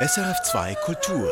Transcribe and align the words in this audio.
SRF2 0.00 0.76
Kultur. 0.84 1.28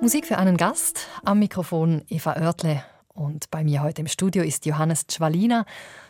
Musik 0.00 0.24
für 0.24 0.38
einen 0.38 0.56
Gast. 0.56 1.06
Am 1.22 1.38
Mikrofon 1.38 2.02
Eva 2.08 2.32
Oertle. 2.32 2.82
Und 3.12 3.50
bei 3.50 3.62
mir 3.62 3.82
heute 3.82 4.00
im 4.00 4.06
Studio 4.06 4.42
ist 4.42 4.64
Johannes 4.64 5.06
Czwalina, 5.06 5.66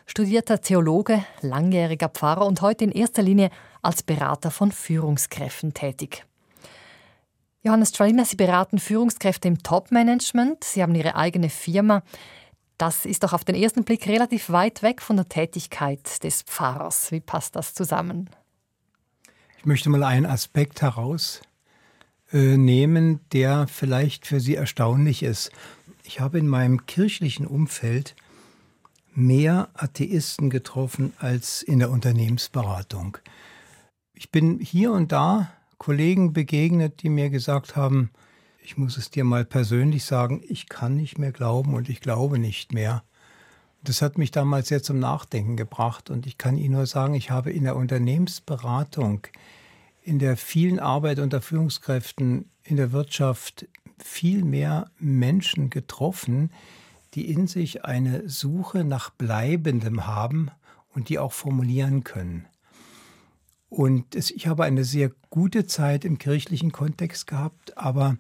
studierter 0.07 0.61
Theologe, 0.61 1.25
langjähriger 1.41 2.09
Pfarrer 2.09 2.47
und 2.47 2.61
heute 2.61 2.85
in 2.85 2.93
erster 2.93 3.23
Linie 3.23 3.51
als 3.83 4.05
Berater 4.05 4.53
von 4.53 4.71
Führungskräften 4.71 5.75
tätig. 5.75 6.25
Johannes 7.65 7.91
Czwalina, 7.91 8.25
Sie 8.25 8.37
beraten 8.37 8.79
Führungskräfte 8.79 9.49
im 9.49 9.65
Top-Management. 9.65 10.63
Sie 10.63 10.81
haben 10.81 10.95
Ihre 10.95 11.17
eigene 11.17 11.51
Firma. 11.51 12.05
Das 12.79 13.07
ist 13.07 13.23
doch 13.23 13.33
auf 13.33 13.45
den 13.45 13.55
ersten 13.55 13.85
Blick 13.85 14.07
relativ 14.07 14.51
weit 14.51 14.83
weg 14.83 15.01
von 15.01 15.17
der 15.17 15.29
Tätigkeit 15.29 16.23
des 16.23 16.43
Pfarrers. 16.43 17.11
Wie 17.11 17.21
passt 17.21 17.57
das 17.57 17.73
zusammen? 17.73 18.29
Ich 19.59 19.65
möchte 19.65 19.89
mal 19.89 20.05
einen 20.05 20.27
Aspekt 20.27 20.83
herausnehmen, 20.83 23.21
der 23.33 23.67
vielleicht 23.67 24.27
für 24.27 24.41
Sie 24.41 24.55
erstaunlich 24.55 25.23
ist. 25.23 25.51
Ich 26.05 26.21
habe 26.21 26.39
in 26.39 26.49
meinem 26.49 26.87
kirchlichen 26.87 27.47
Umfeld 27.47 28.15
mehr 29.15 29.71
Atheisten 29.75 30.51
getroffen 30.51 31.15
als 31.19 31.63
in 31.63 31.79
der 31.79 31.91
Unternehmensberatung. 31.91 33.17
Ich 34.13 34.31
bin 34.31 34.61
hier 34.61 34.93
und 34.93 35.13
da 35.13 35.51
Kollegen 35.79 36.33
begegnet, 36.33 37.03
die 37.03 37.09
mir 37.09 37.31
gesagt 37.31 37.77
haben, 37.77 38.11
ich 38.67 38.77
muss 38.77 38.97
es 38.97 39.11
dir 39.11 39.23
mal 39.23 39.45
persönlich 39.45 40.05
sagen, 40.05 40.43
ich 40.45 40.69
kann 40.69 40.97
nicht 40.97 41.19
mehr 41.19 41.31
glauben 41.31 41.75
und 41.75 41.89
ich 41.89 42.01
glaube 42.01 42.37
nicht 42.41 42.75
mehr. 42.75 43.05
Das 43.85 44.03
hat 44.03 44.19
mich 44.19 44.33
damals 44.33 44.67
sehr 44.67 44.83
zum 44.83 44.99
Nachdenken 44.99 45.57
gebracht 45.57 46.11
und 46.11 46.27
ich 46.27 46.37
kann 46.37 46.59
Ihnen 46.59 46.75
nur 46.75 46.87
sagen, 46.87 47.15
ich 47.15 47.31
habe 47.31 47.53
in 47.53 47.63
der 47.63 47.77
Unternehmensberatung, 47.77 49.21
in 50.03 50.19
der 50.19 50.37
vielen 50.37 50.81
Arbeit 50.81 51.21
unter 51.21 51.41
Führungskräften, 51.41 52.51
in 52.65 52.77
der 52.77 52.91
Wirtschaft 52.91 53.69
viel 53.99 54.45
mehr 54.45 54.91
Menschen 54.99 55.71
getroffen, 55.71 56.51
die 57.15 57.31
in 57.31 57.47
sich 57.47 57.85
eine 57.85 58.29
Suche 58.29 58.83
nach 58.83 59.11
Bleibendem 59.11 60.09
haben 60.09 60.51
und 60.93 61.09
die 61.09 61.21
auch 61.21 61.33
formulieren 61.33 62.03
können. 62.03 62.47
Und 63.69 64.17
ich 64.17 64.49
habe 64.49 64.65
eine 64.65 64.83
sehr 64.83 65.13
gute 65.31 65.67
Zeit 65.67 66.05
im 66.05 66.19
kirchlichen 66.19 66.73
Kontext 66.73 67.29
gehabt, 67.29 67.79
aber 67.79 68.17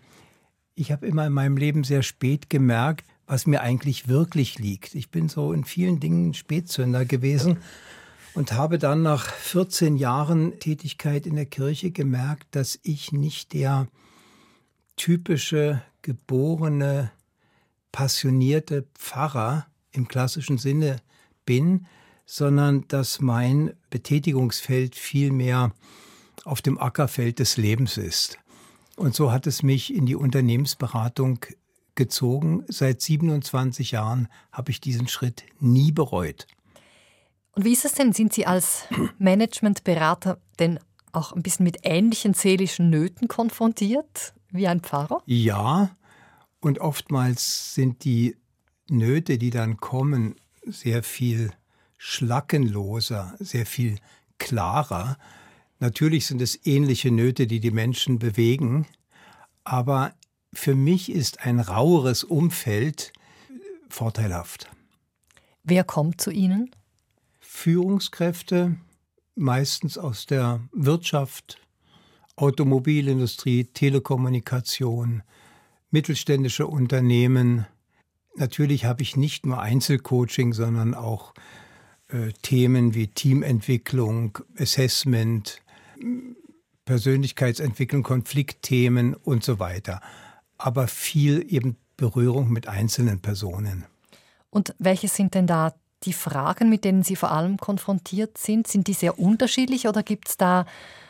ich 0.77 0.92
habe 0.92 1.06
immer 1.06 1.27
in 1.27 1.32
meinem 1.32 1.56
Leben 1.56 1.82
sehr 1.82 2.02
spät 2.02 2.48
gemerkt, 2.50 3.05
was 3.27 3.46
mir 3.46 3.62
eigentlich 3.62 4.06
wirklich 4.06 4.58
liegt. 4.58 4.94
Ich 4.94 5.10
bin 5.10 5.28
so 5.28 5.52
in 5.52 5.64
vielen 5.64 5.98
Dingen 5.98 6.34
Spätzünder 6.34 7.05
gewesen 7.05 7.56
und 8.34 8.52
habe 8.52 8.78
dann 8.78 9.02
nach 9.02 9.32
14 9.32 9.97
Jahren 9.97 10.60
Tätigkeit 10.60 11.27
in 11.27 11.34
der 11.34 11.47
Kirche 11.47 11.91
gemerkt, 11.91 12.47
dass 12.52 12.78
ich 12.82 13.10
nicht 13.10 13.54
der 13.54 13.88
typische, 14.97 15.82
geborene, 16.02 17.10
passionierte 17.91 18.86
Pfarrer 18.94 19.66
im 19.92 20.06
klassischen 20.06 20.58
Sinne 20.58 20.98
bin, 21.47 21.86
sondern 22.27 22.86
dass 22.88 23.20
mein 23.20 23.72
Betätigungsfeld 23.88 24.94
viel 24.94 25.32
mehr 25.32 25.72
auf 26.44 26.60
dem 26.60 26.78
Ackerfeld 26.78 27.38
des 27.38 27.56
Lebens 27.56 27.97
ist. 27.97 28.38
Und 28.97 29.14
so 29.14 29.30
hat 29.30 29.47
es 29.47 29.62
mich 29.62 29.94
in 29.94 30.06
die 30.06 30.16
Unternehmensberatung 30.16 31.39
gezogen. 31.94 32.64
Seit 32.69 33.00
27 33.00 33.92
Jahren 33.92 34.28
habe 34.53 34.70
ich 34.70 34.80
diesen 34.80 35.06
Schritt 35.08 35.44
nie 35.61 35.92
bereut. 35.92 36.47
Und 37.53 37.64
wie 37.64 37.72
ist 37.72 37.84
es 37.84 37.92
denn? 37.92 38.12
Sind 38.12 38.33
Sie 38.33 38.47
als 38.47 38.84
Managementberater 39.19 40.38
denn 40.58 40.78
auch 41.12 41.33
ein 41.33 41.42
bisschen 41.42 41.64
mit 41.64 41.78
ähnlichen 41.83 42.34
seelischen 42.34 42.91
Nöten 42.91 43.28
konfrontiert 43.28 44.34
wie 44.50 44.69
ein 44.69 44.80
Pfarrer? 44.80 45.22
Ja, 45.27 45.91
und 46.60 46.78
oftmals 46.78 47.75
sind 47.75 48.04
die 48.04 48.37
Nöte, 48.88 49.38
die 49.38 49.50
dann 49.50 49.78
kommen, 49.78 50.37
sehr 50.65 51.03
viel 51.03 51.50
schlackenloser, 51.97 53.34
sehr 53.38 53.66
viel 53.66 53.98
klarer. 54.38 55.16
Natürlich 55.78 56.26
sind 56.26 56.41
es 56.41 56.66
ähnliche 56.66 57.10
Nöte, 57.10 57.47
die 57.47 57.60
die 57.60 57.70
Menschen 57.70 58.19
bewegen, 58.19 58.87
aber 59.64 60.14
für 60.53 60.75
mich 60.75 61.10
ist 61.12 61.44
ein 61.44 61.60
raueres 61.60 62.25
Umfeld 62.25 63.12
vorteilhaft. 63.88 64.70
Wer 65.65 65.84
kommt 65.84 66.20
zu 66.20 66.31
Ihnen? 66.31 66.70
Führungskräfte, 67.41 68.76
meistens 69.34 69.98
aus 69.98 70.26
der 70.26 70.60
Wirtschaft, 70.72 71.59
Automobilindustrie, 72.36 73.65
Telekommunikation, 73.65 75.22
mittelständische 75.91 76.66
Unternehmen. 76.66 77.66
Natürlich 78.36 78.84
habe 78.84 79.03
ich 79.03 79.16
nicht 79.16 79.47
nur 79.47 79.60
Einzelcoaching, 79.60 80.53
sondern 80.53 80.94
auch 80.94 81.34
äh, 82.09 82.32
Themen 82.42 82.94
wie 82.94 83.09
Teamentwicklung, 83.09 84.38
Assessment, 84.59 85.62
Persönlichkeitsentwicklung, 86.84 88.03
Konfliktthemen 88.03 89.15
und 89.15 89.45
so 89.45 89.59
weiter. 89.59 90.01
Aber 90.59 90.89
viel 90.89 91.45
eben 91.53 91.77
Berührung 91.97 92.51
mit 92.51 92.69
einzelnen 92.69 93.21
Personen. 93.21 93.84
Und 94.51 94.75
welche 94.79 95.09
sind 95.09 95.34
denn 95.34 95.47
da 95.47 95.75
die 96.05 96.12
Fragen, 96.12 96.69
mit 96.69 96.84
denen 96.84 97.03
Sie 97.03 97.17
vor 97.17 97.33
allem 97.33 97.57
konfrontiert 97.57 98.39
sind? 98.39 98.67
Sind 98.67 98.87
die 98.87 98.93
sehr 98.93 99.19
unterschiedlich 99.19 99.89
oder 99.89 100.03
gibt 100.03 100.29
es 100.29 100.37
da 100.37 100.67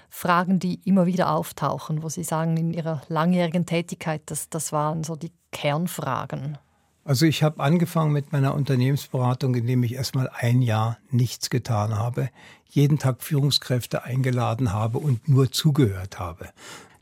Fragen, 0.09 0.59
die 0.59 0.81
immer 0.85 1.07
wieder 1.07 1.31
auftauchen, 1.31 2.03
wo 2.03 2.09
Sie 2.09 2.25
sagen, 2.25 2.57
in 2.57 2.73
Ihrer 2.73 3.03
langjährigen 3.09 3.67
Tätigkeit, 3.67 4.23
das, 4.27 4.49
das 4.49 4.73
waren 4.73 5.05
so 5.05 5.17
die 5.17 5.33
Kernfragen? 5.53 6.59
Also 7.07 7.25
ich 7.25 7.45
habe 7.45 7.63
angefangen 7.63 8.13
mit 8.13 8.33
meiner 8.33 8.53
Unternehmensberatung, 8.53 9.55
indem 9.55 9.85
ich 9.85 9.95
erstmal 9.95 10.29
ein 10.29 10.61
Jahr 10.61 10.99
nichts 11.13 11.51
getan 11.51 11.97
habe, 11.97 12.31
jeden 12.69 12.99
Tag 12.99 13.23
Führungskräfte 13.23 14.03
eingeladen 14.03 14.73
habe 14.73 14.99
und 14.99 15.29
nur 15.29 15.53
zugehört 15.53 16.19
habe. 16.19 16.49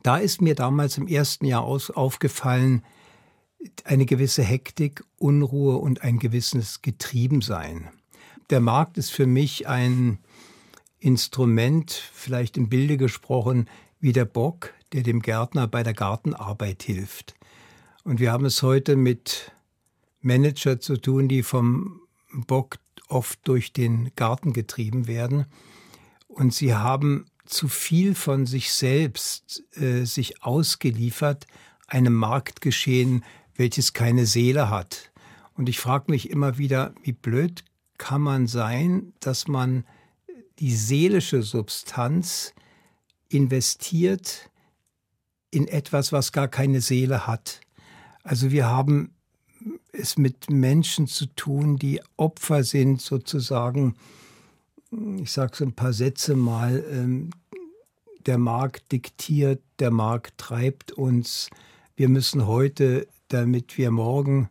Da 0.02 0.18
ist 0.18 0.42
mir 0.42 0.54
damals 0.54 0.98
im 0.98 1.08
ersten 1.08 1.46
Jahr 1.46 1.62
aus, 1.62 1.90
aufgefallen, 1.90 2.84
eine 3.84 4.04
gewisse 4.04 4.42
Hektik, 4.42 5.02
Unruhe 5.16 5.78
und 5.78 6.02
ein 6.02 6.18
gewisses 6.18 6.82
Getriebensein. 6.82 7.88
Der 8.50 8.60
Markt 8.60 8.98
ist 8.98 9.10
für 9.10 9.26
mich 9.26 9.68
ein 9.68 10.18
Instrument, 10.98 11.92
vielleicht 12.12 12.58
im 12.58 12.68
Bilde 12.68 12.98
gesprochen, 12.98 13.70
wie 14.00 14.12
der 14.12 14.26
Bock, 14.26 14.74
der 14.92 15.02
dem 15.02 15.22
Gärtner 15.22 15.66
bei 15.66 15.82
der 15.82 15.94
Gartenarbeit 15.94 16.82
hilft. 16.82 17.34
Und 18.04 18.20
wir 18.20 18.32
haben 18.32 18.44
es 18.44 18.62
heute 18.62 18.96
mit 18.96 19.50
Manager 20.24 20.80
zu 20.80 20.96
tun, 20.96 21.28
die 21.28 21.42
vom 21.42 22.00
Bock 22.46 22.78
oft 23.08 23.38
durch 23.44 23.72
den 23.72 24.10
Garten 24.16 24.52
getrieben 24.52 25.06
werden. 25.06 25.46
Und 26.28 26.54
sie 26.54 26.74
haben 26.74 27.26
zu 27.44 27.68
viel 27.68 28.14
von 28.14 28.46
sich 28.46 28.72
selbst 28.72 29.62
äh, 29.76 30.04
sich 30.04 30.42
ausgeliefert, 30.42 31.46
einem 31.86 32.14
Marktgeschehen, 32.14 33.24
welches 33.54 33.92
keine 33.92 34.26
Seele 34.26 34.70
hat. 34.70 35.12
Und 35.54 35.68
ich 35.68 35.78
frage 35.78 36.10
mich 36.10 36.30
immer 36.30 36.58
wieder, 36.58 36.94
wie 37.02 37.12
blöd 37.12 37.64
kann 37.98 38.22
man 38.22 38.46
sein, 38.46 39.12
dass 39.20 39.46
man 39.46 39.84
die 40.58 40.74
seelische 40.74 41.42
Substanz 41.42 42.54
investiert 43.28 44.50
in 45.50 45.68
etwas, 45.68 46.12
was 46.12 46.32
gar 46.32 46.48
keine 46.48 46.80
Seele 46.80 47.26
hat. 47.26 47.60
Also 48.22 48.50
wir 48.50 48.66
haben 48.66 49.14
es 49.94 50.18
mit 50.18 50.50
Menschen 50.50 51.06
zu 51.06 51.26
tun, 51.26 51.76
die 51.76 52.00
Opfer 52.16 52.64
sind, 52.64 53.00
sozusagen, 53.00 53.94
ich 55.18 55.32
sage 55.32 55.56
so 55.56 55.64
ein 55.64 55.74
paar 55.74 55.92
Sätze 55.92 56.36
mal, 56.36 56.84
ähm, 56.90 57.30
der 58.26 58.38
Markt 58.38 58.92
diktiert, 58.92 59.62
der 59.78 59.90
Markt 59.90 60.38
treibt 60.38 60.92
uns, 60.92 61.50
wir 61.96 62.08
müssen 62.08 62.46
heute, 62.46 63.06
damit 63.28 63.78
wir 63.78 63.90
morgen, 63.90 64.48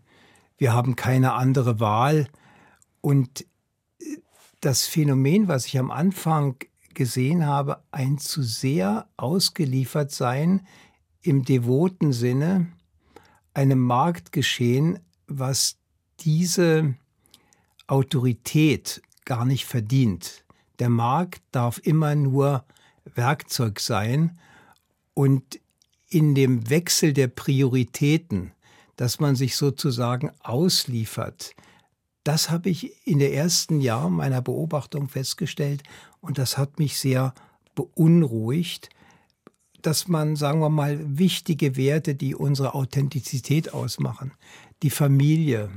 wir 0.57 0.73
haben 0.73 0.95
keine 0.95 1.33
andere 1.33 1.79
Wahl. 1.79 2.27
Und 3.01 3.45
das 4.61 4.85
Phänomen, 4.85 5.47
was 5.47 5.65
ich 5.65 5.77
am 5.77 5.91
Anfang 5.91 6.55
gesehen 6.93 7.45
habe, 7.45 7.83
ein 7.91 8.17
zu 8.17 8.43
sehr 8.43 9.07
ausgeliefert 9.17 10.11
sein 10.11 10.65
im 11.21 11.43
devoten 11.43 12.13
Sinne, 12.13 12.67
einem 13.53 13.79
Marktgeschehen, 13.79 14.99
was 15.39 15.77
diese 16.19 16.95
Autorität 17.87 19.01
gar 19.25 19.45
nicht 19.45 19.65
verdient. 19.65 20.43
Der 20.79 20.89
Markt 20.89 21.41
darf 21.51 21.79
immer 21.83 22.15
nur 22.15 22.65
Werkzeug 23.15 23.79
sein 23.79 24.37
und 25.13 25.59
in 26.09 26.35
dem 26.35 26.69
Wechsel 26.69 27.13
der 27.13 27.27
Prioritäten, 27.27 28.51
dass 28.95 29.19
man 29.19 29.35
sich 29.35 29.55
sozusagen 29.55 30.31
ausliefert, 30.41 31.55
das 32.23 32.49
habe 32.49 32.69
ich 32.69 33.05
in 33.05 33.19
den 33.19 33.33
ersten 33.33 33.81
Jahren 33.81 34.13
meiner 34.13 34.41
Beobachtung 34.41 35.09
festgestellt 35.09 35.83
Und 36.21 36.37
das 36.37 36.57
hat 36.57 36.79
mich 36.79 36.97
sehr 36.97 37.33
beunruhigt, 37.75 38.89
dass 39.81 40.07
man, 40.07 40.37
sagen 40.37 40.61
wir 40.61 40.69
mal, 40.69 40.97
wichtige 41.17 41.75
Werte, 41.75 42.15
die 42.15 42.35
unsere 42.35 42.73
Authentizität 42.73 43.73
ausmachen, 43.73 44.31
die 44.83 44.89
Familie, 44.89 45.69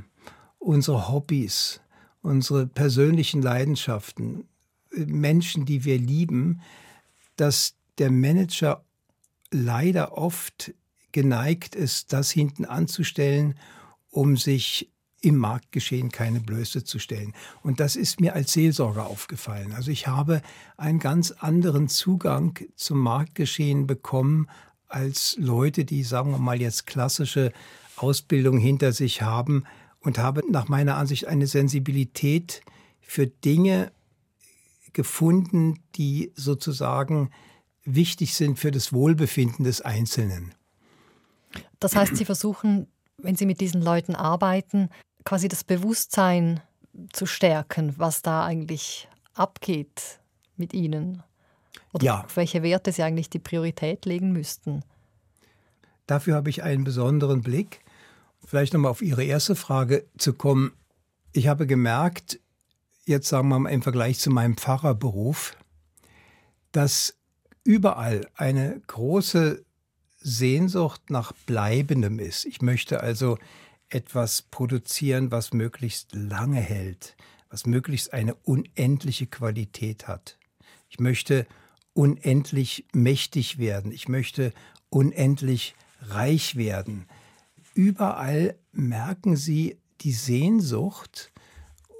unsere 0.59 1.09
Hobbys, 1.09 1.81
unsere 2.23 2.67
persönlichen 2.67 3.41
Leidenschaften, 3.41 4.49
Menschen, 4.91 5.65
die 5.65 5.85
wir 5.85 5.99
lieben, 5.99 6.61
dass 7.37 7.77
der 7.99 8.11
Manager 8.11 8.85
leider 9.51 10.19
oft 10.19 10.75
geneigt 11.13 11.75
ist, 11.75 12.13
das 12.13 12.31
hinten 12.31 12.65
anzustellen, 12.65 13.55
um 14.11 14.37
sich 14.37 14.91
im 15.21 15.37
Marktgeschehen 15.37 16.11
keine 16.11 16.41
Blöße 16.41 16.85
zu 16.85 16.99
stellen. 16.99 17.33
Und 17.63 17.81
das 17.81 17.97
ist 17.97 18.21
mir 18.21 18.35
als 18.35 18.53
Seelsorger 18.53 19.07
aufgefallen. 19.07 19.73
Also 19.73 19.91
ich 19.91 20.07
habe 20.07 20.43
einen 20.77 20.99
ganz 20.99 21.31
anderen 21.31 21.89
Zugang 21.89 22.59
zum 22.75 22.99
Marktgeschehen 22.99 23.87
bekommen 23.87 24.49
als 24.89 25.37
Leute, 25.39 25.85
die, 25.85 26.03
sagen 26.03 26.33
wir 26.33 26.39
mal, 26.39 26.61
jetzt 26.61 26.87
klassische 26.87 27.53
Ausbildung 27.97 28.59
hinter 28.59 28.93
sich 28.93 29.23
haben 29.23 29.65
und 30.01 30.19
habe 30.19 30.43
nach 30.51 30.69
meiner 30.69 30.97
Ansicht 30.97 31.27
eine 31.27 31.47
Sensibilität 31.47 32.63
für 33.01 33.27
Dinge 33.27 33.93
gefunden, 34.93 35.81
die 35.95 36.33
sozusagen 36.35 37.31
wichtig 37.85 38.35
sind 38.35 38.59
für 38.59 38.71
das 38.71 38.93
Wohlbefinden 38.93 39.65
des 39.65 39.81
Einzelnen. 39.81 40.55
Das 41.81 41.95
heißt, 41.95 42.17
Sie 42.17 42.25
versuchen, 42.25 42.89
wenn 43.19 43.37
Sie 43.37 43.47
mit 43.47 43.61
diesen 43.61 43.83
Leuten 43.83 44.15
arbeiten, 44.15 44.91
quasi 45.25 45.49
das 45.49 45.65
Bewusstsein 45.65 46.61
zu 47.13 47.27
stärken, 47.27 47.95
was 47.99 48.23
da 48.23 48.45
eigentlich 48.45 49.09
abgeht 49.35 50.21
mit 50.57 50.73
ihnen. 50.73 51.23
Oder 51.93 52.05
ja. 52.05 52.25
auf 52.25 52.37
welche 52.37 52.63
Werte 52.63 52.93
sie 52.93 53.03
eigentlich 53.03 53.31
die 53.31 53.39
Priorität 53.39 54.07
legen 54.07 54.33
müssten. 54.33 54.83
Dafür 56.07 56.35
habe 56.35 56.51
ich 56.51 56.63
einen 56.63 56.85
besonderen 56.85 57.43
Blick. 57.43 57.81
Vielleicht 58.45 58.73
nochmal 58.73 58.91
auf 58.91 59.03
Ihre 59.03 59.25
erste 59.25 59.57
Frage 59.57 60.05
zu 60.19 60.33
kommen. 60.33 60.73
Ich 61.33 61.49
habe 61.49 61.67
gemerkt, 61.67 62.39
jetzt 63.05 63.29
sagen 63.29 63.49
wir 63.49 63.59
mal 63.59 63.71
im 63.71 63.83
Vergleich 63.83 64.19
zu 64.19 64.31
meinem 64.31 64.57
Pfarrerberuf, 64.57 65.57
dass 66.73 67.15
überall 67.65 68.29
eine 68.35 68.81
große 68.87 69.65
Sehnsucht 70.19 71.11
nach 71.11 71.33
Bleibendem 71.47 72.19
ist. 72.19 72.47
Ich 72.47 72.63
möchte 72.63 73.01
also 73.01 73.39
etwas 73.89 74.43
produzieren, 74.43 75.31
was 75.31 75.53
möglichst 75.53 76.15
lange 76.15 76.61
hält, 76.61 77.17
was 77.49 77.67
möglichst 77.67 78.13
eine 78.13 78.35
unendliche 78.35 79.27
Qualität 79.27 80.09
hat. 80.09 80.39
Ich 80.89 80.99
möchte 80.99 81.47
unendlich 81.93 82.87
mächtig 82.93 83.59
werden. 83.59 83.93
Ich 83.93 84.09
möchte 84.09 84.53
unendlich 84.91 85.75
reich 86.01 86.57
werden. 86.57 87.07
Überall 87.75 88.57
merken 88.73 89.37
Sie 89.37 89.79
die 90.01 90.13
Sehnsucht, 90.13 91.33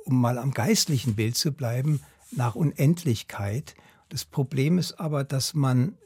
um 0.05 0.21
mal 0.21 0.39
am 0.39 0.53
geistlichen 0.53 1.15
Bild 1.15 1.37
zu 1.37 1.53
bleiben, 1.53 2.01
nach 2.31 2.55
Unendlichkeit. 2.55 3.75
Das 4.09 4.25
Problem 4.25 4.79
ist 4.79 4.95
aber, 5.01 5.25
dass 5.25 5.55
man 5.55 5.97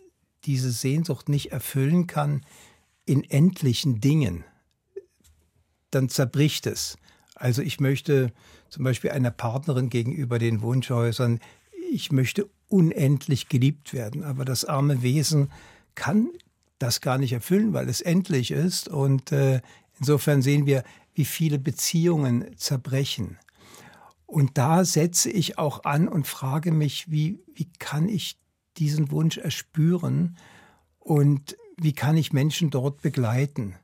diese 0.44 0.70
Sehnsucht 0.70 1.28
nicht 1.28 1.52
erfüllen 1.52 2.06
kann 2.06 2.44
in 3.04 3.24
endlichen 3.28 4.00
Dingen 4.00 4.44
dann 5.90 6.08
zerbricht 6.08 6.66
es. 6.66 6.96
Also 7.34 7.62
ich 7.62 7.80
möchte 7.80 8.32
zum 8.68 8.84
Beispiel 8.84 9.10
einer 9.10 9.30
Partnerin 9.30 9.90
gegenüber 9.90 10.38
den 10.38 10.62
Wunsch 10.62 10.90
äußern, 10.90 11.40
ich 11.90 12.12
möchte 12.12 12.48
unendlich 12.68 13.48
geliebt 13.48 13.92
werden. 13.92 14.22
Aber 14.22 14.44
das 14.44 14.64
arme 14.64 15.02
Wesen 15.02 15.50
kann 15.94 16.30
das 16.80 17.00
gar 17.00 17.18
nicht 17.18 17.32
erfüllen, 17.32 17.72
weil 17.72 17.88
es 17.88 18.00
endlich 18.00 18.50
ist. 18.50 18.88
Und 18.88 19.30
äh, 19.30 19.60
insofern 20.00 20.42
sehen 20.42 20.66
wir, 20.66 20.82
wie 21.14 21.24
viele 21.24 21.58
Beziehungen 21.58 22.56
zerbrechen. 22.56 23.38
Und 24.26 24.58
da 24.58 24.84
setze 24.84 25.30
ich 25.30 25.58
auch 25.58 25.84
an 25.84 26.08
und 26.08 26.26
frage 26.26 26.72
mich, 26.72 27.10
wie, 27.10 27.40
wie 27.54 27.68
kann 27.78 28.08
ich 28.08 28.38
diesen 28.76 29.10
Wunsch 29.10 29.38
erspüren 29.38 30.36
und 30.98 31.56
wie 31.76 31.92
kann 31.92 32.16
ich 32.16 32.32
Menschen 32.32 32.70
dort 32.70 33.02
begleiten? 33.02 33.74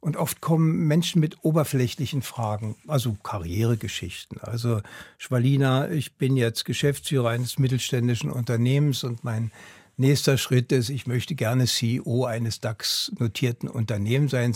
Und 0.00 0.16
oft 0.16 0.40
kommen 0.40 0.86
Menschen 0.86 1.20
mit 1.20 1.42
oberflächlichen 1.44 2.22
Fragen, 2.22 2.76
also 2.86 3.16
Karrieregeschichten. 3.22 4.38
Also 4.38 4.80
Schwalina, 5.18 5.90
ich 5.90 6.16
bin 6.16 6.36
jetzt 6.36 6.66
Geschäftsführer 6.66 7.30
eines 7.30 7.58
mittelständischen 7.58 8.30
Unternehmens 8.30 9.02
und 9.02 9.24
mein 9.24 9.50
nächster 9.96 10.38
Schritt 10.38 10.72
ist, 10.72 10.88
ich 10.88 11.06
möchte 11.06 11.34
gerne 11.34 11.66
CEO 11.66 12.24
eines 12.24 12.60
DAX-notierten 12.60 13.68
Unternehmens 13.68 14.32
sein. 14.32 14.54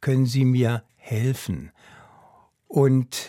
Können 0.00 0.26
Sie 0.26 0.44
mir 0.44 0.82
helfen? 0.96 1.70
Und 2.66 3.28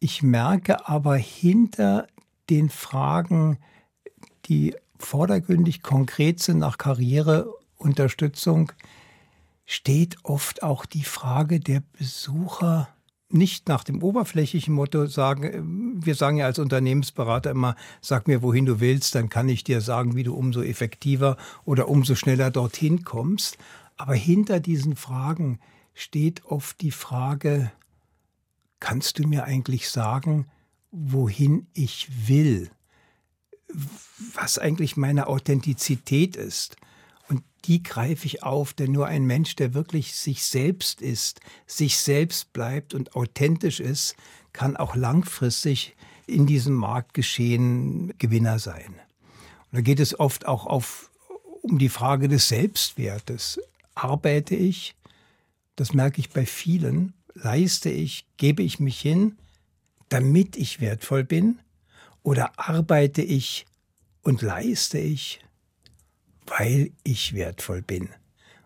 ich 0.00 0.22
merke 0.22 0.88
aber 0.88 1.16
hinter 1.16 2.06
den 2.50 2.68
Fragen, 2.70 3.58
die 4.46 4.74
vordergründig 4.98 5.82
konkret 5.82 6.40
sind 6.40 6.58
nach 6.58 6.78
Karriereunterstützung, 6.78 8.72
steht 9.64 10.16
oft 10.22 10.62
auch 10.62 10.86
die 10.86 11.04
Frage 11.04 11.60
der 11.60 11.82
Besucher 11.98 12.88
nicht 13.28 13.68
nach 13.68 13.84
dem 13.84 14.02
oberflächlichen 14.02 14.74
Motto 14.74 15.06
sagen, 15.06 16.00
wir 16.04 16.14
sagen 16.14 16.36
ja 16.36 16.46
als 16.46 16.58
Unternehmensberater 16.58 17.50
immer, 17.50 17.74
sag 18.00 18.28
mir, 18.28 18.42
wohin 18.42 18.66
du 18.66 18.80
willst, 18.80 19.14
dann 19.14 19.28
kann 19.28 19.48
ich 19.48 19.64
dir 19.64 19.80
sagen, 19.80 20.14
wie 20.14 20.22
du 20.22 20.34
umso 20.34 20.62
effektiver 20.62 21.36
oder 21.64 21.88
umso 21.88 22.14
schneller 22.14 22.50
dorthin 22.50 23.02
kommst. 23.04 23.58
Aber 23.96 24.14
hinter 24.14 24.60
diesen 24.60 24.94
Fragen 24.94 25.58
steht 25.94 26.44
oft 26.44 26.80
die 26.80 26.90
Frage, 26.92 27.72
kannst 28.78 29.18
du 29.18 29.26
mir 29.26 29.44
eigentlich 29.44 29.90
sagen, 29.90 30.46
wohin 30.90 31.66
ich 31.72 32.28
will? 32.28 32.70
Was 34.34 34.58
eigentlich 34.58 34.96
meine 34.96 35.26
Authentizität 35.26 36.36
ist? 36.36 36.76
Die 37.66 37.82
greife 37.82 38.26
ich 38.26 38.42
auf, 38.42 38.72
denn 38.72 38.92
nur 38.92 39.06
ein 39.06 39.24
Mensch, 39.24 39.56
der 39.56 39.74
wirklich 39.74 40.14
sich 40.14 40.44
selbst 40.44 41.02
ist, 41.02 41.40
sich 41.66 41.98
selbst 41.98 42.52
bleibt 42.52 42.94
und 42.94 43.16
authentisch 43.16 43.80
ist, 43.80 44.14
kann 44.52 44.76
auch 44.76 44.94
langfristig 44.94 45.96
in 46.26 46.46
diesem 46.46 46.74
Marktgeschehen 46.74 48.14
Gewinner 48.18 48.58
sein. 48.58 48.94
Und 49.70 49.72
da 49.72 49.80
geht 49.80 50.00
es 50.00 50.18
oft 50.18 50.46
auch 50.46 50.66
auf, 50.66 51.10
um 51.62 51.78
die 51.78 51.88
Frage 51.88 52.28
des 52.28 52.48
Selbstwertes. 52.48 53.60
Arbeite 53.94 54.54
ich, 54.54 54.94
das 55.74 55.92
merke 55.92 56.20
ich 56.20 56.30
bei 56.30 56.46
vielen, 56.46 57.14
leiste 57.34 57.90
ich, 57.90 58.26
gebe 58.36 58.62
ich 58.62 58.80
mich 58.80 59.00
hin, 59.00 59.36
damit 60.08 60.56
ich 60.56 60.80
wertvoll 60.80 61.24
bin? 61.24 61.58
Oder 62.22 62.58
arbeite 62.58 63.22
ich 63.22 63.66
und 64.22 64.42
leiste 64.42 64.98
ich, 64.98 65.40
weil 66.46 66.92
ich 67.02 67.34
wertvoll 67.34 67.82
bin. 67.82 68.08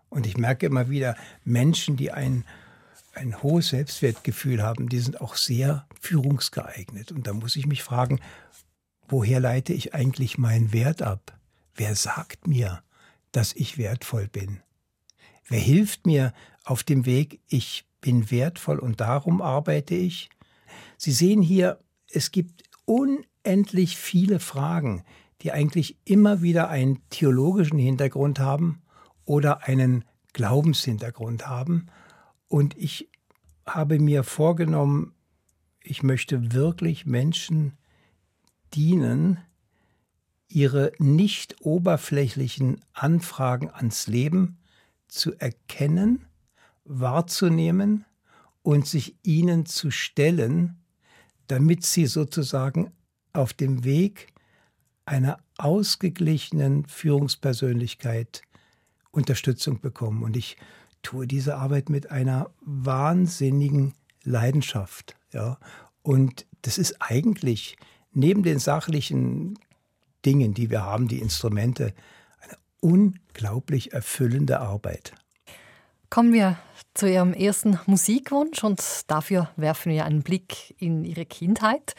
Und 0.09 0.27
ich 0.27 0.37
merke 0.37 0.67
immer 0.67 0.91
wieder, 0.91 1.17
Menschen, 1.45 1.97
die 1.97 2.11
ein, 2.11 2.45
ein 3.15 3.43
hohes 3.43 3.69
Selbstwertgefühl 3.69 4.63
haben, 4.63 4.89
die 4.89 4.99
sind 4.99 5.21
auch 5.21 5.37
sehr 5.37 5.87
führungsgeeignet. 6.01 7.13
Und 7.13 7.27
da 7.27 7.33
muss 7.33 7.57
ich 7.57 7.67
mich 7.67 7.83
fragen, 7.83 8.21
woher 9.09 9.41
leite 9.41 9.73
ich 9.73 9.95
eigentlich 9.95 10.39
meinen 10.39 10.73
Wert 10.73 11.03
ab? 11.03 11.39
Wer 11.75 11.95
sagt 11.95 12.47
mir, 12.47 12.83
dass 13.33 13.53
ich 13.55 13.79
wertvoll 13.79 14.29
bin? 14.29 14.61
Wer 15.49 15.61
hilft 15.61 16.07
mir 16.07 16.33
auf 16.65 16.83
dem 16.83 17.07
Weg, 17.07 17.41
ich 17.49 17.85
bin 18.01 18.31
wertvoll 18.31 18.79
und 18.79 19.01
darum 19.01 19.43
arbeite 19.43 19.95
ich? 19.95 20.31
Sie 20.97 21.13
sehen 21.13 21.43
hier, 21.43 21.79
es 22.11 22.31
gibt 22.31 22.65
unendlich 22.85 23.97
viele 23.97 24.41
Fragen, 24.41 25.05
die 25.43 25.53
eigentlich 25.53 25.97
immer 26.05 26.43
wieder 26.43 26.69
einen 26.69 27.01
theologischen 27.11 27.79
Hintergrund 27.79 28.39
haben 28.39 28.83
oder 29.25 29.65
einen 29.65 30.05
Glaubenshintergrund 30.33 31.47
haben. 31.47 31.87
Und 32.49 32.77
ich 32.77 33.09
habe 33.67 33.99
mir 33.99 34.25
vorgenommen, 34.25 35.15
ich 35.83 36.03
möchte 36.03 36.53
wirklich 36.53 37.07
Menschen 37.07 37.73
dienen, 38.75 39.39
ihre 40.49 40.93
nicht 40.99 41.65
oberflächlichen 41.65 42.81
Anfragen 42.93 43.71
ans 43.71 44.09
Leben 44.09 44.59
zu 45.09 45.33
erkennen, 45.39 46.27
wahrzunehmen 46.85 48.05
und 48.63 48.87
sich 48.87 49.17
ihnen 49.23 49.65
zu 49.65 49.91
stellen, 49.91 50.77
damit 51.47 51.85
sie 51.85 52.07
sozusagen 52.07 52.93
auf 53.33 53.53
dem 53.53 53.85
Weg 53.85 54.33
einer 55.11 55.39
ausgeglichenen 55.59 56.87
Führungspersönlichkeit 56.87 58.43
Unterstützung 59.11 59.81
bekommen. 59.81 60.23
Und 60.23 60.37
ich 60.37 60.57
tue 61.03 61.27
diese 61.27 61.57
Arbeit 61.57 61.89
mit 61.89 62.13
einer 62.13 62.51
wahnsinnigen 62.61 63.95
Leidenschaft. 64.23 65.17
Ja. 65.33 65.59
Und 66.03 66.47
das 66.63 66.79
ist 66.79 66.97
eigentlich 67.01 67.77
neben 68.13 68.45
den 68.45 68.61
sachlichen 68.61 69.59
Dingen, 70.25 70.55
die 70.55 70.71
wir 70.71 70.85
haben, 70.85 71.09
die 71.09 71.19
Instrumente, 71.19 71.93
eine 72.43 72.57
unglaublich 72.81 73.93
erfüllende 73.93 74.61
Arbeit. 74.61 75.13
Kommen 76.09 76.33
wir 76.33 76.57
zu 76.95 77.11
Ihrem 77.11 77.33
ersten 77.33 77.81
Musikwunsch 77.87 78.63
und 78.63 78.81
dafür 79.09 79.51
werfen 79.57 79.91
wir 79.91 80.05
einen 80.05 80.23
Blick 80.23 80.75
in 80.79 81.05
Ihre 81.05 81.27
Kindheit. 81.27 81.95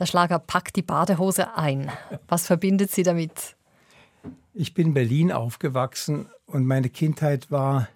Der 0.00 0.06
Schlager 0.06 0.38
packt 0.38 0.76
die 0.76 0.82
Badehose 0.82 1.56
ein. 1.58 1.92
Was 2.26 2.46
verbindet 2.46 2.90
Sie 2.90 3.02
damit? 3.02 3.54
Ich 4.54 4.72
bin 4.72 4.88
in 4.88 4.94
Berlin 4.94 5.30
aufgewachsen 5.30 6.26
und 6.46 6.64
meine 6.64 6.88
Kindheit 6.88 7.50
war 7.50 7.86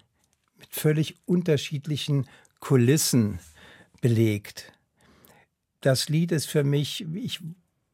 mit 0.59 0.69
völlig 0.69 1.17
unterschiedlichen 1.25 2.27
Kulissen 2.59 3.39
belegt. 4.01 4.71
Das 5.81 6.07
Lied 6.07 6.31
ist 6.31 6.45
für 6.45 6.63
mich, 6.63 7.07
ich 7.15 7.39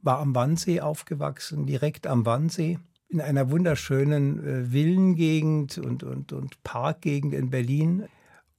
war 0.01 0.20
am 0.20 0.36
Wannsee 0.36 0.82
aufgewachsen, 0.82 1.65
direkt 1.65 2.06
am 2.06 2.25
Wannsee, 2.25 2.80
in 3.08 3.22
einer 3.22 3.50
wunderschönen 3.50 4.46
äh, 4.46 4.72
Villengegend 4.72 5.77
und, 5.77 6.03
und, 6.03 6.34
und 6.34 6.62
Parkgegend 6.63 7.34
in 7.34 7.50
Berlin. 7.50 8.08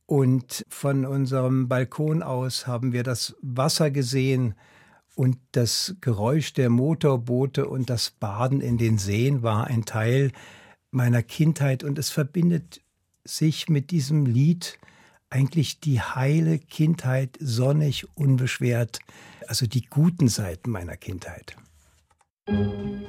Und 0.06 0.64
von 0.70 1.04
unserem 1.04 1.68
Balkon 1.68 2.22
aus 2.22 2.66
haben 2.66 2.94
wir 2.94 3.02
das 3.02 3.36
Wasser 3.42 3.90
gesehen 3.90 4.54
und 5.14 5.38
das 5.52 5.96
Geräusch 6.00 6.52
der 6.52 6.70
Motorboote 6.70 7.66
und 7.68 7.90
das 7.90 8.10
Baden 8.10 8.60
in 8.60 8.78
den 8.78 8.98
Seen 8.98 9.42
war 9.42 9.66
ein 9.66 9.84
Teil 9.84 10.32
meiner 10.90 11.22
Kindheit 11.22 11.84
und 11.84 11.98
es 11.98 12.10
verbindet 12.10 12.80
sich 13.24 13.68
mit 13.68 13.90
diesem 13.90 14.26
Lied 14.26 14.78
eigentlich 15.30 15.80
die 15.80 16.00
heile 16.00 16.58
Kindheit 16.58 17.38
sonnig, 17.40 18.06
unbeschwert, 18.16 18.98
also 19.46 19.66
die 19.66 19.86
guten 19.86 20.28
Seiten 20.28 20.70
meiner 20.70 20.96
Kindheit. 20.96 21.56
Musik 22.48 23.02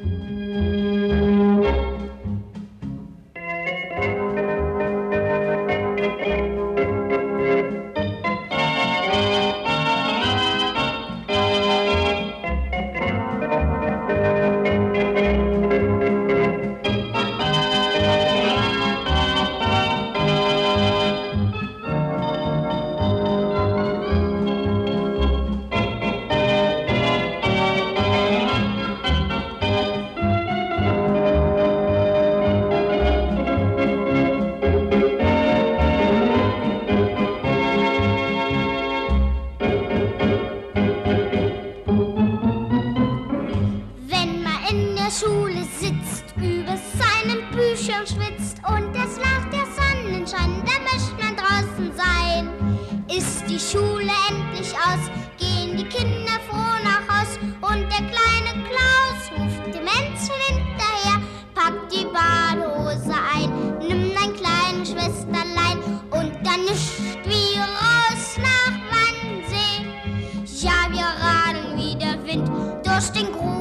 disgusting 73.03 73.52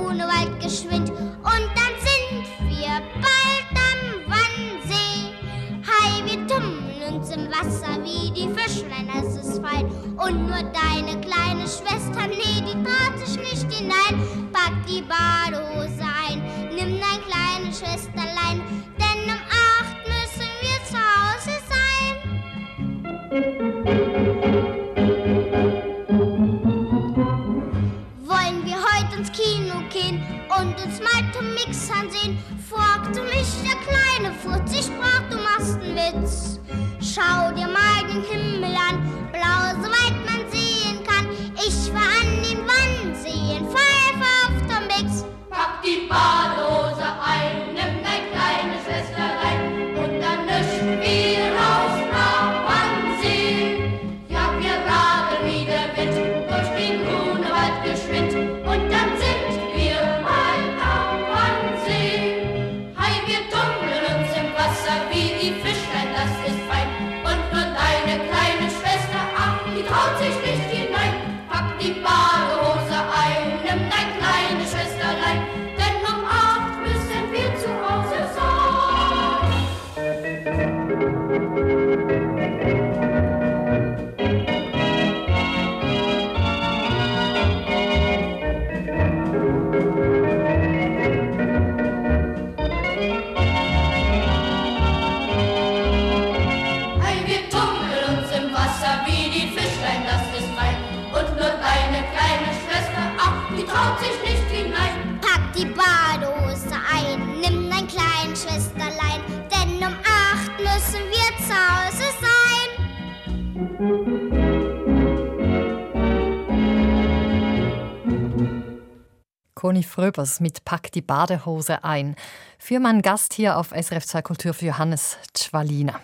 Fröbers 120.03 120.41
mit 120.41 120.65
Pack 120.65 120.91
die 120.91 121.01
Badehose 121.01 121.85
ein. 121.85 122.17
Für 122.59 122.81
meinen 122.81 123.03
Gast 123.03 123.35
hier 123.35 123.57
auf 123.57 123.69
SRF 123.69 124.05
2 124.05 124.23
Kultur 124.23 124.53
für 124.53 124.67
Johannes 124.67 125.17
Tschwalina. 125.33 126.01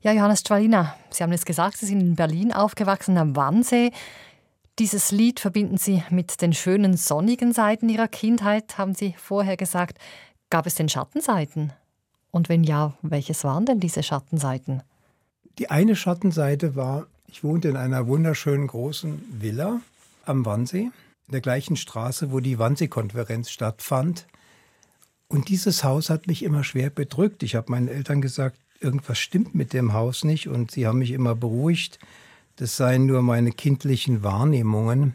Ja, 0.00 0.10
Johannes 0.10 0.42
Tschwalina, 0.42 0.96
Sie 1.10 1.22
haben 1.22 1.30
es 1.30 1.44
gesagt, 1.44 1.76
Sie 1.76 1.86
sind 1.86 2.00
in 2.00 2.16
Berlin 2.16 2.52
aufgewachsen 2.52 3.16
am 3.18 3.36
Wannsee. 3.36 3.92
Dieses 4.80 5.12
Lied 5.12 5.38
verbinden 5.38 5.76
Sie 5.76 6.02
mit 6.10 6.42
den 6.42 6.52
schönen 6.52 6.96
sonnigen 6.96 7.52
Seiten 7.52 7.88
Ihrer 7.88 8.08
Kindheit, 8.08 8.76
haben 8.76 8.96
Sie 8.96 9.14
vorher 9.16 9.56
gesagt. 9.56 9.98
Gab 10.50 10.66
es 10.66 10.74
denn 10.74 10.88
Schattenseiten? 10.88 11.72
Und 12.32 12.48
wenn 12.48 12.64
ja, 12.64 12.94
welches 13.02 13.44
waren 13.44 13.66
denn 13.66 13.78
diese 13.78 14.02
Schattenseiten? 14.02 14.82
Die 15.60 15.70
eine 15.70 15.94
Schattenseite 15.94 16.74
war, 16.74 17.06
ich 17.28 17.44
wohnte 17.44 17.68
in 17.68 17.76
einer 17.76 18.08
wunderschönen 18.08 18.66
großen 18.66 19.22
Villa 19.30 19.80
am 20.26 20.44
Wannsee 20.44 20.90
in 21.26 21.32
der 21.32 21.40
gleichen 21.40 21.76
Straße, 21.76 22.32
wo 22.32 22.40
die 22.40 22.58
Wannsee-Konferenz 22.58 23.50
stattfand. 23.50 24.26
Und 25.28 25.48
dieses 25.48 25.82
Haus 25.84 26.10
hat 26.10 26.26
mich 26.26 26.42
immer 26.42 26.64
schwer 26.64 26.90
bedrückt. 26.90 27.42
Ich 27.42 27.54
habe 27.54 27.70
meinen 27.70 27.88
Eltern 27.88 28.20
gesagt, 28.20 28.58
irgendwas 28.80 29.18
stimmt 29.18 29.54
mit 29.54 29.72
dem 29.72 29.92
Haus 29.92 30.24
nicht 30.24 30.48
und 30.48 30.70
sie 30.70 30.86
haben 30.86 30.98
mich 30.98 31.12
immer 31.12 31.34
beruhigt. 31.34 31.98
Das 32.56 32.76
seien 32.76 33.06
nur 33.06 33.22
meine 33.22 33.52
kindlichen 33.52 34.22
Wahrnehmungen. 34.22 35.14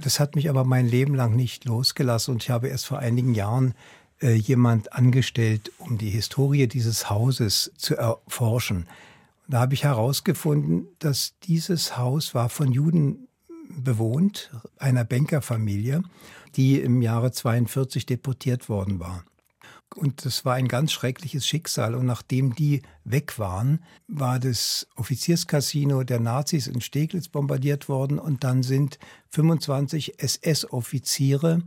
Das 0.00 0.20
hat 0.20 0.36
mich 0.36 0.48
aber 0.48 0.64
mein 0.64 0.88
Leben 0.88 1.14
lang 1.14 1.36
nicht 1.36 1.66
losgelassen 1.66 2.34
und 2.34 2.42
ich 2.42 2.50
habe 2.50 2.68
erst 2.68 2.86
vor 2.86 3.00
einigen 3.00 3.34
Jahren 3.34 3.74
äh, 4.22 4.32
jemand 4.32 4.94
angestellt, 4.94 5.70
um 5.78 5.98
die 5.98 6.08
Historie 6.08 6.66
dieses 6.66 7.10
Hauses 7.10 7.72
zu 7.76 7.96
erforschen. 7.96 8.86
Da 9.48 9.60
habe 9.60 9.74
ich 9.74 9.84
herausgefunden, 9.84 10.86
dass 10.98 11.34
dieses 11.42 11.98
Haus 11.98 12.34
war 12.34 12.48
von 12.48 12.72
Juden 12.72 13.28
bewohnt, 13.76 14.50
einer 14.78 15.04
Bankerfamilie, 15.04 16.02
die 16.56 16.80
im 16.80 17.02
Jahre 17.02 17.32
42 17.32 18.06
deportiert 18.06 18.68
worden 18.68 19.00
war. 19.00 19.24
Und 19.94 20.24
das 20.24 20.44
war 20.44 20.54
ein 20.54 20.68
ganz 20.68 20.92
schreckliches 20.92 21.46
Schicksal. 21.46 21.94
Und 21.94 22.06
nachdem 22.06 22.54
die 22.54 22.82
weg 23.04 23.38
waren, 23.38 23.84
war 24.08 24.38
das 24.38 24.86
Offizierscasino 24.96 26.02
der 26.02 26.20
Nazis 26.20 26.66
in 26.66 26.80
Steglitz 26.80 27.28
bombardiert 27.28 27.88
worden. 27.88 28.18
Und 28.18 28.44
dann 28.44 28.62
sind 28.62 28.98
25 29.30 30.18
SS-Offiziere 30.18 31.62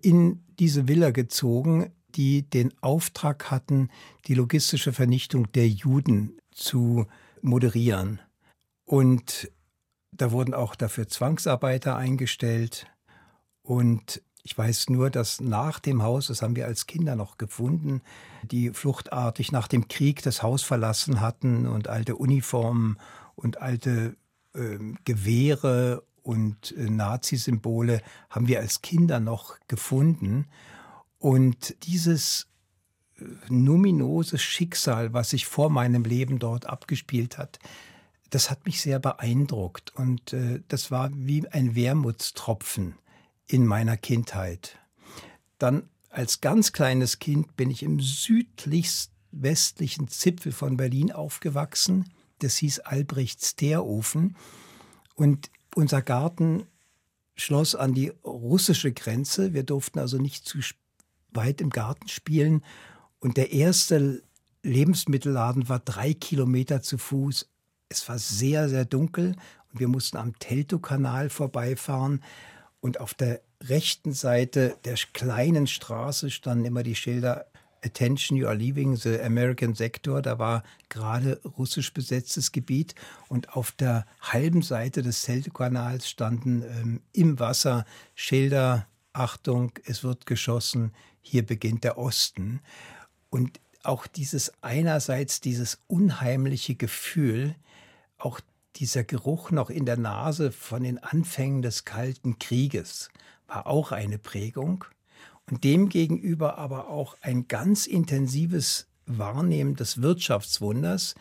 in 0.00 0.42
diese 0.58 0.88
Villa 0.88 1.10
gezogen, 1.10 1.92
die 2.14 2.42
den 2.42 2.72
Auftrag 2.82 3.50
hatten, 3.50 3.90
die 4.26 4.34
logistische 4.34 4.92
Vernichtung 4.92 5.50
der 5.52 5.68
Juden 5.68 6.36
zu 6.50 7.06
moderieren. 7.40 8.20
Und 8.84 9.50
da 10.12 10.30
wurden 10.30 10.54
auch 10.54 10.74
dafür 10.74 11.08
Zwangsarbeiter 11.08 11.96
eingestellt. 11.96 12.86
Und 13.62 14.22
ich 14.44 14.56
weiß 14.56 14.90
nur, 14.90 15.10
dass 15.10 15.40
nach 15.40 15.78
dem 15.78 16.02
Haus, 16.02 16.26
das 16.26 16.42
haben 16.42 16.56
wir 16.56 16.66
als 16.66 16.86
Kinder 16.86 17.16
noch 17.16 17.38
gefunden, 17.38 18.02
die 18.42 18.70
fluchtartig 18.70 19.52
nach 19.52 19.68
dem 19.68 19.88
Krieg 19.88 20.22
das 20.22 20.42
Haus 20.42 20.62
verlassen 20.62 21.20
hatten 21.20 21.66
und 21.66 21.88
alte 21.88 22.16
Uniformen 22.16 22.98
und 23.34 23.62
alte 23.62 24.16
äh, 24.54 24.78
Gewehre 25.04 26.02
und 26.22 26.72
äh, 26.76 26.90
Nazi-Symbole 26.90 28.02
haben 28.30 28.48
wir 28.48 28.60
als 28.60 28.82
Kinder 28.82 29.20
noch 29.20 29.58
gefunden. 29.68 30.46
Und 31.18 31.86
dieses 31.86 32.48
äh, 33.16 33.24
numinose 33.48 34.38
Schicksal, 34.38 35.12
was 35.12 35.30
sich 35.30 35.46
vor 35.46 35.70
meinem 35.70 36.04
Leben 36.04 36.38
dort 36.38 36.66
abgespielt 36.66 37.38
hat, 37.38 37.58
das 38.32 38.50
hat 38.50 38.64
mich 38.64 38.80
sehr 38.80 38.98
beeindruckt. 38.98 39.94
Und 39.94 40.32
äh, 40.32 40.62
das 40.68 40.90
war 40.90 41.10
wie 41.14 41.46
ein 41.48 41.74
Wermutstropfen 41.74 42.96
in 43.46 43.66
meiner 43.66 43.98
Kindheit. 43.98 44.78
Dann 45.58 45.88
als 46.08 46.40
ganz 46.40 46.72
kleines 46.72 47.18
Kind 47.18 47.56
bin 47.56 47.70
ich 47.70 47.82
im 47.82 48.00
südlichst 48.00 49.12
westlichen 49.32 50.08
Zipfel 50.08 50.52
von 50.52 50.78
Berlin 50.78 51.12
aufgewachsen. 51.12 52.10
Das 52.38 52.56
hieß 52.56 52.80
Albrechts 52.80 53.54
Teerofen. 53.54 54.36
Und 55.14 55.50
unser 55.74 56.00
Garten 56.00 56.66
schloss 57.36 57.74
an 57.74 57.92
die 57.92 58.12
russische 58.24 58.92
Grenze. 58.92 59.52
Wir 59.52 59.62
durften 59.62 59.98
also 59.98 60.16
nicht 60.16 60.46
zu 60.46 60.58
weit 61.32 61.60
im 61.60 61.68
Garten 61.68 62.08
spielen. 62.08 62.64
Und 63.20 63.36
der 63.36 63.52
erste 63.52 64.22
Lebensmittelladen 64.62 65.68
war 65.68 65.80
drei 65.80 66.14
Kilometer 66.14 66.80
zu 66.80 66.96
Fuß. 66.96 67.51
Es 67.92 68.08
war 68.08 68.18
sehr, 68.18 68.68
sehr 68.68 68.84
dunkel 68.84 69.36
und 69.72 69.80
wir 69.80 69.88
mussten 69.88 70.16
am 70.16 70.38
Teltow-Kanal 70.38 71.28
vorbeifahren. 71.28 72.22
Und 72.80 73.00
auf 73.00 73.14
der 73.14 73.40
rechten 73.62 74.12
Seite 74.12 74.76
der 74.84 74.96
kleinen 75.12 75.66
Straße 75.66 76.30
standen 76.30 76.64
immer 76.64 76.82
die 76.82 76.96
Schilder 76.96 77.46
Attention, 77.84 78.38
you 78.38 78.46
are 78.46 78.54
leaving 78.54 78.96
the 78.96 79.20
American 79.20 79.74
Sector. 79.74 80.22
Da 80.22 80.38
war 80.38 80.62
gerade 80.88 81.40
russisch 81.58 81.92
besetztes 81.92 82.52
Gebiet. 82.52 82.94
Und 83.28 83.56
auf 83.56 83.72
der 83.72 84.06
halben 84.20 84.62
Seite 84.62 85.02
des 85.02 85.22
Zeltekanals 85.22 86.08
standen 86.08 86.62
ähm, 86.62 87.00
im 87.12 87.38
Wasser 87.38 87.84
Schilder, 88.14 88.86
Achtung, 89.12 89.72
es 89.84 90.02
wird 90.02 90.26
geschossen, 90.26 90.92
hier 91.20 91.44
beginnt 91.44 91.84
der 91.84 91.98
Osten. 91.98 92.60
Und 93.30 93.60
auch 93.82 94.06
dieses 94.06 94.52
einerseits 94.62 95.40
dieses 95.40 95.78
unheimliche 95.88 96.76
Gefühl, 96.76 97.56
auch 98.24 98.40
dieser 98.76 99.04
Geruch 99.04 99.50
noch 99.50 99.68
in 99.68 99.84
der 99.84 99.98
Nase 99.98 100.52
von 100.52 100.82
den 100.82 100.98
Anfängen 100.98 101.62
des 101.62 101.84
Kalten 101.84 102.38
Krieges 102.38 103.10
war 103.46 103.66
auch 103.66 103.92
eine 103.92 104.18
Prägung 104.18 104.84
und 105.50 105.64
demgegenüber 105.64 106.56
aber 106.56 106.88
auch 106.88 107.16
ein 107.20 107.48
ganz 107.48 107.86
intensives 107.86 108.86
Wahrnehmen 109.06 109.76
des 109.76 110.00
Wirtschaftswunders. 110.00 111.14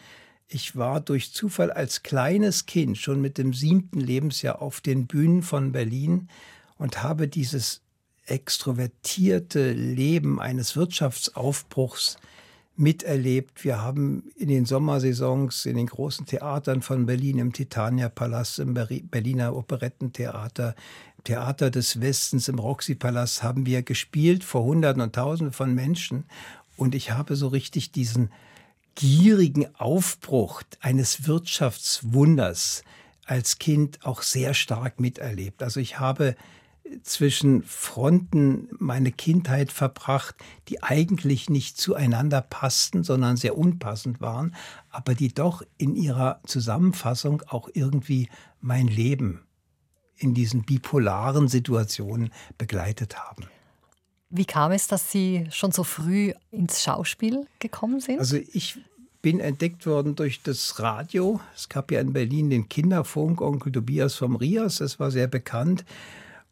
Ich 0.47 0.75
war 0.75 1.01
durch 1.01 1.33
Zufall 1.33 1.71
als 1.71 2.03
kleines 2.03 2.65
Kind 2.65 2.97
schon 2.97 3.19
mit 3.19 3.37
dem 3.37 3.53
siebten 3.53 3.99
Lebensjahr 3.99 4.61
auf 4.61 4.79
den 4.79 5.07
Bühnen 5.07 5.43
von 5.43 5.71
Berlin 5.71 6.29
und 6.77 7.03
habe 7.03 7.27
dieses 7.27 7.81
extrovertierte 8.25 9.73
Leben 9.73 10.39
eines 10.39 10.75
Wirtschaftsaufbruchs 10.75 12.17
miterlebt. 12.81 13.63
Wir 13.63 13.81
haben 13.81 14.31
in 14.35 14.49
den 14.49 14.65
Sommersaisons 14.65 15.65
in 15.65 15.77
den 15.77 15.87
großen 15.87 16.25
Theatern 16.25 16.81
von 16.81 17.05
Berlin, 17.05 17.37
im 17.37 17.53
Titania-Palast, 17.53 18.59
im 18.59 18.73
Berliner 18.73 19.55
Operettentheater, 19.55 20.75
Theater 21.23 21.69
des 21.69 22.01
Westens, 22.01 22.47
im 22.47 22.57
Roxy-Palast 22.57 23.43
haben 23.43 23.67
wir 23.67 23.83
gespielt 23.83 24.43
vor 24.43 24.63
Hunderten 24.63 25.01
und 25.01 25.13
Tausenden 25.13 25.53
von 25.53 25.73
Menschen. 25.75 26.25
Und 26.75 26.95
ich 26.95 27.11
habe 27.11 27.35
so 27.35 27.47
richtig 27.47 27.91
diesen 27.91 28.31
gierigen 28.95 29.67
Aufbruch 29.75 30.63
eines 30.81 31.27
Wirtschaftswunders 31.27 32.83
als 33.25 33.59
Kind 33.59 33.99
auch 34.03 34.23
sehr 34.23 34.53
stark 34.55 34.99
miterlebt. 34.99 35.61
Also 35.61 35.79
ich 35.79 35.99
habe 35.99 36.35
zwischen 37.03 37.63
Fronten 37.63 38.69
meine 38.79 39.11
Kindheit 39.11 39.71
verbracht, 39.71 40.35
die 40.67 40.83
eigentlich 40.83 41.49
nicht 41.49 41.77
zueinander 41.77 42.41
passten, 42.41 43.03
sondern 43.03 43.37
sehr 43.37 43.57
unpassend 43.57 44.21
waren, 44.21 44.55
aber 44.89 45.15
die 45.15 45.33
doch 45.33 45.63
in 45.77 45.95
ihrer 45.95 46.41
Zusammenfassung 46.45 47.43
auch 47.47 47.69
irgendwie 47.73 48.29
mein 48.59 48.87
Leben 48.87 49.41
in 50.17 50.33
diesen 50.33 50.63
bipolaren 50.63 51.47
Situationen 51.47 52.31
begleitet 52.57 53.17
haben. 53.17 53.47
Wie 54.29 54.45
kam 54.45 54.71
es, 54.71 54.87
dass 54.87 55.11
Sie 55.11 55.47
schon 55.51 55.71
so 55.71 55.83
früh 55.83 56.33
ins 56.51 56.81
Schauspiel 56.81 57.47
gekommen 57.59 57.99
sind? 57.99 58.19
Also 58.19 58.37
ich 58.37 58.77
bin 59.21 59.39
entdeckt 59.39 59.85
worden 59.85 60.15
durch 60.15 60.41
das 60.41 60.79
Radio. 60.79 61.41
Es 61.55 61.69
gab 61.69 61.91
ja 61.91 61.99
in 61.99 62.13
Berlin 62.13 62.49
den 62.49 62.69
Kinderfunk 62.69 63.41
Onkel 63.41 63.71
Tobias 63.71 64.15
vom 64.15 64.35
Rias, 64.35 64.77
das 64.77 64.99
war 64.99 65.11
sehr 65.11 65.27
bekannt. 65.27 65.85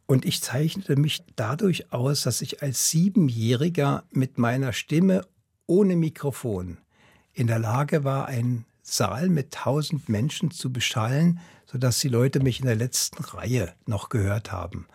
Und 0.09 0.25
ich 0.25 0.41
zeichnete 0.41 0.95
mich 0.95 1.23
dadurch 1.35 1.93
aus, 1.93 2.23
dass 2.23 2.41
ich 2.41 2.63
als 2.63 2.89
Siebenjähriger 2.89 4.05
mit 4.09 4.39
meiner 4.39 4.73
Stimme 4.73 5.21
ohne 5.67 5.95
Mikrofon 5.95 6.79
in 7.31 7.45
der 7.45 7.59
Lage 7.59 8.03
war, 8.03 8.25
einen 8.25 8.65
Saal 8.81 9.29
mit 9.29 9.53
tausend 9.53 10.09
Menschen 10.09 10.49
zu 10.49 10.73
beschallen, 10.73 11.39
sodass 11.67 11.99
die 11.99 12.07
Leute 12.07 12.39
mich 12.39 12.59
in 12.59 12.65
der 12.65 12.75
letzten 12.75 13.23
Reihe 13.23 13.71
noch 13.85 14.09
gehört 14.09 14.51
haben. 14.51 14.87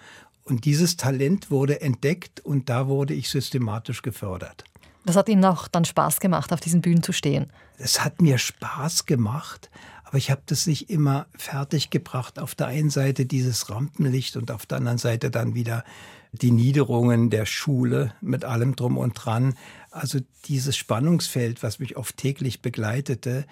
Und 0.43 0.65
dieses 0.65 0.97
Talent 0.97 1.49
wurde 1.49 1.81
entdeckt 1.81 2.41
und 2.41 2.69
da 2.69 2.89
wurde 2.89 3.15
ich 3.15 3.29
systematisch 3.29 4.03
gefördert. 4.03 4.65
Das 5.07 5.15
hat 5.15 5.29
Ihnen 5.29 5.45
auch 5.45 5.69
dann 5.69 5.85
Spaß 5.85 6.19
gemacht, 6.19 6.53
auf 6.53 6.59
diesen 6.59 6.81
Bühnen 6.81 7.05
zu 7.05 7.13
stehen? 7.13 7.53
Es 7.79 8.05
hat 8.05 8.21
mir 8.21 8.39
Spaß 8.39 9.07
gemacht, 9.07 9.71
aber 10.15 10.19
ich 10.21 10.31
habe 10.31 10.43
das 10.47 10.69
nicht 10.69 10.91
immer 10.91 11.27
fertig 11.37 11.91
gebracht. 11.91 12.39
Auf 12.39 12.55
der 12.55 12.69
einen 12.69 12.89
Seite 12.89 13.27
dieses 13.27 13.69
Rampenlicht 13.69 14.37
und 14.37 14.53
auf 14.53 14.65
der 14.65 14.79
anderen 14.79 14.99
Seite 14.99 15.29
dann 15.29 15.57
wieder 15.57 15.83
die 16.31 16.53
Niederungen 16.53 17.31
der 17.31 17.47
Schule 17.47 18.15
mit 18.21 18.45
allem 18.45 18.77
drum 18.77 18.97
und 18.97 19.15
dran. 19.15 19.57
Also 19.91 20.21
dieses 20.45 20.77
Spannungsfeld, 20.77 21.65
was 21.65 21.81
mich 21.81 21.97
oft 21.97 22.17
täglich 22.17 22.63
begleitete, 22.63 23.45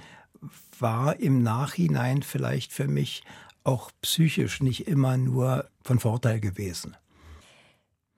war 0.79 1.19
im 1.19 1.43
Nachhinein 1.43 2.23
vielleicht 2.23 2.73
für 2.73 2.87
mich 2.87 3.25
auch 3.65 3.91
psychisch 4.01 4.63
nicht 4.63 4.87
immer 4.87 5.17
nur 5.17 5.69
von 5.83 5.99
Vorteil 5.99 6.39
gewesen. 6.39 6.97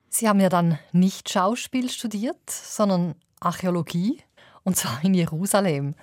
Sie 0.09 0.29
haben 0.29 0.39
ja 0.39 0.49
dann 0.49 0.77
nicht 0.91 1.31
Schauspiel 1.31 1.89
studiert, 1.89 2.47
sondern 2.47 3.15
Archäologie, 3.39 4.21
und 4.63 4.77
zwar 4.77 5.03
in 5.03 5.15
Jerusalem. 5.15 5.95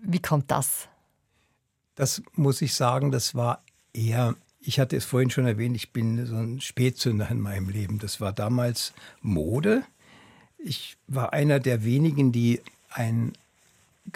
Wie 0.00 0.22
kommt 0.22 0.50
das? 0.50 0.87
Das 1.98 2.22
muss 2.36 2.62
ich 2.62 2.74
sagen, 2.74 3.10
das 3.10 3.34
war 3.34 3.60
eher, 3.92 4.36
ich 4.60 4.78
hatte 4.78 4.96
es 4.96 5.04
vorhin 5.04 5.30
schon 5.30 5.46
erwähnt, 5.46 5.74
ich 5.74 5.92
bin 5.92 6.26
so 6.26 6.36
ein 6.36 6.60
Spätzünder 6.60 7.28
in 7.28 7.40
meinem 7.40 7.68
Leben. 7.68 7.98
Das 7.98 8.20
war 8.20 8.32
damals 8.32 8.92
Mode. 9.20 9.82
Ich 10.58 10.96
war 11.08 11.32
einer 11.32 11.58
der 11.58 11.82
wenigen, 11.82 12.30
die 12.30 12.60
ein 12.90 13.32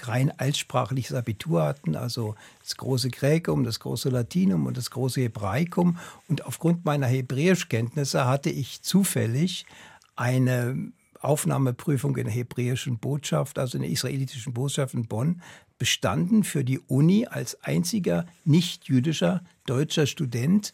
rein 0.01 0.31
altsprachliches 0.39 1.17
Abitur 1.17 1.65
hatten, 1.65 1.97
also 1.97 2.37
das 2.63 2.77
große 2.77 3.11
Gräkum, 3.11 3.65
das 3.65 3.81
große 3.81 4.11
Latinum 4.11 4.67
und 4.67 4.77
das 4.77 4.93
große 4.93 5.21
Hebraikum. 5.21 5.99
Und 6.29 6.47
aufgrund 6.47 6.85
meiner 6.85 7.09
Hebräischkenntnisse 7.09 8.27
hatte 8.27 8.51
ich 8.51 8.83
zufällig 8.83 9.67
eine 10.15 10.93
Aufnahmeprüfung 11.19 12.17
in 12.17 12.27
der 12.27 12.33
hebräischen 12.33 12.99
Botschaft, 12.99 13.59
also 13.59 13.77
in 13.77 13.83
der 13.83 13.91
israelitischen 13.91 14.55
Botschaft 14.55 14.95
in 14.95 15.07
Bonn, 15.07 15.43
bestanden 15.83 16.45
für 16.45 16.63
die 16.63 16.79
Uni 16.79 17.27
als 17.27 17.61
einziger 17.65 18.25
nicht-jüdischer 18.45 19.43
deutscher 19.67 20.07
Student. 20.07 20.73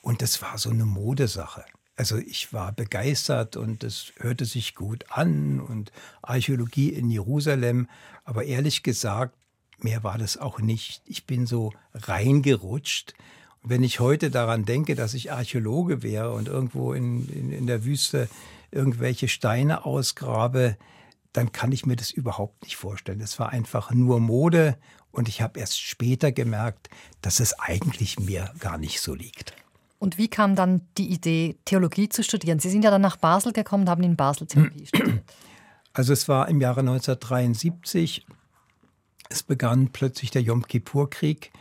Und 0.00 0.20
das 0.20 0.42
war 0.42 0.58
so 0.58 0.70
eine 0.70 0.84
Modesache. 0.84 1.64
Also 1.94 2.16
ich 2.16 2.52
war 2.52 2.72
begeistert 2.72 3.56
und 3.56 3.84
es 3.84 4.12
hörte 4.18 4.44
sich 4.44 4.74
gut 4.74 5.04
an 5.10 5.60
und 5.60 5.92
Archäologie 6.22 6.88
in 6.88 7.08
Jerusalem. 7.08 7.88
Aber 8.24 8.42
ehrlich 8.42 8.82
gesagt, 8.82 9.36
mehr 9.78 10.02
war 10.02 10.18
das 10.18 10.36
auch 10.36 10.58
nicht. 10.58 11.02
Ich 11.06 11.24
bin 11.24 11.46
so 11.46 11.72
reingerutscht. 11.94 13.14
Und 13.62 13.70
wenn 13.70 13.84
ich 13.84 14.00
heute 14.00 14.28
daran 14.28 14.64
denke, 14.64 14.96
dass 14.96 15.14
ich 15.14 15.30
Archäologe 15.30 16.02
wäre 16.02 16.32
und 16.32 16.48
irgendwo 16.48 16.94
in, 16.94 17.28
in, 17.28 17.52
in 17.52 17.68
der 17.68 17.84
Wüste 17.84 18.28
irgendwelche 18.72 19.28
Steine 19.28 19.84
ausgrabe, 19.84 20.76
dann 21.32 21.52
kann 21.52 21.72
ich 21.72 21.86
mir 21.86 21.96
das 21.96 22.10
überhaupt 22.10 22.62
nicht 22.62 22.76
vorstellen. 22.76 23.20
Es 23.20 23.38
war 23.38 23.50
einfach 23.50 23.90
nur 23.90 24.20
Mode 24.20 24.76
und 25.10 25.28
ich 25.28 25.42
habe 25.42 25.60
erst 25.60 25.80
später 25.80 26.32
gemerkt, 26.32 26.88
dass 27.20 27.40
es 27.40 27.58
eigentlich 27.58 28.18
mir 28.18 28.52
gar 28.58 28.78
nicht 28.78 29.00
so 29.00 29.14
liegt. 29.14 29.54
Und 29.98 30.18
wie 30.18 30.28
kam 30.28 30.56
dann 30.56 30.82
die 30.98 31.10
Idee, 31.12 31.56
Theologie 31.64 32.08
zu 32.08 32.24
studieren? 32.24 32.58
Sie 32.58 32.70
sind 32.70 32.84
ja 32.84 32.90
dann 32.90 33.02
nach 33.02 33.16
Basel 33.16 33.52
gekommen 33.52 33.84
und 33.84 33.88
haben 33.88 34.02
in 34.02 34.16
Basel 34.16 34.46
Theologie 34.46 34.86
studiert. 34.86 35.22
Also 35.94 36.12
es 36.12 36.26
war 36.26 36.48
im 36.48 36.60
Jahre 36.60 36.80
1973. 36.80 38.26
Es 39.28 39.42
begann 39.42 39.90
plötzlich 39.92 40.30
der 40.30 40.42
Yom 40.42 40.66
Kippur-Krieg 40.66 41.52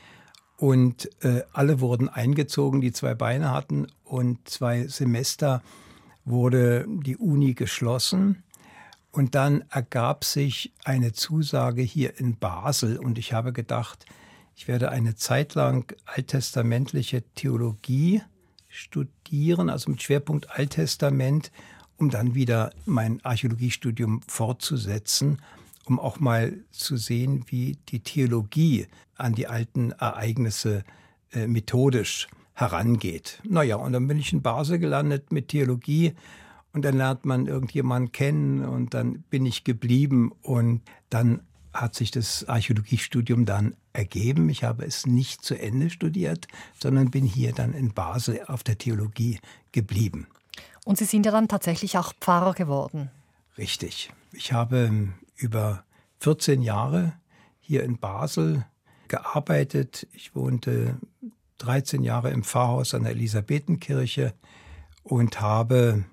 und 0.58 1.10
äh, 1.24 1.44
alle 1.54 1.82
wurden 1.82 2.08
eingezogen, 2.08 2.82
die 2.82 2.92
zwei 2.92 3.14
Beine 3.14 3.52
hatten 3.52 3.88
und 4.04 4.48
zwei 4.48 4.88
Semester 4.88 5.62
wurde 6.24 6.86
die 6.88 7.18
Uni 7.18 7.54
geschlossen. 7.54 8.44
Und 9.12 9.36
dann 9.36 9.64
ergab 9.70 10.24
sich 10.24 10.74
eine 10.86 11.12
Zusage 11.12 11.82
hier 11.82 12.18
in 12.20 12.38
Basel 12.38 12.98
und 12.98 13.18
ich 13.18 13.34
habe 13.34 13.52
gedacht, 13.52 14.06
ich 14.56 14.68
werde 14.68 14.90
eine 14.90 15.16
Zeit 15.16 15.56
lang 15.56 15.94
alttestamentliche 16.06 17.24
Theologie 17.36 18.22
studieren, 18.70 19.70
also 19.70 19.92
mit 19.92 20.02
Schwerpunkt 20.02 20.52
Alttestament, 20.52 21.52
um 21.98 22.10
dann 22.10 22.36
wieder 22.36 22.72
mein 22.86 23.24
Archäologiestudium 23.24 24.22
fortzusetzen, 24.28 25.42
um 25.86 26.00
auch 26.00 26.20
mal 26.20 26.58
zu 26.72 26.96
sehen, 26.96 27.46
wie 27.48 27.78
die 27.90 28.00
Theologie 28.00 28.88
an 29.16 29.34
die 29.34 29.48
alten 29.48 29.92
Ereignisse 29.92 30.84
äh, 31.32 31.48
methodisch 31.48 32.28
herangeht. 32.54 33.42
Naja, 33.44 33.76
und 33.76 33.94
dann 33.94 34.08
bin 34.08 34.20
ich 34.20 34.32
in 34.32 34.42
Basel 34.42 34.80
gelandet 34.80 35.32
mit 35.32 35.50
Theologie 35.50 36.14
und 36.74 36.84
dann 36.84 36.96
lernt 36.96 37.26
man 37.26 37.48
irgendjemanden 37.48 38.12
kennen 38.12 38.66
und 38.66 38.94
dann 38.94 39.24
bin 39.24 39.46
ich 39.46 39.64
geblieben 39.64 40.32
und 40.42 40.82
dann 41.10 41.42
hat 41.74 41.96
sich 41.96 42.12
das 42.12 42.48
Archäologiestudium 42.48 43.46
dann 43.46 43.76
ergeben. 43.94 44.50
Ich 44.50 44.64
habe 44.64 44.86
es 44.86 45.06
nicht 45.06 45.44
zu 45.44 45.58
Ende 45.60 45.90
studiert, 45.90 46.48
sondern 46.80 47.12
bin 47.12 47.26
hier 47.26 47.54
dann 47.54 47.74
in 47.74 47.94
Basel 47.94 48.42
auf 48.48 48.64
der 48.64 48.78
Theologie 48.78 49.40
geblieben. 49.72 50.28
Und 50.84 50.98
Sie 50.98 51.06
sind 51.06 51.26
ja 51.26 51.32
dann 51.32 51.48
tatsächlich 51.48 51.98
auch 51.98 52.14
Pfarrer 52.20 52.54
geworden. 52.54 53.10
Richtig. 53.58 54.12
Ich 54.32 54.54
habe 54.54 55.10
über 55.36 55.84
14 56.20 56.62
Jahre 56.62 57.14
hier 57.60 57.84
in 57.84 57.98
Basel 57.98 58.66
gearbeitet. 59.08 60.08
Ich 60.14 60.36
wohnte 60.36 60.98
13 61.60 62.04
Jahre 62.04 62.32
im 62.32 62.44
Pfarrhaus 62.44 62.94
an 62.94 63.04
der 63.04 63.12
Elisabethenkirche 63.12 64.34
und 65.04 65.42
habe 65.42 66.06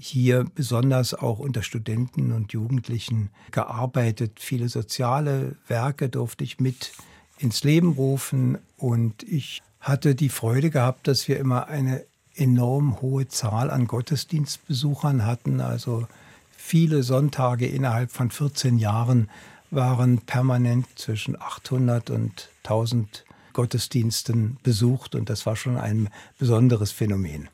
hier 0.00 0.46
besonders 0.54 1.12
auch 1.12 1.38
unter 1.38 1.62
Studenten 1.62 2.32
und 2.32 2.52
Jugendlichen 2.52 3.30
gearbeitet. 3.50 4.40
Viele 4.40 4.68
soziale 4.68 5.56
Werke 5.68 6.08
durfte 6.08 6.42
ich 6.42 6.58
mit 6.58 6.92
ins 7.38 7.64
Leben 7.64 7.92
rufen 7.92 8.58
und 8.78 9.22
ich 9.22 9.62
hatte 9.78 10.14
die 10.14 10.30
Freude 10.30 10.70
gehabt, 10.70 11.06
dass 11.06 11.28
wir 11.28 11.38
immer 11.38 11.68
eine 11.68 12.04
enorm 12.34 13.00
hohe 13.02 13.28
Zahl 13.28 13.70
an 13.70 13.86
Gottesdienstbesuchern 13.86 15.26
hatten. 15.26 15.60
Also 15.60 16.06
viele 16.50 17.02
Sonntage 17.02 17.66
innerhalb 17.66 18.10
von 18.10 18.30
14 18.30 18.78
Jahren 18.78 19.28
waren 19.70 20.18
permanent 20.18 20.86
zwischen 20.96 21.40
800 21.40 22.10
und 22.10 22.48
1000 22.64 23.24
Gottesdiensten 23.52 24.58
besucht 24.62 25.14
und 25.14 25.28
das 25.28 25.44
war 25.44 25.56
schon 25.56 25.76
ein 25.76 26.08
besonderes 26.38 26.92
Phänomen. 26.92 27.48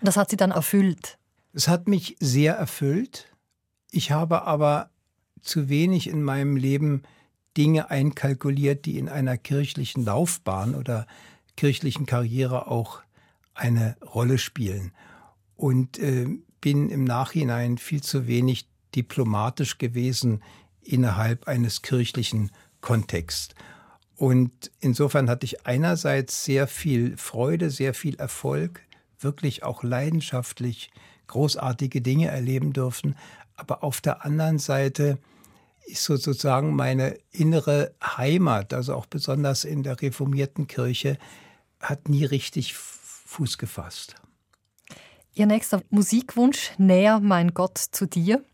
Und 0.00 0.08
das 0.08 0.16
hat 0.16 0.30
Sie 0.30 0.36
dann 0.36 0.50
erfüllt? 0.50 1.18
Es 1.52 1.68
hat 1.68 1.88
mich 1.88 2.16
sehr 2.18 2.54
erfüllt. 2.54 3.28
Ich 3.90 4.10
habe 4.10 4.42
aber 4.42 4.90
zu 5.42 5.68
wenig 5.68 6.08
in 6.08 6.22
meinem 6.22 6.56
Leben 6.56 7.02
Dinge 7.56 7.90
einkalkuliert, 7.90 8.86
die 8.86 8.98
in 8.98 9.08
einer 9.08 9.36
kirchlichen 9.36 10.04
Laufbahn 10.04 10.74
oder 10.74 11.06
kirchlichen 11.56 12.06
Karriere 12.06 12.68
auch 12.68 13.02
eine 13.54 13.96
Rolle 14.02 14.38
spielen. 14.38 14.92
Und 15.54 15.98
äh, 15.98 16.26
bin 16.60 16.88
im 16.88 17.04
Nachhinein 17.04 17.76
viel 17.76 18.02
zu 18.02 18.26
wenig 18.26 18.66
diplomatisch 18.94 19.78
gewesen 19.78 20.42
innerhalb 20.80 21.46
eines 21.48 21.82
kirchlichen 21.82 22.50
Kontexts. 22.80 23.54
Und 24.16 24.70
insofern 24.80 25.28
hatte 25.28 25.44
ich 25.44 25.66
einerseits 25.66 26.44
sehr 26.44 26.66
viel 26.66 27.16
Freude, 27.16 27.70
sehr 27.70 27.92
viel 27.92 28.14
Erfolg, 28.16 28.80
wirklich 29.18 29.62
auch 29.62 29.82
leidenschaftlich 29.82 30.90
großartige 31.32 32.02
Dinge 32.02 32.28
erleben 32.28 32.72
dürfen. 32.72 33.16
Aber 33.56 33.82
auf 33.82 34.00
der 34.00 34.24
anderen 34.24 34.58
Seite 34.58 35.18
ist 35.86 36.04
sozusagen 36.04 36.76
meine 36.76 37.18
innere 37.30 37.94
Heimat, 38.02 38.72
also 38.74 38.94
auch 38.94 39.06
besonders 39.06 39.64
in 39.64 39.82
der 39.82 40.00
reformierten 40.00 40.66
Kirche, 40.66 41.18
hat 41.80 42.08
nie 42.08 42.24
richtig 42.24 42.74
Fuß 42.74 43.58
gefasst. 43.58 44.14
Ihr 45.34 45.46
nächster 45.46 45.82
Musikwunsch, 45.88 46.72
Näher 46.76 47.18
mein 47.18 47.54
Gott 47.54 47.78
zu 47.78 48.06
dir. 48.06 48.44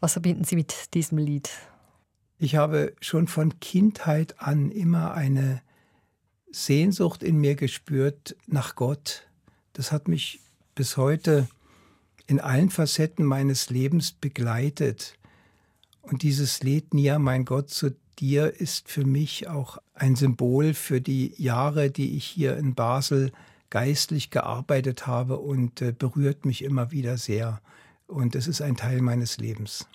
Was 0.00 0.12
verbinden 0.12 0.44
Sie 0.44 0.56
mit 0.56 0.94
diesem 0.94 1.18
Lied? 1.18 1.50
Ich 2.38 2.56
habe 2.56 2.94
schon 3.00 3.28
von 3.28 3.60
Kindheit 3.60 4.40
an 4.40 4.70
immer 4.70 5.12
eine 5.12 5.60
Sehnsucht 6.50 7.22
in 7.22 7.36
mir 7.36 7.54
gespürt 7.54 8.36
nach 8.46 8.74
Gott. 8.74 9.26
Das 9.74 9.92
hat 9.92 10.08
mich 10.08 10.40
bis 10.74 10.96
heute 10.96 11.48
in 12.26 12.40
allen 12.40 12.70
Facetten 12.70 13.24
meines 13.24 13.70
Lebens 13.70 14.12
begleitet. 14.12 15.14
Und 16.02 16.22
dieses 16.22 16.62
Lied 16.62 16.94
Nia, 16.94 17.18
mein 17.18 17.44
Gott, 17.44 17.70
zu 17.70 17.94
dir 18.18 18.60
ist 18.60 18.88
für 18.88 19.04
mich 19.04 19.48
auch 19.48 19.78
ein 19.94 20.16
Symbol 20.16 20.74
für 20.74 21.00
die 21.00 21.34
Jahre, 21.36 21.90
die 21.90 22.16
ich 22.16 22.24
hier 22.24 22.56
in 22.56 22.74
Basel 22.74 23.32
geistlich 23.70 24.30
gearbeitet 24.30 25.06
habe 25.06 25.38
und 25.38 25.82
äh, 25.82 25.92
berührt 25.92 26.44
mich 26.44 26.62
immer 26.62 26.90
wieder 26.92 27.16
sehr. 27.16 27.60
Und 28.06 28.34
es 28.34 28.46
ist 28.46 28.62
ein 28.62 28.76
Teil 28.76 29.02
meines 29.02 29.38
Lebens. 29.38 29.86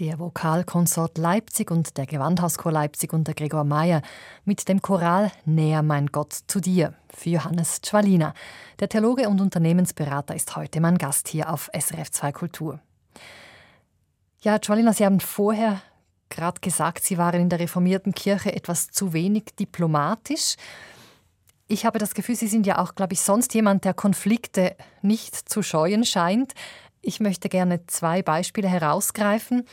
Der 0.00 0.18
Vokalkonsort 0.18 1.18
Leipzig 1.18 1.70
und 1.70 1.98
der 1.98 2.06
Gewandhauschor 2.06 2.72
Leipzig 2.72 3.12
unter 3.12 3.34
Gregor 3.34 3.64
Meyer 3.64 4.00
mit 4.46 4.66
dem 4.66 4.80
Choral 4.80 5.30
Näher 5.44 5.82
mein 5.82 6.06
Gott 6.06 6.32
zu 6.46 6.58
dir 6.58 6.94
für 7.14 7.28
Johannes 7.28 7.82
Schwalina. 7.84 8.32
Der 8.78 8.88
Theologe 8.88 9.28
und 9.28 9.42
Unternehmensberater 9.42 10.34
ist 10.34 10.56
heute 10.56 10.80
mein 10.80 10.96
Gast 10.96 11.28
hier 11.28 11.52
auf 11.52 11.68
SRF 11.78 12.10
2 12.12 12.32
Kultur. 12.32 12.80
Ja, 14.40 14.58
Schwalina, 14.64 14.94
Sie 14.94 15.04
haben 15.04 15.20
vorher 15.20 15.82
gerade 16.30 16.62
gesagt, 16.62 17.04
Sie 17.04 17.18
waren 17.18 17.42
in 17.42 17.50
der 17.50 17.60
reformierten 17.60 18.14
Kirche 18.14 18.54
etwas 18.54 18.88
zu 18.90 19.12
wenig 19.12 19.54
diplomatisch. 19.58 20.56
Ich 21.68 21.84
habe 21.84 21.98
das 21.98 22.14
Gefühl, 22.14 22.36
Sie 22.36 22.48
sind 22.48 22.66
ja 22.66 22.78
auch, 22.78 22.94
glaube 22.94 23.12
ich, 23.12 23.20
sonst 23.20 23.52
jemand, 23.52 23.84
der 23.84 23.92
Konflikte 23.92 24.76
nicht 25.02 25.36
zu 25.36 25.62
scheuen 25.62 26.06
scheint. 26.06 26.54
Ich 27.02 27.20
möchte 27.20 27.48
gerne 27.48 27.86
zwei 27.86 28.22
Beispiele 28.22 28.68
herausgreifen. 28.68 29.64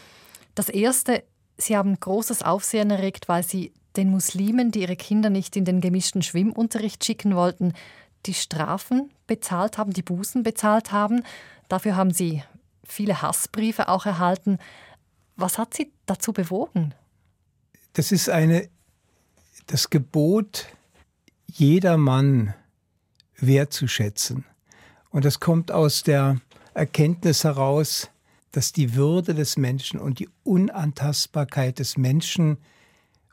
Das 0.55 0.69
erste, 0.69 1.23
Sie 1.57 1.75
haben 1.75 1.99
großes 1.99 2.43
Aufsehen 2.43 2.89
erregt, 2.89 3.27
weil 3.27 3.43
Sie 3.43 3.73
den 3.95 4.09
Muslimen, 4.09 4.71
die 4.71 4.81
ihre 4.81 4.95
Kinder 4.95 5.29
nicht 5.29 5.55
in 5.55 5.65
den 5.65 5.81
gemischten 5.81 6.21
Schwimmunterricht 6.21 7.03
schicken 7.03 7.35
wollten, 7.35 7.73
die 8.25 8.33
Strafen 8.33 9.11
bezahlt 9.25 9.77
haben, 9.77 9.91
die 9.91 10.03
Bußen 10.03 10.43
bezahlt 10.43 10.91
haben. 10.91 11.23
Dafür 11.67 11.95
haben 11.95 12.11
Sie 12.11 12.43
viele 12.83 13.21
Hassbriefe 13.21 13.89
auch 13.89 14.05
erhalten. 14.05 14.59
Was 15.35 15.57
hat 15.57 15.73
Sie 15.73 15.91
dazu 16.05 16.33
bewogen? 16.33 16.93
Das 17.93 18.11
ist 18.11 18.29
eine, 18.29 18.69
das 19.67 19.89
Gebot, 19.89 20.67
jedermann 21.47 22.53
wertzuschätzen. 23.37 24.45
Und 25.09 25.25
das 25.25 25.39
kommt 25.39 25.71
aus 25.71 26.03
der 26.03 26.39
Erkenntnis 26.77 27.43
heraus, 27.43 28.09
dass 28.51 28.71
die 28.71 28.93
Würde 28.93 29.33
des 29.33 29.57
Menschen 29.57 29.99
und 29.99 30.19
die 30.19 30.29
Unantastbarkeit 30.43 31.79
des 31.79 31.97
Menschen, 31.97 32.59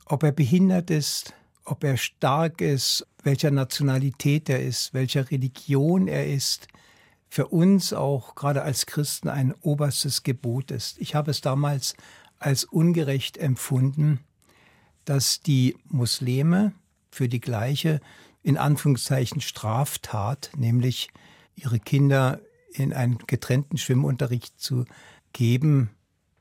ob 0.07 0.22
er 0.22 0.33
behindert 0.33 0.90
ist, 0.90 1.35
ob 1.64 1.85
er 1.85 1.98
stark 1.98 2.62
ist, 2.62 3.07
welcher 3.22 3.50
Nationalität 3.50 4.48
er 4.48 4.62
ist, 4.62 4.94
welcher 4.94 5.30
Religion 5.30 6.09
er 6.09 6.26
ist, 6.26 6.68
für 7.28 7.48
uns 7.48 7.92
auch 7.92 8.35
gerade 8.35 8.62
als 8.62 8.87
Christen 8.87 9.28
ein 9.28 9.54
oberstes 9.61 10.22
Gebot 10.22 10.70
ist. 10.70 10.98
Ich 10.98 11.14
habe 11.14 11.30
es 11.30 11.42
damals 11.42 11.96
als 12.38 12.64
ungerecht 12.64 13.37
empfunden, 13.37 14.20
dass 15.04 15.40
die 15.40 15.76
Muslime 15.85 16.72
für 17.11 17.28
die 17.28 17.40
gleiche, 17.40 18.00
in 18.42 18.57
Anführungszeichen, 18.57 19.42
Straftat, 19.42 20.50
nämlich 20.57 21.09
ihre 21.57 21.78
Kinder 21.78 22.40
in 22.75 22.93
einen 22.93 23.19
getrennten 23.27 23.79
Schwimmunterricht 23.79 24.61
zu 24.61 24.85
geben, 25.33 25.91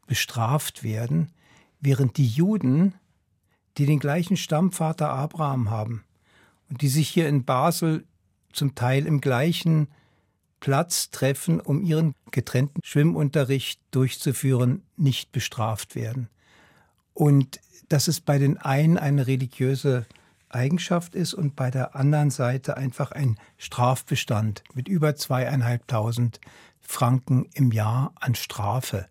bestraft 0.08 0.84
werden, 0.84 1.32
während 1.80 2.17
die 2.17 2.28
Juden, 2.28 2.96
die 3.78 3.86
den 3.86 4.00
gleichen 4.00 4.38
Stammvater 4.38 5.10
Abraham 5.10 5.69
haben 5.69 6.04
und 6.69 6.82
die 6.82 6.88
sich 6.89 7.10
hier 7.10 7.28
in 7.28 7.46
Basel 7.46 8.06
zum 8.52 8.76
Teil 8.76 9.06
im 9.06 9.22
gleichen 9.22 9.88
Platz 10.60 11.10
treffen, 11.10 11.60
um 11.60 11.84
ihren 11.84 12.13
getrennten 12.32 12.82
Schwimmunterricht 12.84 13.82
durchzuführen, 13.91 14.84
nicht 14.96 15.32
bestraft 15.32 15.96
werden. 15.96 16.30
Und 17.13 17.60
dass 17.89 18.08
es 18.08 18.22
bei 18.22 18.38
den 18.38 18.58
einen 18.58 18.98
eine 18.98 19.28
religiöse 19.28 20.06
Eigenschaft 20.53 21.15
ist 21.15 21.33
und 21.33 21.55
bei 21.55 21.71
der 21.71 21.95
anderen 21.95 22.29
Seite 22.29 22.77
einfach 22.77 23.11
ein 23.11 23.37
Strafbestand 23.57 24.63
mit 24.73 24.87
über 24.87 25.15
zweieinhalbtausend 25.15 26.39
Franken 26.81 27.47
im 27.53 27.71
Jahr 27.71 28.13
an 28.19 28.35
Strafe. 28.35 29.07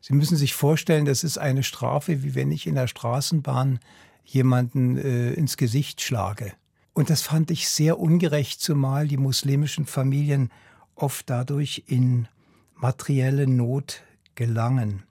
Sie 0.00 0.14
müssen 0.14 0.36
sich 0.36 0.54
vorstellen, 0.54 1.06
das 1.06 1.24
ist 1.24 1.38
eine 1.38 1.62
Strafe, 1.62 2.22
wie 2.22 2.34
wenn 2.34 2.52
ich 2.52 2.66
in 2.66 2.74
der 2.74 2.86
Straßenbahn 2.86 3.80
jemanden 4.24 4.98
äh, 4.98 5.32
ins 5.32 5.56
Gesicht 5.56 6.00
schlage. 6.00 6.52
Und 6.92 7.10
das 7.10 7.22
fand 7.22 7.50
ich 7.50 7.68
sehr 7.68 7.98
ungerecht, 7.98 8.60
zumal 8.60 9.08
die 9.08 9.16
muslimischen 9.16 9.86
Familien 9.86 10.50
oft 10.94 11.28
dadurch 11.28 11.84
in 11.86 12.28
materielle 12.76 13.46
Not 13.46 14.02
gelangen. 14.34 15.02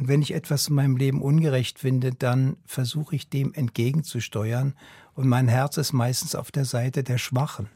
Und 0.00 0.08
wenn 0.08 0.22
ich 0.22 0.32
etwas 0.32 0.68
in 0.68 0.76
meinem 0.76 0.96
Leben 0.96 1.20
ungerecht 1.20 1.78
finde, 1.78 2.12
dann 2.12 2.56
versuche 2.64 3.14
ich 3.14 3.28
dem 3.28 3.52
entgegenzusteuern. 3.52 4.72
Und 5.12 5.28
mein 5.28 5.46
Herz 5.46 5.76
ist 5.76 5.92
meistens 5.92 6.34
auf 6.34 6.50
der 6.50 6.64
Seite 6.64 7.04
der 7.04 7.18
Schwachen. 7.18 7.68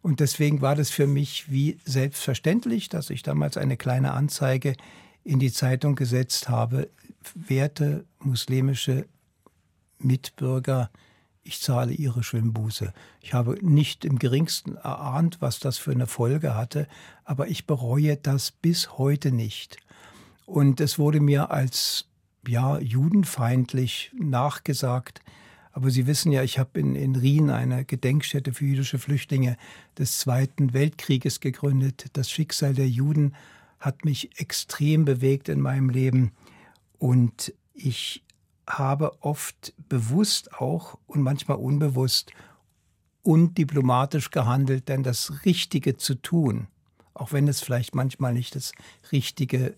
Und 0.00 0.20
deswegen 0.20 0.60
war 0.60 0.76
das 0.76 0.90
für 0.90 1.08
mich 1.08 1.50
wie 1.50 1.80
selbstverständlich, 1.84 2.88
dass 2.88 3.10
ich 3.10 3.24
damals 3.24 3.56
eine 3.56 3.76
kleine 3.76 4.12
Anzeige 4.12 4.76
in 5.24 5.40
die 5.40 5.50
Zeitung 5.50 5.96
gesetzt 5.96 6.48
habe. 6.48 6.88
Werte 7.34 8.04
muslimische 8.20 9.06
Mitbürger, 9.98 10.88
ich 11.42 11.60
zahle 11.60 11.92
ihre 11.92 12.22
Schwimmbuße. 12.22 12.92
Ich 13.20 13.34
habe 13.34 13.58
nicht 13.60 14.04
im 14.04 14.20
geringsten 14.20 14.76
erahnt, 14.76 15.38
was 15.40 15.58
das 15.58 15.78
für 15.78 15.90
eine 15.90 16.06
Folge 16.06 16.54
hatte, 16.54 16.86
aber 17.24 17.48
ich 17.48 17.66
bereue 17.66 18.16
das 18.16 18.52
bis 18.52 18.98
heute 18.98 19.32
nicht. 19.32 19.78
Und 20.50 20.80
es 20.80 20.98
wurde 20.98 21.20
mir 21.20 21.52
als 21.52 22.06
ja 22.44 22.80
judenfeindlich 22.80 24.10
nachgesagt. 24.18 25.20
Aber 25.70 25.90
Sie 25.90 26.08
wissen 26.08 26.32
ja, 26.32 26.42
ich 26.42 26.58
habe 26.58 26.80
in, 26.80 26.96
in 26.96 27.14
Rien 27.14 27.50
eine 27.50 27.84
Gedenkstätte 27.84 28.52
für 28.52 28.64
jüdische 28.64 28.98
Flüchtlinge 28.98 29.56
des 29.96 30.18
Zweiten 30.18 30.72
Weltkrieges 30.72 31.38
gegründet. 31.38 32.06
Das 32.14 32.28
Schicksal 32.28 32.74
der 32.74 32.88
Juden 32.88 33.36
hat 33.78 34.04
mich 34.04 34.40
extrem 34.40 35.04
bewegt 35.04 35.48
in 35.48 35.60
meinem 35.60 35.88
Leben. 35.88 36.32
Und 36.98 37.54
ich 37.72 38.24
habe 38.66 39.22
oft 39.22 39.72
bewusst 39.88 40.54
auch 40.54 40.98
und 41.06 41.22
manchmal 41.22 41.58
unbewusst 41.58 42.32
undiplomatisch 43.22 44.32
gehandelt, 44.32 44.88
denn 44.88 45.04
das 45.04 45.44
Richtige 45.44 45.96
zu 45.96 46.16
tun, 46.16 46.66
auch 47.14 47.30
wenn 47.30 47.46
es 47.46 47.60
vielleicht 47.60 47.94
manchmal 47.94 48.32
nicht 48.32 48.56
das 48.56 48.72
Richtige 49.12 49.76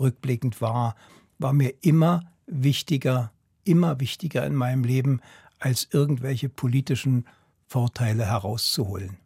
rückblickend 0.00 0.60
war, 0.60 0.96
war 1.38 1.52
mir 1.52 1.74
immer 1.82 2.24
wichtiger, 2.46 3.30
immer 3.64 4.00
wichtiger 4.00 4.46
in 4.46 4.54
meinem 4.54 4.84
Leben, 4.84 5.20
als 5.58 5.88
irgendwelche 5.90 6.48
politischen 6.48 7.26
Vorteile 7.66 8.26
herauszuholen. 8.26 9.18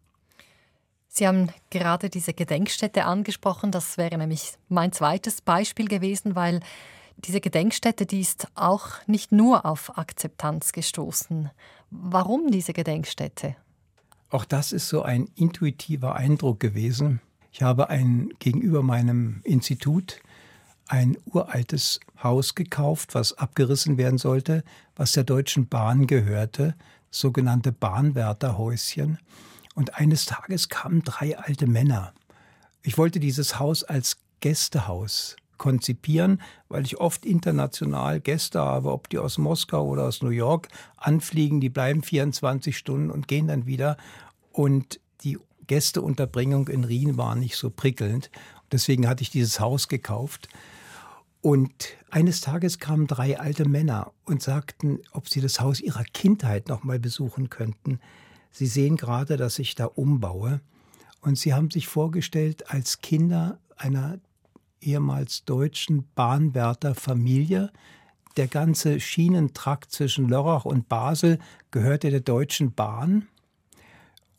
Sie 1.09 1.29
haben 1.29 1.49
gerade 1.71 2.11
diese 2.11 2.35
Gedenkstätte 2.35 3.05
angesprochen. 3.05 3.71
Das 3.71 3.97
wäre 3.97 4.19
nämlich 4.19 4.55
mein 4.69 4.93
zweites 4.93 5.41
Beispiel 5.41 5.87
gewesen, 5.87 6.35
weil 6.35 6.61
diese 7.17 7.41
Gedenkstätte, 7.41 8.05
die 8.05 8.21
ist 8.21 8.49
auch 8.57 8.89
nicht 9.07 9.31
nur 9.31 9.65
auf 9.65 9.97
Akzeptanz 9.97 10.73
gestoßen. 10.73 11.51
Warum 11.91 12.51
diese 12.51 12.73
Gedenkstätte? 12.73 13.55
Auch 14.31 14.45
das 14.45 14.73
ist 14.73 14.89
so 14.89 15.03
ein 15.03 15.31
intuitiver 15.37 16.17
Eindruck 16.17 16.59
gewesen. 16.59 17.21
Ich 17.53 17.63
habe 17.63 17.89
ein, 17.89 18.31
gegenüber 18.41 18.83
meinem 18.83 19.41
Institut 19.45 20.21
ein 20.89 21.17
uraltes 21.27 22.01
Haus 22.23 22.55
gekauft, 22.55 23.15
was 23.15 23.33
abgerissen 23.39 23.97
werden 23.97 24.19
sollte, 24.19 24.65
was 24.97 25.13
der 25.13 25.25
Deutschen 25.25 25.69
Bahn 25.69 26.07
gehörte, 26.07 26.75
sogenannte 27.11 27.73
Bahnwärterhäuschen. 27.73 29.19
Und 29.75 29.95
eines 29.95 30.27
Tages 30.27 30.69
kamen 30.69 31.03
drei 31.03 31.39
alte 31.39 31.67
Männer. 31.67 32.13
Ich 32.83 32.99
wollte 32.99 33.19
dieses 33.19 33.59
Haus 33.59 33.83
als 33.83 34.19
Gästehaus 34.41 35.37
konzipieren, 35.57 36.43
weil 36.69 36.85
ich 36.85 37.01
oft 37.01 37.25
international 37.25 38.21
Gäste 38.21 38.61
habe, 38.61 38.93
ob 38.93 39.09
die 39.09 39.19
aus 39.19 39.39
Moskau 39.39 39.87
oder 39.87 40.05
aus 40.05 40.23
New 40.23 40.31
York 40.31 40.69
anfliegen, 40.97 41.61
die 41.61 41.71
bleiben 41.71 42.03
24 42.03 42.77
Stunden 42.77 43.11
und 43.11 43.29
gehen 43.29 43.49
dann 43.49 43.67
wieder. 43.67 43.97
Und 44.53 45.01
die 45.23 45.39
Gästeunterbringung 45.67 46.69
in 46.69 46.85
Rien 46.85 47.17
war 47.17 47.35
nicht 47.35 47.57
so 47.57 47.71
prickelnd. 47.71 48.31
Deswegen 48.73 49.09
hatte 49.09 49.23
ich 49.23 49.31
dieses 49.31 49.61
Haus 49.61 49.89
gekauft. 49.89 50.49
Und 51.45 51.89
eines 52.11 52.41
Tages 52.41 52.79
kamen 52.79 53.07
drei 53.07 53.39
alte 53.39 53.69
Männer 53.69 54.15
und 54.25 54.41
sagten, 54.41 55.01
ob 55.13 55.29
sie 55.29 55.43
das 55.43 55.61
Haus 55.61 55.79
ihrer 55.79 56.05
Kindheit 56.05 56.71
noch 56.71 56.85
mal 56.85 56.99
besuchen 56.99 57.51
könnten. 57.51 58.01
Sie 58.51 58.65
sehen 58.65 58.97
gerade, 58.97 59.37
dass 59.37 59.59
ich 59.59 59.75
da 59.75 59.85
umbaue. 59.85 60.63
Und 61.21 61.37
sie 61.37 61.53
haben 61.53 61.71
sich 61.71 61.87
vorgestellt, 61.87 62.71
als 62.71 63.03
Kinder 63.03 63.59
einer 63.77 64.21
ehemals 64.81 65.45
deutschen 65.45 66.09
Bahnwärterfamilie. 66.15 67.71
Der 68.39 68.49
ganze 68.49 68.99
Schienentrakt 68.99 69.93
zwischen 69.93 70.31
Lörrach 70.31 70.65
und 70.65 70.89
Basel 70.89 71.39
gehörte 71.71 72.09
der 72.09 72.21
Deutschen 72.21 72.73
Bahn. 72.73 73.29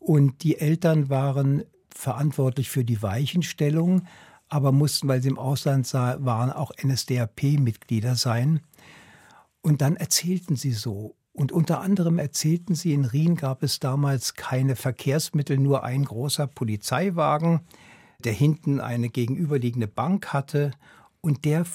Und 0.00 0.42
die 0.42 0.58
Eltern 0.58 1.08
waren 1.08 1.62
verantwortlich 1.88 2.68
für 2.68 2.84
die 2.84 3.00
Weichenstellung, 3.00 4.08
aber 4.48 4.72
mussten, 4.72 5.08
weil 5.08 5.22
sie 5.22 5.28
im 5.28 5.38
Ausland 5.38 5.92
waren, 5.92 6.50
auch 6.50 6.72
NSDAP-Mitglieder 6.82 8.14
sein. 8.14 8.60
Und 9.62 9.80
dann 9.80 9.96
erzählten 9.96 10.56
sie 10.56 10.72
so. 10.72 11.16
Und 11.32 11.52
unter 11.52 11.80
anderem 11.80 12.18
erzählten 12.18 12.74
sie, 12.74 12.94
in 12.94 13.04
Rien 13.04 13.36
gab 13.36 13.62
es 13.62 13.78
damals 13.78 14.34
keine 14.34 14.74
Verkehrsmittel, 14.74 15.58
nur 15.58 15.84
ein 15.84 16.04
großer 16.04 16.46
Polizeiwagen, 16.46 17.60
der 18.20 18.32
hinten 18.32 18.80
eine 18.80 19.10
gegenüberliegende 19.10 19.88
Bank 19.88 20.32
hatte. 20.32 20.70
Und 21.20 21.44
der, 21.44 21.66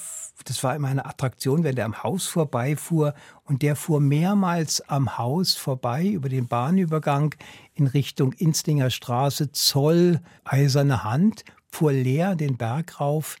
das 0.46 0.64
war 0.64 0.74
immer 0.74 0.88
eine 0.88 1.04
Attraktion, 1.04 1.62
wenn 1.62 1.76
der 1.76 1.84
am 1.84 2.02
Haus 2.02 2.26
vorbeifuhr. 2.26 3.14
Und 3.44 3.62
der 3.62 3.76
fuhr 3.76 4.00
mehrmals 4.00 4.80
am 4.88 5.18
Haus 5.18 5.54
vorbei 5.54 6.06
über 6.06 6.28
den 6.28 6.48
Bahnübergang 6.48 7.34
in 7.74 7.86
Richtung 7.86 8.32
Instinger 8.32 8.90
Straße, 8.90 9.52
Zoll, 9.52 10.20
Eiserne 10.42 11.04
Hand, 11.04 11.44
fuhr 11.72 11.92
leer 11.92 12.36
den 12.36 12.56
Berg 12.56 13.00
rauf 13.00 13.36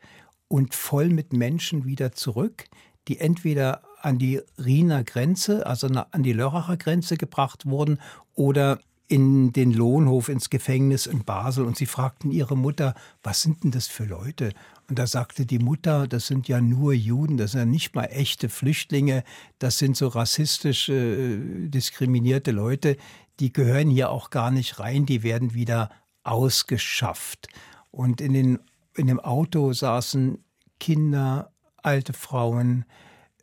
und 0.48 0.74
voll 0.74 1.10
mit 1.10 1.32
Menschen 1.32 1.84
wieder 1.84 2.12
zurück, 2.12 2.64
die 3.08 3.18
entweder 3.18 3.82
an 4.00 4.18
die 4.18 4.40
Riener 4.58 5.04
Grenze, 5.04 5.66
also 5.66 5.86
an 5.86 6.22
die 6.22 6.32
Lörracher 6.32 6.76
Grenze 6.76 7.16
gebracht 7.16 7.66
wurden 7.66 7.98
oder 8.34 8.80
in 9.06 9.52
den 9.52 9.72
Lohnhof, 9.72 10.30
ins 10.30 10.48
Gefängnis 10.48 11.06
in 11.06 11.24
Basel 11.24 11.66
und 11.66 11.76
sie 11.76 11.86
fragten 11.86 12.30
ihre 12.30 12.56
Mutter, 12.56 12.94
was 13.22 13.42
sind 13.42 13.62
denn 13.62 13.70
das 13.70 13.86
für 13.86 14.04
Leute? 14.04 14.54
Und 14.88 14.98
da 14.98 15.06
sagte 15.06 15.44
die 15.44 15.58
Mutter, 15.58 16.08
das 16.08 16.26
sind 16.26 16.48
ja 16.48 16.60
nur 16.60 16.94
Juden, 16.94 17.36
das 17.36 17.52
sind 17.52 17.60
ja 17.60 17.66
nicht 17.66 17.94
mal 17.94 18.06
echte 18.06 18.48
Flüchtlinge, 18.48 19.22
das 19.58 19.78
sind 19.78 19.96
so 19.96 20.08
rassistisch 20.08 20.88
äh, 20.88 21.68
diskriminierte 21.68 22.52
Leute, 22.52 22.96
die 23.38 23.52
gehören 23.52 23.90
hier 23.90 24.10
auch 24.10 24.30
gar 24.30 24.50
nicht 24.50 24.80
rein, 24.80 25.04
die 25.04 25.22
werden 25.22 25.52
wieder 25.52 25.90
ausgeschafft. 26.24 27.48
Und 27.92 28.20
in, 28.20 28.32
den, 28.32 28.58
in 28.96 29.06
dem 29.06 29.20
Auto 29.20 29.72
saßen 29.72 30.42
Kinder, 30.80 31.52
alte 31.76 32.12
Frauen, 32.12 32.84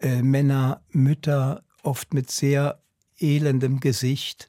äh, 0.01 0.21
Männer, 0.21 0.81
Mütter, 0.89 1.63
oft 1.83 2.13
mit 2.13 2.29
sehr 2.29 2.81
elendem 3.17 3.79
Gesicht. 3.79 4.47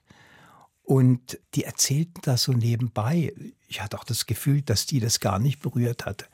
Und 0.83 1.39
die 1.55 1.65
erzählten 1.65 2.21
das 2.23 2.43
so 2.43 2.53
nebenbei. 2.53 3.33
Ich 3.69 3.81
hatte 3.81 3.97
auch 3.99 4.05
das 4.05 4.27
Gefühl, 4.27 4.63
dass 4.63 4.87
die 4.87 4.99
das 4.99 5.21
gar 5.21 5.39
nicht 5.39 5.61
berührt 5.61 6.07
hatte. 6.07 6.27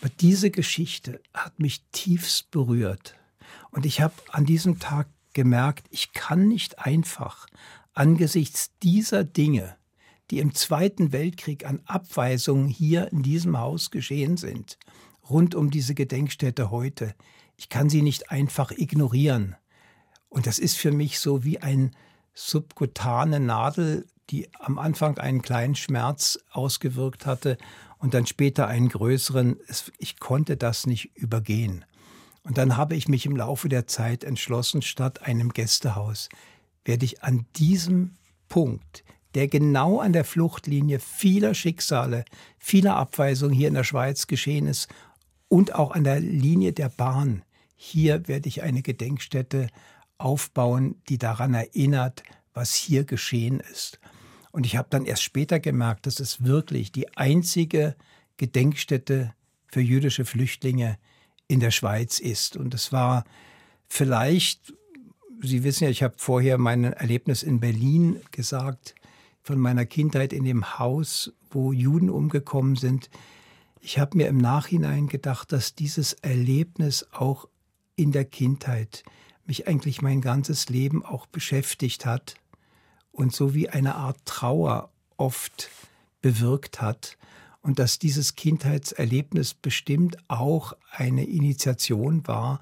Aber 0.00 0.10
diese 0.20 0.50
Geschichte 0.50 1.22
hat 1.32 1.58
mich 1.58 1.84
tiefst 1.92 2.50
berührt. 2.50 3.14
Und 3.70 3.86
ich 3.86 4.02
habe 4.02 4.14
an 4.30 4.44
diesem 4.44 4.78
Tag 4.78 5.08
gemerkt, 5.32 5.86
ich 5.90 6.12
kann 6.12 6.48
nicht 6.48 6.78
einfach 6.80 7.46
angesichts 7.94 8.72
dieser 8.82 9.24
Dinge, 9.24 9.76
die 10.34 10.40
im 10.40 10.52
Zweiten 10.52 11.12
Weltkrieg 11.12 11.64
an 11.64 11.80
Abweisungen 11.84 12.66
hier 12.66 13.12
in 13.12 13.22
diesem 13.22 13.56
Haus 13.56 13.92
geschehen 13.92 14.36
sind, 14.36 14.80
rund 15.30 15.54
um 15.54 15.70
diese 15.70 15.94
Gedenkstätte 15.94 16.72
heute, 16.72 17.14
ich 17.56 17.68
kann 17.68 17.88
sie 17.88 18.02
nicht 18.02 18.32
einfach 18.32 18.72
ignorieren. 18.72 19.54
Und 20.28 20.48
das 20.48 20.58
ist 20.58 20.76
für 20.76 20.90
mich 20.90 21.20
so 21.20 21.44
wie 21.44 21.60
ein 21.62 21.92
subkutane 22.34 23.38
Nadel, 23.38 24.08
die 24.30 24.48
am 24.58 24.80
Anfang 24.80 25.18
einen 25.18 25.40
kleinen 25.40 25.76
Schmerz 25.76 26.40
ausgewirkt 26.50 27.26
hatte 27.26 27.56
und 27.98 28.12
dann 28.12 28.26
später 28.26 28.66
einen 28.66 28.88
größeren. 28.88 29.60
Ich 29.98 30.18
konnte 30.18 30.56
das 30.56 30.84
nicht 30.84 31.14
übergehen. 31.14 31.84
Und 32.42 32.58
dann 32.58 32.76
habe 32.76 32.96
ich 32.96 33.06
mich 33.06 33.24
im 33.24 33.36
Laufe 33.36 33.68
der 33.68 33.86
Zeit 33.86 34.24
entschlossen, 34.24 34.82
statt 34.82 35.22
einem 35.22 35.50
Gästehaus 35.52 36.28
werde 36.84 37.04
ich 37.04 37.22
an 37.22 37.46
diesem 37.54 38.16
Punkt, 38.48 39.04
der 39.34 39.48
genau 39.48 40.00
an 40.00 40.12
der 40.12 40.24
Fluchtlinie 40.24 40.98
vieler 40.98 41.54
Schicksale, 41.54 42.24
vieler 42.58 42.96
Abweisungen 42.96 43.54
hier 43.54 43.68
in 43.68 43.74
der 43.74 43.84
Schweiz 43.84 44.26
geschehen 44.26 44.66
ist 44.66 44.88
und 45.48 45.74
auch 45.74 45.92
an 45.92 46.04
der 46.04 46.20
Linie 46.20 46.72
der 46.72 46.88
Bahn, 46.88 47.42
hier 47.76 48.28
werde 48.28 48.48
ich 48.48 48.62
eine 48.62 48.82
Gedenkstätte 48.82 49.68
aufbauen, 50.18 50.96
die 51.08 51.18
daran 51.18 51.54
erinnert, 51.54 52.22
was 52.54 52.74
hier 52.74 53.04
geschehen 53.04 53.60
ist. 53.60 53.98
Und 54.52 54.64
ich 54.66 54.76
habe 54.76 54.88
dann 54.90 55.04
erst 55.04 55.22
später 55.22 55.58
gemerkt, 55.58 56.06
dass 56.06 56.20
es 56.20 56.44
wirklich 56.44 56.92
die 56.92 57.16
einzige 57.16 57.96
Gedenkstätte 58.36 59.34
für 59.66 59.80
jüdische 59.80 60.24
Flüchtlinge 60.24 60.96
in 61.48 61.60
der 61.60 61.72
Schweiz 61.72 62.20
ist. 62.20 62.56
Und 62.56 62.72
es 62.72 62.92
war 62.92 63.24
vielleicht, 63.88 64.72
Sie 65.42 65.64
wissen 65.64 65.84
ja, 65.84 65.90
ich 65.90 66.02
habe 66.02 66.14
vorher 66.16 66.56
mein 66.58 66.84
Erlebnis 66.84 67.42
in 67.42 67.60
Berlin 67.60 68.20
gesagt, 68.30 68.94
von 69.44 69.60
meiner 69.60 69.84
Kindheit 69.84 70.32
in 70.32 70.44
dem 70.44 70.78
Haus, 70.78 71.30
wo 71.50 71.70
Juden 71.70 72.08
umgekommen 72.08 72.76
sind. 72.76 73.10
Ich 73.78 73.98
habe 73.98 74.16
mir 74.16 74.26
im 74.28 74.38
Nachhinein 74.38 75.06
gedacht, 75.06 75.52
dass 75.52 75.74
dieses 75.74 76.14
Erlebnis 76.14 77.06
auch 77.12 77.46
in 77.94 78.10
der 78.10 78.24
Kindheit 78.24 79.04
mich 79.44 79.68
eigentlich 79.68 80.00
mein 80.00 80.22
ganzes 80.22 80.70
Leben 80.70 81.04
auch 81.04 81.26
beschäftigt 81.26 82.06
hat 82.06 82.36
und 83.12 83.34
so 83.34 83.52
wie 83.52 83.68
eine 83.68 83.96
Art 83.96 84.16
Trauer 84.24 84.90
oft 85.18 85.70
bewirkt 86.22 86.80
hat 86.80 87.18
und 87.60 87.78
dass 87.78 87.98
dieses 87.98 88.36
Kindheitserlebnis 88.36 89.52
bestimmt 89.52 90.16
auch 90.26 90.72
eine 90.90 91.24
Initiation 91.26 92.26
war, 92.26 92.60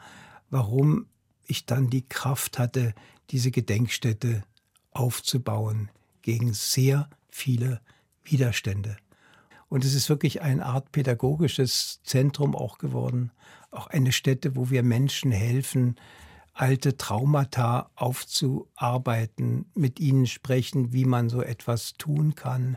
warum 0.51 1.07
ich 1.47 1.65
dann 1.65 1.91
die 1.91 2.07
Kraft 2.09 2.59
hatte, 2.59 2.93
diese 3.31 3.53
Gedenkstätte 3.53 4.43
aufzubauen 4.91 5.89
gegen 6.23 6.53
sehr 6.55 7.09
viele 7.31 7.81
Widerstände. 8.25 8.97
Und 9.69 9.85
es 9.85 9.95
ist 9.95 10.09
wirklich 10.09 10.43
eine 10.43 10.67
Art 10.67 10.93
pädagogisches 10.93 12.01
Zentrum 12.05 12.55
auch 12.55 12.79
geworden, 12.79 13.31
auch 13.71 13.87
eine 13.87 14.13
Stätte, 14.13 14.55
wo 14.55 14.71
wir 14.71 14.83
Menschen 14.83 15.33
helfen, 15.33 15.97
alte 16.53 16.97
Traumata 16.97 17.91
aufzuarbeiten, 17.95 19.67
mit 19.75 19.99
ihnen 19.99 20.27
sprechen, 20.27 20.93
wie 20.93 21.07
man 21.07 21.31
so 21.31 21.43
etwas 21.43 21.95
tun 21.95 22.35
kann. 22.35 22.77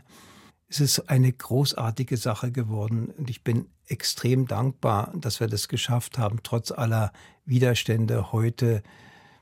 Es 0.68 0.80
ist 0.80 1.10
eine 1.10 1.32
großartige 1.32 2.16
Sache 2.16 2.50
geworden 2.50 3.08
und 3.16 3.30
ich 3.30 3.44
bin 3.44 3.66
extrem 3.86 4.46
dankbar, 4.46 5.12
dass 5.14 5.38
wir 5.38 5.46
das 5.46 5.68
geschafft 5.68 6.18
haben, 6.18 6.38
trotz 6.42 6.72
aller 6.72 7.12
Widerstände 7.44 8.32
heute 8.32 8.82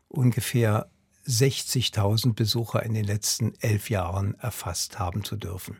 ungefähr 0.08 0.90
60.000 1.26 2.34
Besucher 2.34 2.82
in 2.82 2.94
den 2.94 3.04
letzten 3.04 3.54
elf 3.60 3.90
Jahren 3.90 4.34
erfasst 4.40 4.98
haben 4.98 5.24
zu 5.24 5.36
dürfen. 5.36 5.78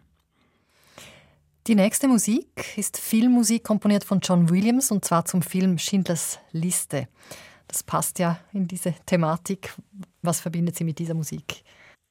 Die 1.66 1.74
nächste 1.74 2.09
Musik 2.09 2.76
ist 2.76 2.98
Filmmusik 2.98 3.64
komponiert 3.64 4.04
von 4.04 4.20
John 4.20 4.50
Williams 4.50 4.90
und 4.90 5.04
zwar 5.04 5.24
zum 5.24 5.40
Film 5.40 5.78
Schindlers 5.78 6.38
Liste. 6.52 7.09
Das 7.68 7.83
passt 7.83 8.18
ja 8.18 8.38
in 8.52 8.68
diese 8.68 8.94
Thematik. 9.07 9.74
Was 10.20 10.40
verbindet 10.40 10.76
Sie 10.76 10.85
mit 10.85 10.98
dieser 10.98 11.14
Musik? 11.14 11.64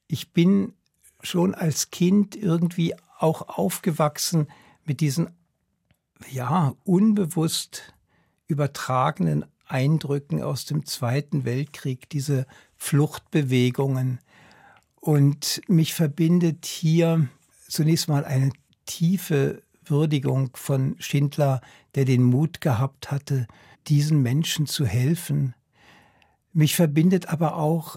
Ich 0.08 0.32
bin 0.32 0.74
schon 1.22 1.54
als 1.54 1.90
Kind 1.90 2.34
irgendwie 2.34 2.94
auch 3.18 3.56
aufgewachsen 3.56 4.48
mit 4.84 5.00
diesen 5.00 5.30
ja 6.30 6.74
unbewusst 6.84 7.94
übertragenen 8.46 9.44
Eindrücken 9.66 10.42
aus 10.42 10.66
dem 10.66 10.84
Zweiten 10.84 11.44
Weltkrieg, 11.44 12.08
diese 12.10 12.46
Fluchtbewegungen. 12.84 14.18
Und 15.00 15.62
mich 15.68 15.94
verbindet 15.94 16.66
hier 16.66 17.28
zunächst 17.66 18.08
mal 18.08 18.26
eine 18.26 18.52
tiefe 18.84 19.62
Würdigung 19.86 20.50
von 20.54 20.94
Schindler, 20.98 21.62
der 21.94 22.04
den 22.04 22.22
Mut 22.22 22.60
gehabt 22.60 23.10
hatte, 23.10 23.46
diesen 23.86 24.20
Menschen 24.20 24.66
zu 24.66 24.84
helfen. 24.84 25.54
Mich 26.52 26.76
verbindet 26.76 27.30
aber 27.30 27.56
auch 27.56 27.96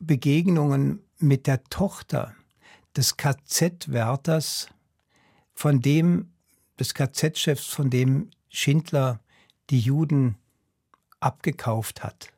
Begegnungen 0.00 1.00
mit 1.18 1.46
der 1.46 1.62
Tochter 1.64 2.34
des 2.96 3.18
KZ-Wärters, 3.18 4.68
von 5.52 5.82
dem, 5.82 6.32
des 6.80 6.94
KZ-Chefs, 6.94 7.66
von 7.66 7.90
dem 7.90 8.30
Schindler 8.48 9.20
die 9.68 9.80
Juden 9.80 10.36
abgekauft 11.20 12.02
hat. 12.02 12.32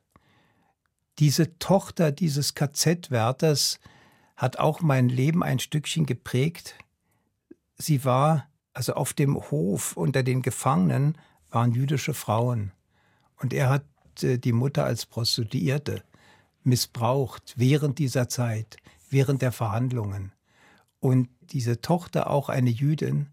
Diese 1.19 1.59
Tochter 1.59 2.11
dieses 2.13 2.55
KZ-Wärters 2.55 3.79
hat 4.37 4.59
auch 4.59 4.81
mein 4.81 5.09
Leben 5.09 5.43
ein 5.43 5.59
Stückchen 5.59 6.07
geprägt. 6.07 6.75
Sie 7.77 8.05
war, 8.05 8.49
also 8.73 8.95
auf 8.95 9.13
dem 9.13 9.37
Hof 9.37 9.97
unter 9.97 10.23
den 10.23 10.43
Gefangenen 10.43 11.17
waren 11.51 11.73
jüdische 11.73 12.15
Frauen. 12.15 12.73
Und 13.37 13.53
er 13.53 13.71
hat 13.71 13.85
äh, 14.23 14.39
die 14.39 14.53
Mutter 14.53 14.85
als 14.85 15.07
Prostituierte 15.07 16.03
missbraucht 16.65 17.55
während 17.57 17.99
dieser 17.99 18.29
Zeit, 18.29 18.77
während 19.09 19.43
der 19.43 19.53
Verhandlungen. 19.53 20.33
Und 20.99 21.29
diese 21.41 21.81
Tochter, 21.81 22.31
auch 22.31 22.49
eine 22.49 22.71
Jüdin, 22.71 23.29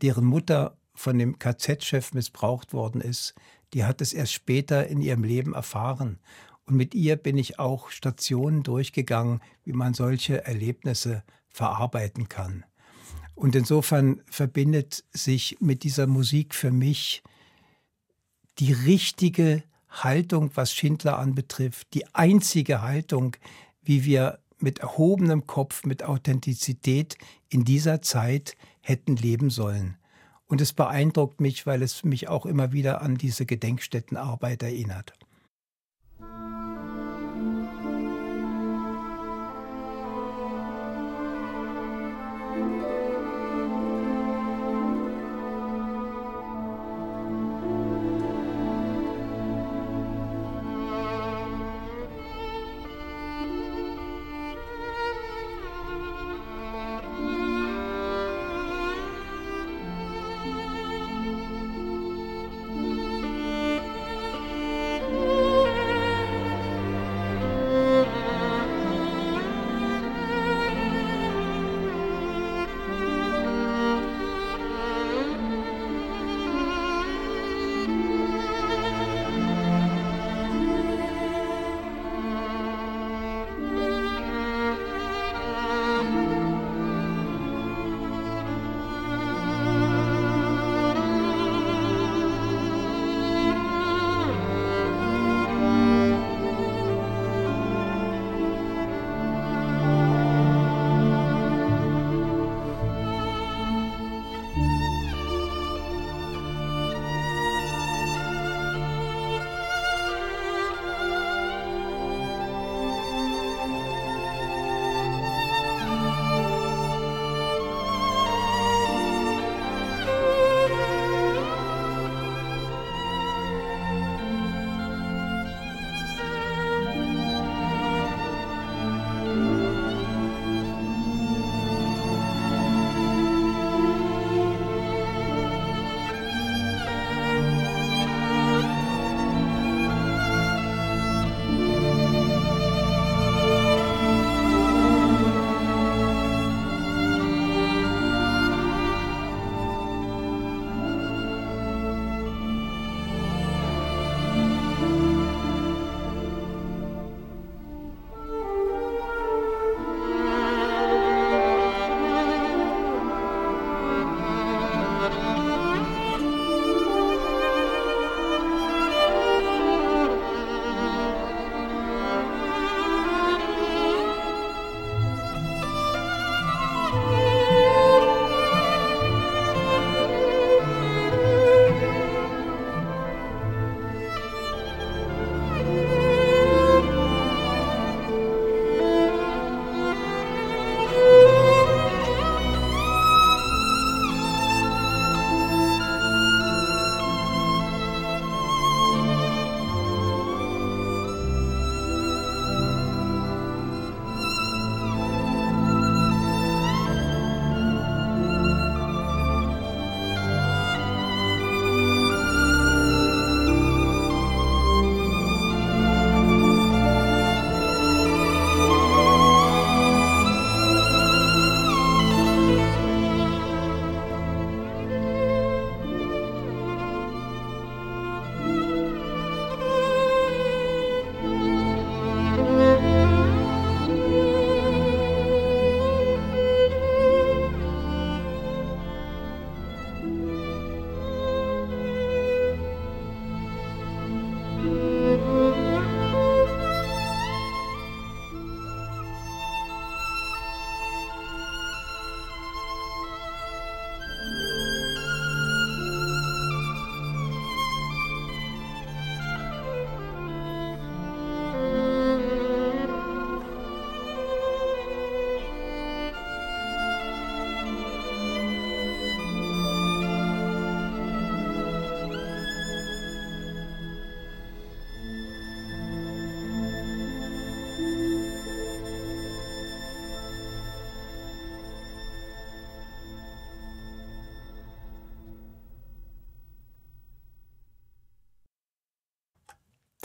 deren 0.00 0.24
Mutter 0.24 0.78
von 0.94 1.18
dem 1.18 1.38
KZ-Chef 1.38 2.14
missbraucht 2.14 2.72
worden 2.72 3.00
ist, 3.00 3.34
die 3.74 3.84
hat 3.84 4.00
es 4.00 4.12
erst 4.12 4.32
später 4.32 4.86
in 4.86 5.02
ihrem 5.02 5.24
Leben 5.24 5.54
erfahren. 5.54 6.18
Und 6.66 6.76
mit 6.76 6.94
ihr 6.94 7.16
bin 7.16 7.38
ich 7.38 7.58
auch 7.58 7.90
Stationen 7.90 8.62
durchgegangen, 8.62 9.40
wie 9.64 9.72
man 9.72 9.94
solche 9.94 10.44
Erlebnisse 10.44 11.22
verarbeiten 11.48 12.28
kann. 12.28 12.64
Und 13.34 13.54
insofern 13.54 14.22
verbindet 14.26 15.04
sich 15.12 15.58
mit 15.60 15.84
dieser 15.84 16.06
Musik 16.06 16.54
für 16.54 16.72
mich 16.72 17.22
die 18.58 18.72
richtige 18.72 19.62
Haltung, 19.88 20.50
was 20.54 20.72
Schindler 20.72 21.18
anbetrifft, 21.18 21.94
die 21.94 22.06
einzige 22.14 22.82
Haltung, 22.82 23.36
wie 23.82 24.04
wir 24.04 24.38
mit 24.58 24.78
erhobenem 24.78 25.46
Kopf, 25.46 25.84
mit 25.84 26.02
Authentizität 26.02 27.16
in 27.48 27.64
dieser 27.64 28.02
Zeit 28.02 28.56
hätten 28.80 29.16
leben 29.16 29.50
sollen. 29.50 29.96
Und 30.46 30.60
es 30.60 30.72
beeindruckt 30.72 31.40
mich, 31.40 31.66
weil 31.66 31.82
es 31.82 32.04
mich 32.04 32.28
auch 32.28 32.46
immer 32.46 32.72
wieder 32.72 33.02
an 33.02 33.16
diese 33.16 33.46
Gedenkstättenarbeit 33.46 34.62
erinnert. 34.62 35.12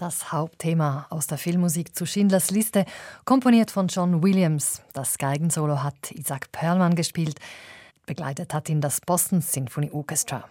Das 0.01 0.31
Hauptthema 0.31 1.05
aus 1.11 1.27
der 1.27 1.37
Filmmusik 1.37 1.95
zu 1.95 2.07
Schindlers 2.07 2.49
Liste, 2.49 2.85
komponiert 3.23 3.69
von 3.69 3.85
John 3.85 4.23
Williams. 4.23 4.81
Das 4.93 5.19
Geigensolo 5.19 5.83
hat 5.83 6.11
Isaac 6.13 6.51
Perlman 6.51 6.95
gespielt. 6.95 7.39
Begleitet 8.07 8.51
hat 8.51 8.67
ihn 8.67 8.81
das 8.81 8.99
Boston 8.99 9.41
Symphony 9.41 9.91
Orchestra. 9.91 10.49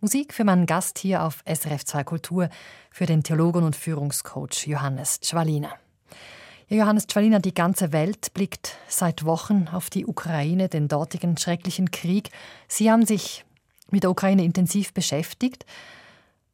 Musik 0.00 0.34
für 0.34 0.42
meinen 0.42 0.66
Gast 0.66 0.98
hier 0.98 1.22
auf 1.22 1.44
SRF 1.46 1.84
2 1.84 2.02
Kultur, 2.02 2.48
für 2.90 3.06
den 3.06 3.22
Theologen 3.22 3.62
und 3.62 3.76
Führungscoach 3.76 4.66
Johannes 4.66 5.20
Czwalina. 5.20 5.70
Johannes 6.66 7.06
Czwalina, 7.06 7.38
die 7.38 7.54
ganze 7.54 7.92
Welt 7.92 8.34
blickt 8.34 8.76
seit 8.88 9.24
Wochen 9.24 9.68
auf 9.70 9.88
die 9.88 10.04
Ukraine, 10.04 10.68
den 10.68 10.88
dortigen 10.88 11.36
schrecklichen 11.36 11.92
Krieg. 11.92 12.30
Sie 12.66 12.90
haben 12.90 13.06
sich 13.06 13.44
mit 13.92 14.02
der 14.02 14.10
Ukraine 14.10 14.42
intensiv 14.42 14.92
beschäftigt. 14.92 15.64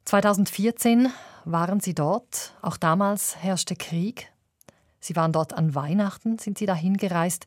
2014 0.05 1.09
waren 1.44 1.80
Sie 1.80 1.94
dort? 1.94 2.55
Auch 2.62 2.76
damals 2.76 3.36
herrschte 3.36 3.76
Krieg. 3.76 4.30
Sie 5.01 5.16
waren 5.16 5.32
dort 5.32 5.53
an 5.53 5.74
Weihnachten, 5.74 6.38
sind 6.38 6.59
Sie 6.59 6.66
dahin 6.66 6.96
gereist. 6.96 7.46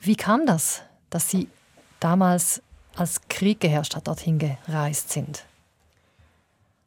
Wie 0.00 0.16
kam 0.16 0.46
das, 0.46 0.82
dass 1.10 1.30
Sie 1.30 1.48
damals 2.00 2.62
als 2.96 3.20
Krieg 3.28 3.60
geherrscht 3.60 3.94
hat, 3.94 4.08
dorthin 4.08 4.38
gereist 4.38 5.10
sind? 5.10 5.44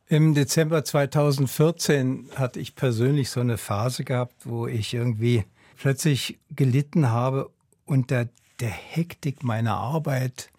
Im 0.08 0.34
Dezember 0.34 0.84
2014 0.84 2.32
hatte 2.36 2.60
ich 2.60 2.76
persönlich 2.76 3.30
so 3.30 3.40
eine 3.40 3.58
Phase 3.58 4.04
gehabt, 4.04 4.46
wo 4.46 4.68
ich 4.68 4.94
irgendwie 4.94 5.46
plötzlich 5.78 6.38
gelitten 6.50 7.10
habe 7.10 7.50
unter 7.86 8.28
der 8.60 8.70
Hektik 8.70 9.44
meiner 9.44 9.76
Arbeit, 9.76 10.50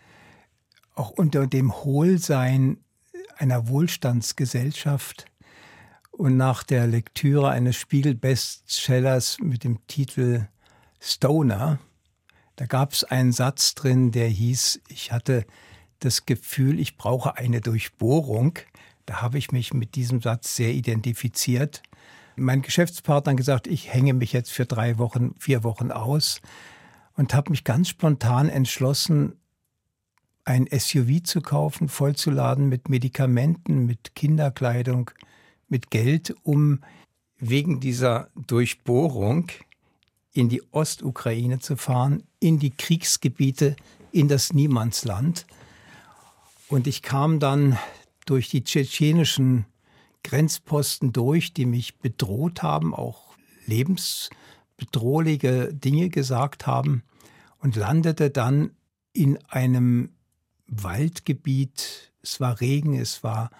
auch 0.95 1.11
unter 1.11 1.47
dem 1.47 1.85
Hohlsein 1.85 2.79
einer 3.43 3.68
Wohlstandsgesellschaft. 3.68 5.26
Und 6.12 6.36
nach 6.36 6.62
der 6.62 6.86
Lektüre 6.86 7.51
eines 7.51 7.76
Spiegel-Bestsellers 7.76 9.38
mit 9.40 9.64
dem 9.64 9.84
Titel 9.88 10.47
Stoner, 11.01 11.80
da 12.57 12.66
gab 12.66 12.93
es 12.93 13.03
einen 13.03 13.32
Satz 13.32 13.74
drin, 13.74 14.12
der 14.12 14.28
hieß, 14.28 14.82
ich 14.88 15.11
hatte 15.11 15.45
das 15.99 16.26
Gefühl, 16.26 16.78
ich 16.78 16.97
brauche 16.97 17.36
eine 17.36 17.61
Durchbohrung. 17.61 18.59
Da 19.07 19.22
habe 19.22 19.38
ich 19.38 19.51
mich 19.51 19.74
mit 19.74 19.97
diesem 19.97 20.20
Satz 20.20 20.55
sehr 20.55 20.72
identifiziert. 20.72 21.82
Mein 22.36 22.62
Geschäftspartner 22.62 23.34
gesagt, 23.34 23.66
ich 23.66 23.93
hänge 23.93 24.14
mich 24.14 24.32
jetzt 24.32 24.53
für 24.53 24.66
drei 24.66 24.99
Wochen, 24.99 25.34
vier 25.38 25.64
Wochen 25.64 25.90
aus 25.90 26.40
und 27.16 27.34
habe 27.34 27.51
mich 27.51 27.64
ganz 27.64 27.88
spontan 27.88 28.49
entschlossen, 28.49 29.34
ein 30.45 30.66
SUV 30.66 31.22
zu 31.22 31.40
kaufen, 31.40 31.88
vollzuladen 31.88 32.68
mit 32.68 32.88
Medikamenten, 32.88 33.86
mit 33.86 34.14
Kinderkleidung, 34.14 35.11
mit 35.68 35.90
Geld, 35.90 36.34
um 36.43 36.80
wegen 37.38 37.80
dieser 37.80 38.28
Durchbohrung 38.47 39.51
in 40.32 40.49
die 40.49 40.62
Ostukraine 40.72 41.59
zu 41.59 41.76
fahren, 41.76 42.22
in 42.40 42.59
die 42.59 42.70
Kriegsgebiete, 42.70 43.76
in 44.11 44.28
das 44.28 44.53
Niemandsland. 44.53 45.47
Und 46.68 46.86
ich 46.86 47.03
kam 47.03 47.38
dann 47.38 47.78
durch 48.26 48.49
die 48.49 48.64
tschetschenischen 48.64 49.66
Grenzposten 50.24 51.12
durch, 51.12 51.53
die 51.53 51.66
mich 51.66 51.99
bedroht 51.99 52.62
haben, 52.62 52.95
auch 52.95 53.34
lebensbedrohliche 53.66 55.74
Dinge 55.74 56.09
gesagt 56.09 56.66
haben 56.66 57.03
und 57.59 57.76
landete 57.76 58.30
dann 58.30 58.70
in 59.12 59.38
einem 59.49 60.11
Waldgebiet. 60.73 62.12
Es 62.23 62.41
war 62.41 62.61
Regen, 62.61 62.99
es 62.99 63.23
war 63.23 63.51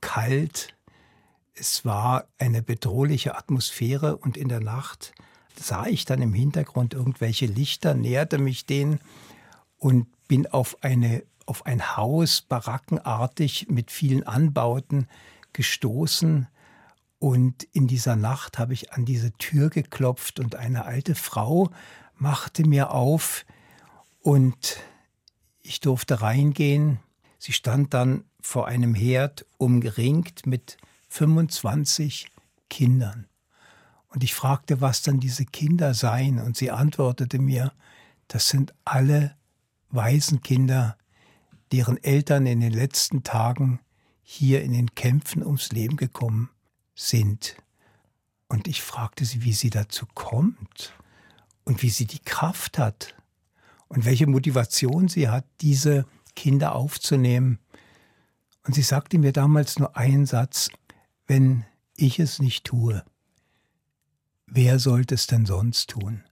kalt, 0.00 0.76
es 1.54 1.84
war 1.84 2.26
eine 2.38 2.62
bedrohliche 2.62 3.36
Atmosphäre 3.36 4.16
und 4.16 4.36
in 4.36 4.48
der 4.48 4.60
Nacht 4.60 5.12
sah 5.56 5.86
ich 5.86 6.04
dann 6.04 6.22
im 6.22 6.34
Hintergrund 6.34 6.94
irgendwelche 6.94 7.46
Lichter, 7.46 7.94
näherte 7.94 8.38
mich 8.38 8.66
denen 8.66 9.00
und 9.78 10.06
bin 10.28 10.46
auf 10.46 10.82
eine 10.82 11.22
auf 11.46 11.64
ein 11.64 11.96
Haus 11.96 12.42
barackenartig 12.42 13.68
mit 13.70 13.90
vielen 13.90 14.26
Anbauten 14.26 15.08
gestoßen 15.54 16.46
und 17.18 17.64
in 17.72 17.86
dieser 17.88 18.16
Nacht 18.16 18.58
habe 18.58 18.74
ich 18.74 18.92
an 18.92 19.04
diese 19.04 19.32
Tür 19.32 19.70
geklopft 19.70 20.38
und 20.40 20.54
eine 20.56 20.84
alte 20.84 21.14
Frau 21.14 21.70
machte 22.16 22.66
mir 22.66 22.90
auf 22.90 23.44
und 24.20 24.76
ich 25.68 25.80
durfte 25.80 26.22
reingehen. 26.22 26.98
Sie 27.38 27.52
stand 27.52 27.92
dann 27.92 28.24
vor 28.40 28.66
einem 28.66 28.94
Herd 28.94 29.46
umringt 29.58 30.46
mit 30.46 30.78
25 31.10 32.28
Kindern. 32.70 33.26
Und 34.08 34.24
ich 34.24 34.34
fragte, 34.34 34.80
was 34.80 35.02
dann 35.02 35.20
diese 35.20 35.44
Kinder 35.44 35.92
seien, 35.92 36.40
und 36.40 36.56
sie 36.56 36.70
antwortete 36.70 37.38
mir, 37.38 37.72
das 38.28 38.48
sind 38.48 38.72
alle 38.84 39.36
Waisenkinder, 39.90 40.96
deren 41.70 42.02
Eltern 42.02 42.46
in 42.46 42.60
den 42.60 42.72
letzten 42.72 43.22
Tagen 43.22 43.80
hier 44.22 44.62
in 44.62 44.72
den 44.72 44.94
Kämpfen 44.94 45.44
ums 45.44 45.70
Leben 45.70 45.96
gekommen 45.96 46.48
sind. 46.94 47.56
Und 48.48 48.68
ich 48.68 48.80
fragte 48.80 49.26
sie, 49.26 49.44
wie 49.44 49.52
sie 49.52 49.68
dazu 49.68 50.06
kommt 50.14 50.94
und 51.64 51.82
wie 51.82 51.90
sie 51.90 52.06
die 52.06 52.20
Kraft 52.20 52.78
hat 52.78 53.14
und 53.88 54.04
welche 54.04 54.26
Motivation 54.26 55.08
sie 55.08 55.28
hat, 55.28 55.44
diese 55.60 56.06
Kinder 56.36 56.74
aufzunehmen. 56.74 57.58
Und 58.64 58.74
sie 58.74 58.82
sagte 58.82 59.18
mir 59.18 59.32
damals 59.32 59.78
nur 59.78 59.96
einen 59.96 60.26
Satz, 60.26 60.70
wenn 61.26 61.64
ich 61.96 62.18
es 62.18 62.38
nicht 62.38 62.64
tue, 62.64 63.04
wer 64.46 64.78
sollte 64.78 65.14
es 65.14 65.26
denn 65.26 65.46
sonst 65.46 65.90
tun? 65.90 66.24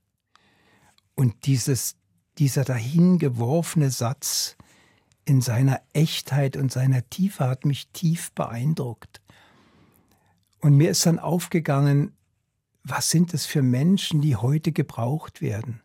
Und 1.15 1.45
dieses, 1.45 1.95
dieser 2.37 2.63
dahingeworfene 2.63 3.89
Satz 3.89 4.55
in 5.25 5.41
seiner 5.41 5.81
Echtheit 5.93 6.55
und 6.55 6.71
seiner 6.71 7.07
Tiefe 7.09 7.45
hat 7.47 7.65
mich 7.65 7.89
tief 7.89 8.31
beeindruckt. 8.31 9.21
Und 10.61 10.75
mir 10.75 10.91
ist 10.91 11.05
dann 11.05 11.19
aufgegangen, 11.19 12.15
was 12.83 13.09
sind 13.09 13.33
das 13.33 13.45
für 13.45 13.61
Menschen, 13.61 14.21
die 14.21 14.35
heute 14.35 14.71
gebraucht 14.71 15.41
werden? 15.41 15.81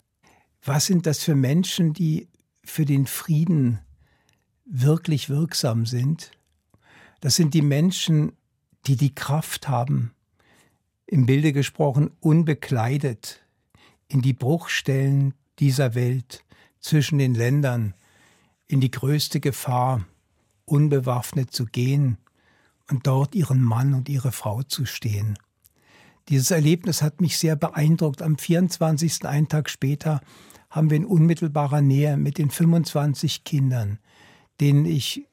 Was 0.65 0.87
sind 0.87 1.07
das 1.07 1.23
für 1.23 1.35
Menschen, 1.35 1.93
die 1.93 2.29
für 2.65 2.85
den 2.85 3.07
Frieden 3.07 3.81
wirklich 4.65 5.29
wirksam 5.29 5.87
sind? 5.87 6.31
Das 7.21 7.35
sind 7.35 7.55
die 7.55 7.63
Menschen, 7.63 8.33
die 8.87 8.97
die 8.97 9.15
Kraft 9.15 9.69
haben, 9.69 10.13
im 11.07 11.27
Bilde 11.27 11.53
gesprochen, 11.53 12.11
unbekleidet 12.21 13.41
in 14.09 14.23
die 14.23 14.33
Bruchstellen 14.33 15.35
dieser 15.59 15.95
Welt 15.95 16.45
zwischen 16.81 17.19
den 17.19 17.35
Ländern, 17.35 17.95
in 18.67 18.81
die 18.81 18.91
größte 18.91 19.41
Gefahr, 19.41 20.07
unbewaffnet 20.65 21.53
zu 21.53 21.67
gehen 21.67 22.19
und 22.89 23.07
dort 23.07 23.35
ihren 23.35 23.63
Mann 23.63 23.95
und 23.95 24.09
ihre 24.09 24.33
Frau 24.33 24.63
zu 24.63 24.87
stehen. 24.87 25.39
Dieses 26.29 26.51
Erlebnis 26.51 27.03
hat 27.03 27.21
mich 27.21 27.37
sehr 27.37 27.57
beeindruckt. 27.57 28.23
Am 28.23 28.39
24. 28.39 29.27
einen 29.27 29.49
Tag 29.49 29.69
später 29.69 30.21
haben 30.73 30.89
wir 30.89 30.97
in 30.97 31.05
unmittelbarer 31.05 31.83
Nähe 31.83 32.17
mit 32.17 32.39
den 32.39 32.51
25 32.51 33.45
Kindern, 33.45 33.99
denen 34.59 34.87
ich 34.87 35.29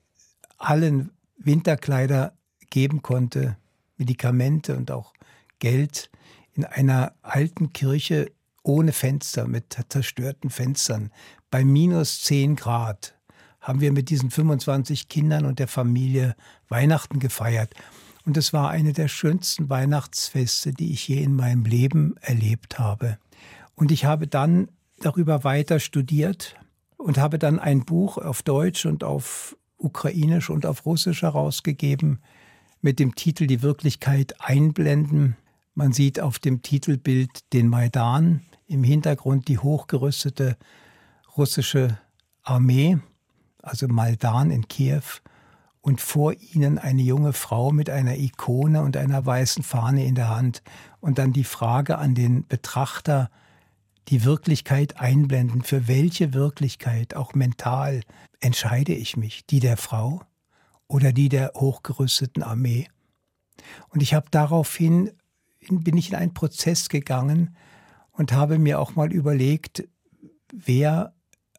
allen 0.58 1.12
Winterkleider 1.38 2.34
geben 2.70 3.02
konnte, 3.02 3.56
Medikamente 3.96 4.76
und 4.76 4.92
auch 4.92 5.14
Geld, 5.60 6.12
in 6.54 6.66
einer 6.66 7.14
alten 7.22 7.72
Kirche 7.72 8.32
ohne 8.64 8.92
Fenster, 8.92 9.48
mit 9.48 9.78
zerstörten 9.88 10.50
Fenstern, 10.50 11.10
bei 11.50 11.64
minus 11.64 12.22
10 12.24 12.58
Grad, 12.58 13.16
haben 13.62 13.80
wir 13.80 13.94
mit 13.94 14.10
diesen 14.10 14.32
25 14.32 15.08
Kindern 15.08 15.46
und 15.46 15.60
der 15.60 15.70
Familie 15.70 16.36
Weihnachten 16.68 17.20
gefeiert. 17.20 17.74
Und 18.26 18.36
es 18.36 18.52
war 18.52 18.70
eine 18.70 18.92
der 18.92 19.08
schönsten 19.08 19.70
Weihnachtsfeste, 19.70 20.74
die 20.74 20.92
ich 20.92 21.08
je 21.08 21.24
in 21.24 21.36
meinem 21.36 21.64
Leben 21.64 22.18
erlebt 22.20 22.78
habe. 22.78 23.18
Und 23.76 23.92
ich 23.92 24.04
habe 24.04 24.28
dann 24.28 24.68
darüber 25.06 25.44
weiter 25.44 25.80
studiert 25.80 26.56
und 26.98 27.18
habe 27.18 27.40
dann 27.40 27.60
ein 27.60 27.86
Buch 27.86 28.18
auf 28.18 28.44
Deutsch 28.44 28.86
und 28.86 29.04
auf 29.04 29.58
Ukrainisch 29.78 30.50
und 30.50 30.66
auf 30.66 30.86
Russisch 30.86 31.22
herausgegeben 31.22 32.20
mit 32.82 33.00
dem 33.00 33.16
Titel 33.16 33.48
Die 33.48 33.62
Wirklichkeit 33.62 34.36
einblenden. 34.40 35.36
Man 35.74 35.94
sieht 35.94 36.20
auf 36.20 36.40
dem 36.40 36.62
Titelbild 36.62 37.54
den 37.54 37.68
Maidan, 37.68 38.42
im 38.68 38.84
Hintergrund 38.84 39.48
die 39.48 39.58
hochgerüstete 39.58 40.58
russische 41.38 41.98
Armee, 42.44 42.98
also 43.62 43.88
Maidan 43.88 44.52
in 44.52 44.68
Kiew, 44.68 45.02
und 45.82 46.02
vor 46.02 46.34
ihnen 46.34 46.78
eine 46.78 47.02
junge 47.02 47.34
Frau 47.34 47.72
mit 47.72 47.90
einer 47.90 48.18
Ikone 48.18 48.82
und 48.82 48.98
einer 48.98 49.26
weißen 49.26 49.64
Fahne 49.64 50.06
in 50.06 50.16
der 50.16 50.30
Hand 50.30 50.62
und 51.00 51.18
dann 51.18 51.32
die 51.32 51.46
Frage 51.46 51.98
an 51.98 52.16
den 52.16 52.46
Betrachter, 52.46 53.30
die 54.10 54.26
Wirklichkeit 54.26 55.00
einblenden. 55.00 55.62
Für 55.62 55.88
welche 55.88 56.34
Wirklichkeit, 56.34 57.16
auch 57.16 57.36
mental, 57.36 58.02
entscheide 58.40 58.94
ich 58.94 59.18
mich? 59.18 59.46
Die 59.46 59.60
der 59.60 59.78
Frau 59.78 60.24
oder 60.88 61.14
die 61.14 61.30
der 61.30 61.52
hochgerüsteten 61.56 62.42
Armee? 62.42 62.88
Und 63.90 64.02
ich 64.02 64.14
habe 64.14 64.28
daraufhin, 64.32 65.12
bin 65.70 65.98
ich 65.98 66.10
in 66.10 66.16
einen 66.16 66.34
Prozess 66.34 66.90
gegangen 66.90 67.56
und 68.12 68.32
habe 68.32 68.58
mir 68.58 68.80
auch 68.80 68.96
mal 68.96 69.12
überlegt, 69.14 69.88
wer 70.52 71.14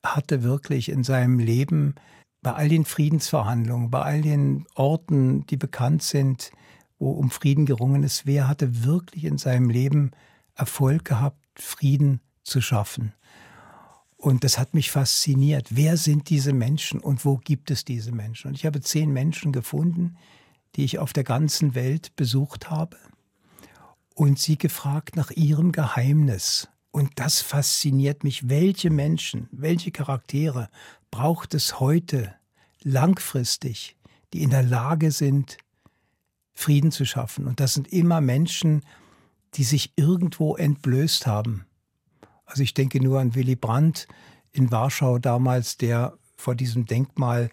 hatte 0.05 0.42
wirklich 0.42 0.88
in 0.88 1.05
seinem 1.05 1.38
Leben 1.38 1.94
bei 2.42 2.53
all 2.53 2.68
den 2.68 2.84
Friedensverhandlungen, 2.84 3.90
bei 3.90 4.03
all 4.03 4.22
den 4.22 4.66
Orten, 4.74 5.46
die 5.46 5.57
bekannt 5.57 6.03
sind, 6.03 6.51
wo 6.98 7.12
um 7.12 7.30
Frieden 7.30 7.66
gerungen 7.66 8.03
ist, 8.03 8.26
wer 8.26 8.48
hatte 8.48 8.84
wirklich 8.84 9.24
in 9.24 9.38
seinem 9.38 9.70
Leben 9.70 10.11
Erfolg 10.55 11.05
gehabt, 11.05 11.46
Frieden 11.55 12.20
zu 12.43 12.61
schaffen. 12.61 13.12
Und 14.16 14.45
das 14.45 14.59
hat 14.59 14.74
mich 14.74 14.91
fasziniert. 14.91 15.68
Wer 15.70 15.97
sind 15.97 16.28
diese 16.28 16.53
Menschen 16.53 17.01
und 17.01 17.24
wo 17.24 17.38
gibt 17.38 17.70
es 17.70 17.84
diese 17.84 18.12
Menschen? 18.12 18.49
Und 18.49 18.55
ich 18.55 18.66
habe 18.66 18.80
zehn 18.80 19.11
Menschen 19.12 19.51
gefunden, 19.51 20.16
die 20.76 20.84
ich 20.84 20.99
auf 20.99 21.12
der 21.12 21.24
ganzen 21.24 21.74
Welt 21.74 22.14
besucht 22.16 22.70
habe 22.70 22.97
und 24.14 24.38
sie 24.38 24.59
gefragt 24.59 25.16
nach 25.16 25.30
ihrem 25.30 25.72
Geheimnis, 25.72 26.68
Und 26.91 27.12
das 27.16 27.41
fasziniert 27.41 28.24
mich. 28.24 28.49
Welche 28.49 28.91
Menschen, 28.91 29.49
welche 29.53 29.93
Charaktere 29.93 30.68
braucht 31.11 31.55
es 31.55 31.78
heute 31.78 32.34
langfristig, 32.82 33.97
die 34.32 34.43
in 34.43 34.51
der 34.51 34.62
Lage 34.62 35.12
sind, 35.12 35.57
Frieden 36.53 36.91
zu 36.91 37.05
schaffen? 37.05 37.47
Und 37.47 37.61
das 37.61 37.74
sind 37.74 37.93
immer 37.93 38.20
Menschen, 38.20 38.84
die 39.55 39.64
sich 39.64 39.93
irgendwo 39.97 40.57
entblößt 40.57 41.26
haben. 41.26 41.64
Also 42.51 42.64
ich 42.64 42.74
denke 42.74 43.01
nur 43.01 43.20
an 43.20 43.34
Willy 43.34 43.55
Brandt 43.55 44.09
in 44.53 44.70
Warschau 44.70 45.18
damals, 45.18 45.76
der 45.76 46.18
vor 46.36 46.57
diesem 46.57 46.84
Denkmal 46.84 47.51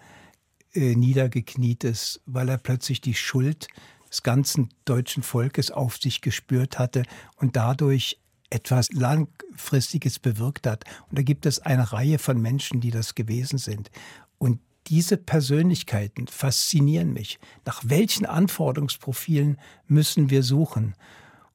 äh, 0.73 0.95
niedergekniet 0.95 1.83
ist, 1.83 2.21
weil 2.25 2.49
er 2.49 2.57
plötzlich 2.57 2.99
die 2.99 3.13
Schuld 3.13 3.67
des 4.09 4.23
ganzen 4.23 4.69
deutschen 4.85 5.21
Volkes 5.21 5.69
auf 5.69 5.97
sich 5.97 6.21
gespürt 6.21 6.79
hatte 6.79 7.03
und 7.35 7.55
dadurch 7.55 8.19
etwas 8.49 8.91
Langfristiges 8.91 10.19
bewirkt 10.19 10.65
hat. 10.65 10.85
Und 11.09 11.19
da 11.19 11.21
gibt 11.21 11.45
es 11.45 11.59
eine 11.59 11.91
Reihe 11.91 12.17
von 12.17 12.41
Menschen, 12.41 12.81
die 12.81 12.91
das 12.91 13.13
gewesen 13.13 13.59
sind. 13.59 13.91
Und 14.39 14.59
diese 14.87 15.17
Persönlichkeiten 15.17 16.27
faszinieren 16.27 17.13
mich. 17.13 17.39
Nach 17.65 17.81
welchen 17.85 18.25
Anforderungsprofilen 18.25 19.59
müssen 19.87 20.29
wir 20.29 20.43
suchen? 20.43 20.95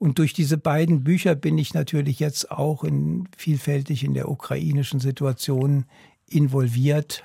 Und 0.02 0.18
durch 0.18 0.32
diese 0.32 0.58
beiden 0.58 1.04
Bücher 1.04 1.36
bin 1.36 1.56
ich 1.58 1.74
natürlich 1.74 2.18
jetzt 2.18 2.50
auch 2.50 2.82
in, 2.82 3.28
vielfältig 3.36 4.02
in 4.02 4.14
der 4.14 4.28
ukrainischen 4.28 4.98
Situation 4.98 5.84
involviert 6.28 7.24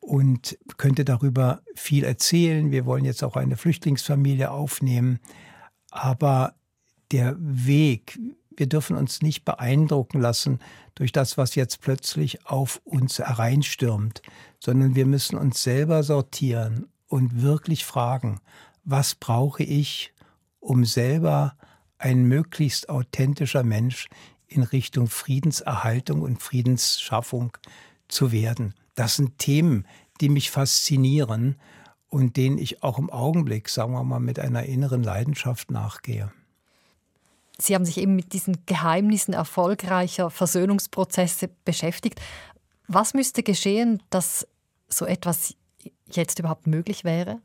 und 0.00 0.58
könnte 0.76 1.06
darüber 1.06 1.62
viel 1.74 2.04
erzählen. 2.04 2.70
Wir 2.70 2.84
wollen 2.84 3.06
jetzt 3.06 3.24
auch 3.24 3.36
eine 3.36 3.56
Flüchtlingsfamilie 3.56 4.50
aufnehmen. 4.50 5.18
Aber 5.90 6.52
der 7.10 7.36
Weg, 7.38 8.18
wir 8.54 8.66
dürfen 8.66 8.98
uns 8.98 9.22
nicht 9.22 9.46
beeindrucken 9.46 10.20
lassen 10.20 10.58
durch 10.94 11.10
das, 11.10 11.38
was 11.38 11.54
jetzt 11.54 11.80
plötzlich 11.80 12.44
auf 12.44 12.82
uns 12.84 13.18
hereinstürmt, 13.18 14.20
sondern 14.60 14.94
wir 14.94 15.06
müssen 15.06 15.38
uns 15.38 15.62
selber 15.62 16.02
sortieren 16.02 16.86
und 17.06 17.40
wirklich 17.40 17.86
fragen, 17.86 18.42
was 18.84 19.14
brauche 19.14 19.62
ich, 19.62 20.12
um 20.60 20.84
selber 20.84 21.56
ein 22.04 22.24
möglichst 22.24 22.90
authentischer 22.90 23.62
Mensch 23.62 24.08
in 24.46 24.62
Richtung 24.62 25.06
Friedenserhaltung 25.06 26.20
und 26.20 26.42
Friedensschaffung 26.42 27.56
zu 28.08 28.30
werden. 28.30 28.74
Das 28.94 29.16
sind 29.16 29.38
Themen, 29.38 29.86
die 30.20 30.28
mich 30.28 30.50
faszinieren 30.50 31.56
und 32.10 32.36
denen 32.36 32.58
ich 32.58 32.82
auch 32.82 32.98
im 32.98 33.08
Augenblick, 33.08 33.70
sagen 33.70 33.94
wir 33.94 34.04
mal, 34.04 34.20
mit 34.20 34.38
einer 34.38 34.64
inneren 34.64 35.02
Leidenschaft 35.02 35.70
nachgehe. 35.70 36.30
Sie 37.58 37.74
haben 37.74 37.86
sich 37.86 37.96
eben 37.96 38.14
mit 38.14 38.34
diesen 38.34 38.66
Geheimnissen 38.66 39.32
erfolgreicher 39.32 40.28
Versöhnungsprozesse 40.28 41.48
beschäftigt. 41.64 42.20
Was 42.86 43.14
müsste 43.14 43.42
geschehen, 43.42 44.02
dass 44.10 44.46
so 44.88 45.06
etwas 45.06 45.56
jetzt 46.10 46.38
überhaupt 46.38 46.66
möglich 46.66 47.02
wäre? 47.02 47.40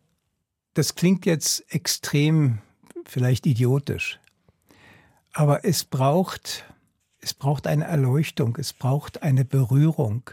Das 0.73 0.95
klingt 0.95 1.25
jetzt 1.25 1.63
extrem, 1.73 2.59
vielleicht 3.05 3.45
idiotisch. 3.45 4.19
Aber 5.33 5.65
es 5.65 5.83
braucht, 5.83 6.65
es 7.21 7.33
braucht 7.33 7.67
eine 7.67 7.85
Erleuchtung, 7.85 8.57
es 8.57 8.73
braucht 8.73 9.23
eine 9.23 9.45
Berührung 9.45 10.29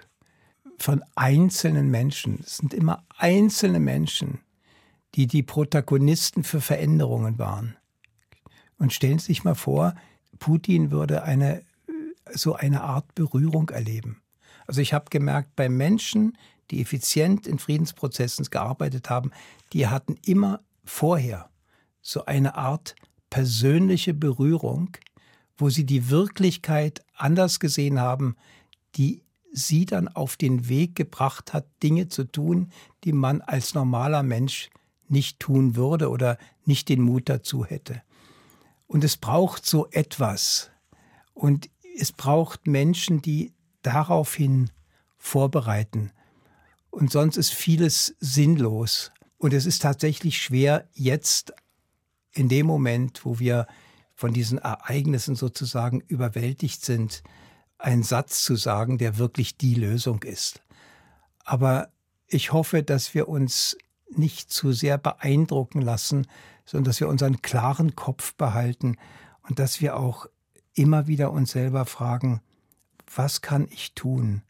von 0.78 1.04
einzelnen 1.14 1.90
Menschen. 1.90 2.40
Es 2.40 2.58
sind 2.58 2.74
immer 2.74 3.04
einzelne 3.16 3.80
Menschen, 3.80 4.40
die 5.14 5.26
die 5.26 5.42
Protagonisten 5.42 6.44
für 6.44 6.60
Veränderungen 6.60 7.38
waren. 7.38 7.76
Und 8.78 8.92
stellen 8.92 9.18
Sie 9.18 9.26
sich 9.26 9.44
mal 9.44 9.54
vor, 9.54 9.94
Putin 10.38 10.90
würde 10.90 11.22
eine, 11.22 11.62
so 12.32 12.54
eine 12.54 12.82
Art 12.82 13.14
Berührung 13.14 13.70
erleben. 13.70 14.20
Also 14.66 14.80
ich 14.80 14.92
habe 14.92 15.06
gemerkt, 15.10 15.56
bei 15.56 15.68
Menschen, 15.68 16.36
die 16.70 16.80
effizient 16.80 17.46
in 17.46 17.58
Friedensprozessen 17.58 18.44
gearbeitet 18.46 19.08
haben, 19.08 19.30
die 19.72 19.86
hatten 19.86 20.18
immer 20.24 20.60
vorher 20.84 21.48
so 22.02 22.24
eine 22.26 22.56
Art 22.56 22.94
persönliche 23.30 24.14
Berührung, 24.14 24.96
wo 25.56 25.70
sie 25.70 25.84
die 25.84 26.10
Wirklichkeit 26.10 27.04
anders 27.14 27.60
gesehen 27.60 28.00
haben, 28.00 28.36
die 28.94 29.22
sie 29.52 29.86
dann 29.86 30.08
auf 30.08 30.36
den 30.36 30.68
Weg 30.68 30.94
gebracht 30.94 31.52
hat, 31.52 31.66
Dinge 31.82 32.08
zu 32.08 32.24
tun, 32.24 32.70
die 33.04 33.12
man 33.12 33.40
als 33.40 33.74
normaler 33.74 34.22
Mensch 34.22 34.68
nicht 35.08 35.40
tun 35.40 35.76
würde 35.76 36.10
oder 36.10 36.38
nicht 36.64 36.88
den 36.88 37.00
Mut 37.00 37.28
dazu 37.28 37.64
hätte. 37.64 38.02
Und 38.86 39.02
es 39.02 39.16
braucht 39.16 39.66
so 39.66 39.88
etwas. 39.90 40.70
Und 41.32 41.70
es 41.98 42.12
braucht 42.12 42.66
Menschen, 42.66 43.22
die 43.22 43.52
daraufhin 43.82 44.70
vorbereiten. 45.16 46.12
Und 46.90 47.10
sonst 47.10 47.36
ist 47.36 47.52
vieles 47.52 48.16
sinnlos. 48.20 49.10
Und 49.38 49.52
es 49.52 49.66
ist 49.66 49.82
tatsächlich 49.82 50.38
schwer, 50.38 50.88
jetzt 50.92 51.52
in 52.36 52.48
dem 52.48 52.66
Moment, 52.66 53.24
wo 53.24 53.38
wir 53.38 53.66
von 54.14 54.32
diesen 54.32 54.58
Ereignissen 54.58 55.34
sozusagen 55.34 56.00
überwältigt 56.00 56.84
sind, 56.84 57.22
einen 57.78 58.02
Satz 58.02 58.42
zu 58.42 58.56
sagen, 58.56 58.98
der 58.98 59.18
wirklich 59.18 59.56
die 59.56 59.74
Lösung 59.74 60.22
ist. 60.22 60.62
Aber 61.44 61.88
ich 62.26 62.52
hoffe, 62.52 62.82
dass 62.82 63.14
wir 63.14 63.28
uns 63.28 63.76
nicht 64.10 64.52
zu 64.52 64.72
sehr 64.72 64.98
beeindrucken 64.98 65.80
lassen, 65.80 66.26
sondern 66.64 66.84
dass 66.84 67.00
wir 67.00 67.08
unseren 67.08 67.42
klaren 67.42 67.94
Kopf 67.94 68.34
behalten 68.34 68.96
und 69.42 69.58
dass 69.58 69.80
wir 69.80 69.96
auch 69.96 70.26
immer 70.74 71.06
wieder 71.06 71.32
uns 71.32 71.52
selber 71.52 71.86
fragen, 71.86 72.40
was 73.14 73.40
kann 73.40 73.68
ich 73.70 73.94
tun, 73.94 74.42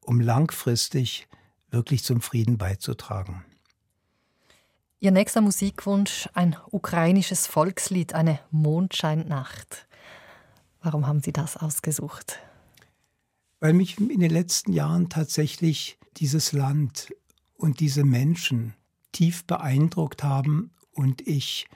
um 0.00 0.20
langfristig 0.20 1.28
wirklich 1.70 2.04
zum 2.04 2.20
Frieden 2.20 2.56
beizutragen. 2.56 3.44
Ihr 4.98 5.10
nächster 5.10 5.42
Musikwunsch, 5.42 6.26
ein 6.32 6.56
ukrainisches 6.70 7.46
Volkslied, 7.46 8.14
eine 8.14 8.40
Mondscheinnacht. 8.50 9.86
Warum 10.80 11.06
haben 11.06 11.20
Sie 11.20 11.34
das 11.34 11.58
ausgesucht? 11.58 12.38
Weil 13.60 13.74
mich 13.74 13.98
in 13.98 14.20
den 14.20 14.30
letzten 14.30 14.72
Jahren 14.72 15.10
tatsächlich 15.10 15.98
dieses 16.16 16.52
Land 16.52 17.14
und 17.56 17.80
diese 17.80 18.04
Menschen 18.04 18.74
tief 19.12 19.44
beeindruckt 19.44 20.22
haben 20.22 20.70
und 20.92 21.26
ich 21.26 21.66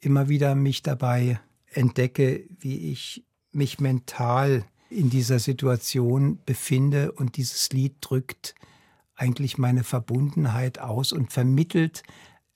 immer 0.00 0.30
wieder 0.30 0.54
mich 0.54 0.82
dabei 0.82 1.40
entdecke, 1.66 2.44
wie 2.58 2.90
ich 2.90 3.24
mich 3.52 3.78
mental 3.78 4.64
in 4.88 5.10
dieser 5.10 5.38
Situation 5.38 6.40
befinde 6.46 7.12
und 7.12 7.36
dieses 7.36 7.70
Lied 7.72 7.96
drückt 8.00 8.54
eigentlich 9.14 9.58
meine 9.58 9.84
Verbundenheit 9.84 10.78
aus 10.78 11.12
und 11.12 11.30
vermittelt 11.30 12.02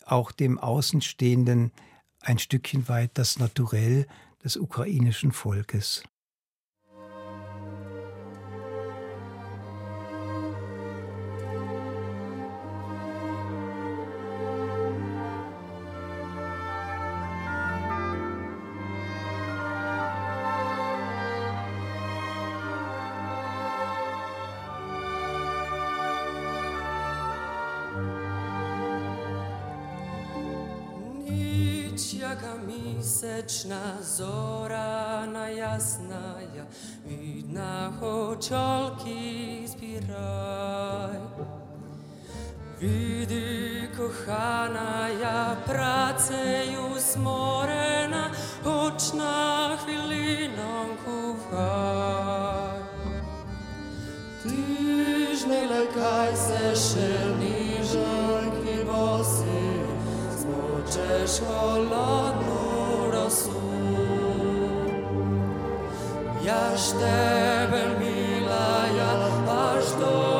auch 0.06 0.32
dem 0.32 0.58
Außenstehenden 0.58 1.72
ein 2.20 2.38
Stückchen 2.38 2.88
weit 2.88 3.12
das 3.14 3.38
Naturell 3.38 4.06
des 4.44 4.56
ukrainischen 4.56 5.32
Volkes. 5.32 6.02
Місячна 33.02 33.98
зора 34.16 35.26
наясная, 35.32 36.66
від 37.06 37.52
нахочолки 37.52 39.18
збирай. 39.66 41.20
Віди, 42.82 43.88
коханая, 43.96 45.56
працею 45.66 46.80
сморена, 46.98 48.30
хоч 48.64 49.12
на 49.14 49.76
хвилинонку 49.76 51.36
хай. 51.50 52.82
Ти 54.42 55.36
ж 55.36 55.46
не 55.46 55.66
лякайся, 55.66 56.74
ширні 56.74 57.80
жонки 57.92 58.84
боси, 58.84 59.72
змочеш 60.38 61.40
холодну 61.48 62.71
Я 66.44 66.76
ж 66.76 66.92
тебе, 66.94 67.84
милая, 68.00 69.30
аж 69.48 69.92
до 69.92 70.31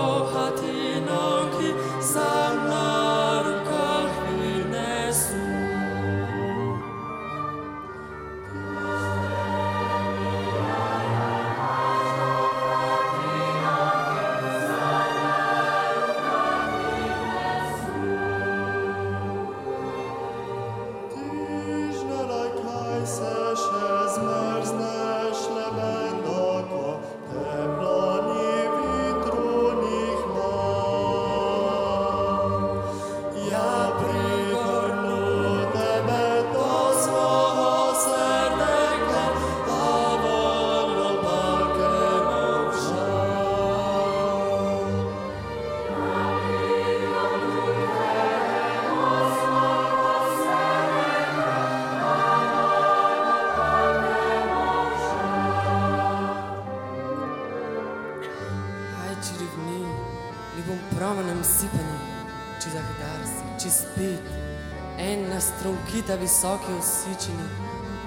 Visoki 66.23 66.73
usičeni, 66.79 67.47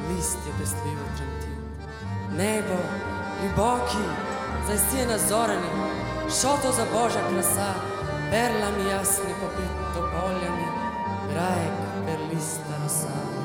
listje 0.08 0.52
pestljivo 0.60 1.06
tremti. 1.16 1.52
Nebo, 2.38 2.78
ljuboki, 3.44 4.06
zdaj 4.64 4.78
si 4.78 4.98
je 4.98 5.08
nazoreni, 5.08 5.72
šoto 6.24 6.72
za 6.78 6.86
božja 6.94 7.22
krasa, 7.30 7.74
perlami 8.32 8.90
jasni 8.92 9.34
popit 9.42 9.72
topoljami, 9.94 10.68
rajek 11.36 11.78
perlista 12.06 12.74
rosa. 12.84 13.45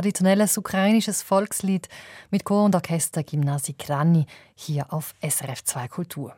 Traditionelles 0.00 0.56
ukrainisches 0.56 1.20
Volkslied 1.20 1.86
mit 2.30 2.44
Chor 2.44 2.64
und 2.64 2.74
Orchester 2.74 3.22
Gymnasi 3.22 3.74
Krani 3.74 4.24
hier 4.54 4.90
auf 4.94 5.14
SRF 5.20 5.62
2 5.62 5.88
Kultur. 5.88 6.34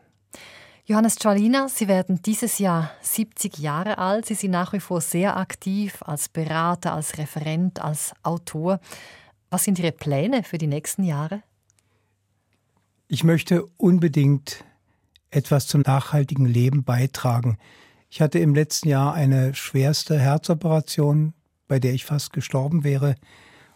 Johannes 0.84 1.14
Czalina, 1.14 1.68
Sie 1.68 1.86
werden 1.86 2.20
dieses 2.22 2.58
Jahr 2.58 2.90
70 3.02 3.58
Jahre 3.58 3.98
alt. 3.98 4.26
Sie 4.26 4.34
sind 4.34 4.50
nach 4.50 4.72
wie 4.72 4.80
vor 4.80 5.00
sehr 5.00 5.36
aktiv 5.36 6.02
als 6.02 6.28
Berater, 6.28 6.92
als 6.92 7.18
Referent, 7.18 7.80
als 7.80 8.14
Autor. 8.24 8.80
Was 9.48 9.62
sind 9.62 9.78
Ihre 9.78 9.92
Pläne 9.92 10.42
für 10.42 10.58
die 10.58 10.66
nächsten 10.66 11.04
Jahre? 11.04 11.44
Ich 13.06 13.22
möchte 13.22 13.64
unbedingt 13.76 14.64
etwas 15.30 15.68
zum 15.68 15.82
nachhaltigen 15.82 16.46
Leben 16.46 16.82
beitragen. 16.82 17.58
Ich 18.10 18.20
hatte 18.20 18.40
im 18.40 18.56
letzten 18.56 18.88
Jahr 18.88 19.14
eine 19.14 19.54
schwerste 19.54 20.18
Herzoperation 20.18 21.32
bei 21.72 21.78
der 21.78 21.94
ich 21.94 22.04
fast 22.04 22.34
gestorben 22.34 22.84
wäre, 22.84 23.14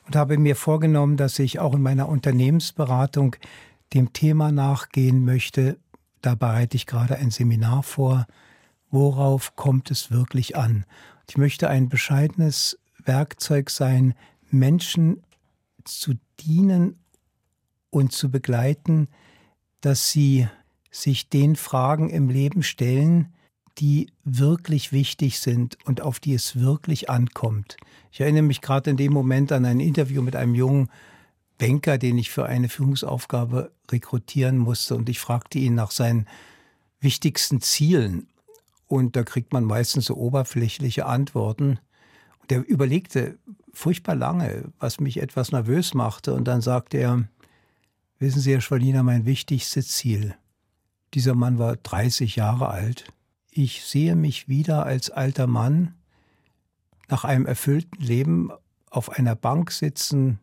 und 0.06 0.16
habe 0.16 0.38
mir 0.38 0.56
vorgenommen, 0.56 1.16
dass 1.16 1.38
ich 1.38 1.58
auch 1.58 1.74
in 1.74 1.82
meiner 1.82 2.08
Unternehmensberatung 2.08 3.36
dem 3.92 4.12
Thema 4.12 4.52
nachgehen 4.52 5.24
möchte. 5.24 5.78
Da 6.22 6.34
bereite 6.34 6.76
ich 6.76 6.86
gerade 6.86 7.16
ein 7.16 7.30
Seminar 7.30 7.82
vor. 7.82 8.26
Worauf 8.90 9.56
kommt 9.56 9.90
es 9.90 10.10
wirklich 10.10 10.56
an? 10.56 10.84
Ich 11.28 11.36
möchte 11.36 11.68
ein 11.68 11.88
bescheidenes 11.88 12.78
Werkzeug 13.04 13.70
sein, 13.70 14.14
Menschen 14.50 15.22
zu 15.84 16.14
dienen 16.40 16.98
und 17.90 18.12
zu 18.12 18.30
begleiten, 18.30 19.08
dass 19.80 20.10
sie 20.10 20.48
sich 20.90 21.28
den 21.28 21.56
Fragen 21.56 22.10
im 22.10 22.28
Leben 22.28 22.62
stellen, 22.62 23.32
die 23.78 24.10
wirklich 24.24 24.92
wichtig 24.92 25.38
sind 25.38 25.76
und 25.84 26.00
auf 26.00 26.20
die 26.20 26.34
es 26.34 26.58
wirklich 26.58 27.10
ankommt. 27.10 27.76
Ich 28.10 28.20
erinnere 28.20 28.42
mich 28.42 28.60
gerade 28.60 28.90
in 28.90 28.96
dem 28.96 29.12
Moment 29.12 29.52
an 29.52 29.64
ein 29.64 29.80
Interview 29.80 30.22
mit 30.22 30.36
einem 30.36 30.54
jungen 30.54 30.90
Banker, 31.58 31.98
den 31.98 32.18
ich 32.18 32.30
für 32.30 32.46
eine 32.46 32.68
Führungsaufgabe 32.68 33.72
rekrutieren 33.90 34.58
musste 34.58 34.96
und 34.96 35.08
ich 35.08 35.18
fragte 35.18 35.58
ihn 35.58 35.74
nach 35.74 35.90
seinen 35.90 36.26
wichtigsten 37.00 37.60
Zielen 37.60 38.28
und 38.86 39.16
da 39.16 39.22
kriegt 39.22 39.52
man 39.52 39.64
meistens 39.64 40.06
so 40.06 40.16
oberflächliche 40.16 41.06
Antworten. 41.06 41.78
Und 42.40 42.52
er 42.52 42.66
überlegte 42.66 43.38
furchtbar 43.72 44.14
lange, 44.14 44.72
was 44.78 45.00
mich 45.00 45.20
etwas 45.20 45.52
nervös 45.52 45.92
machte 45.92 46.34
und 46.34 46.44
dann 46.44 46.60
sagte 46.60 46.98
er, 46.98 47.28
wissen 48.18 48.40
Sie, 48.40 48.52
Herr 48.52 48.60
Schwaliner, 48.60 49.02
mein 49.02 49.26
wichtigstes 49.26 49.88
Ziel. 49.88 50.34
Dieser 51.14 51.34
Mann 51.34 51.58
war 51.58 51.76
30 51.76 52.36
Jahre 52.36 52.68
alt 52.68 53.12
ich 53.56 53.84
sehe 53.84 54.16
mich 54.16 54.48
wieder 54.48 54.84
als 54.84 55.10
alter 55.10 55.46
Mann 55.46 55.94
nach 57.08 57.24
einem 57.24 57.46
erfüllten 57.46 58.02
Leben 58.02 58.50
auf 58.90 59.10
einer 59.10 59.34
Bank 59.34 59.70
sitzen, 59.70 60.40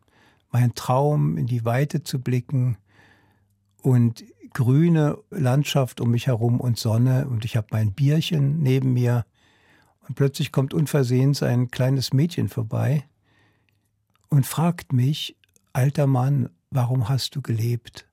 mein 0.50 0.74
Traum 0.74 1.36
in 1.36 1.46
die 1.46 1.64
Weite 1.64 2.02
zu 2.02 2.20
blicken 2.20 2.76
und 3.82 4.24
grüne 4.52 5.18
Landschaft 5.30 6.00
um 6.00 6.10
mich 6.10 6.26
herum 6.26 6.60
und 6.60 6.78
Sonne 6.78 7.28
und 7.28 7.44
ich 7.44 7.56
habe 7.56 7.68
mein 7.70 7.92
Bierchen 7.92 8.60
neben 8.60 8.92
mir 8.92 9.24
und 10.08 10.16
plötzlich 10.16 10.50
kommt 10.50 10.74
unversehens 10.74 11.42
ein 11.42 11.70
kleines 11.70 12.12
Mädchen 12.12 12.48
vorbei 12.48 13.04
und 14.28 14.44
fragt 14.44 14.92
mich, 14.92 15.36
alter 15.72 16.08
Mann, 16.08 16.50
warum 16.70 17.08
hast 17.08 17.36
du 17.36 17.42
gelebt? 17.42 18.08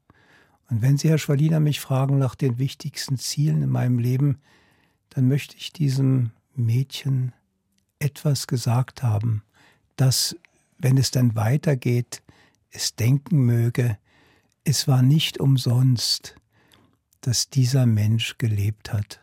Und 0.69 0.81
wenn 0.81 0.97
Sie, 0.97 1.09
Herr 1.09 1.17
Schwaliner, 1.17 1.59
mich 1.59 1.79
fragen 1.79 2.19
nach 2.19 2.35
den 2.35 2.59
wichtigsten 2.59 3.17
Zielen 3.17 3.63
in 3.63 3.69
meinem 3.69 3.99
Leben, 3.99 4.39
dann 5.11 5.27
möchte 5.27 5.55
ich 5.55 5.71
diesem 5.71 6.31
Mädchen 6.55 7.33
etwas 7.99 8.47
gesagt 8.47 9.03
haben, 9.03 9.43
das, 9.95 10.35
wenn 10.77 10.97
es 10.97 11.11
dann 11.11 11.35
weitergeht, 11.35 12.23
es 12.71 12.95
denken 12.95 13.45
möge, 13.45 13.97
es 14.63 14.87
war 14.87 15.01
nicht 15.01 15.39
umsonst, 15.39 16.35
dass 17.21 17.49
dieser 17.49 17.85
Mensch 17.85 18.37
gelebt 18.37 18.91
hat. 18.91 19.19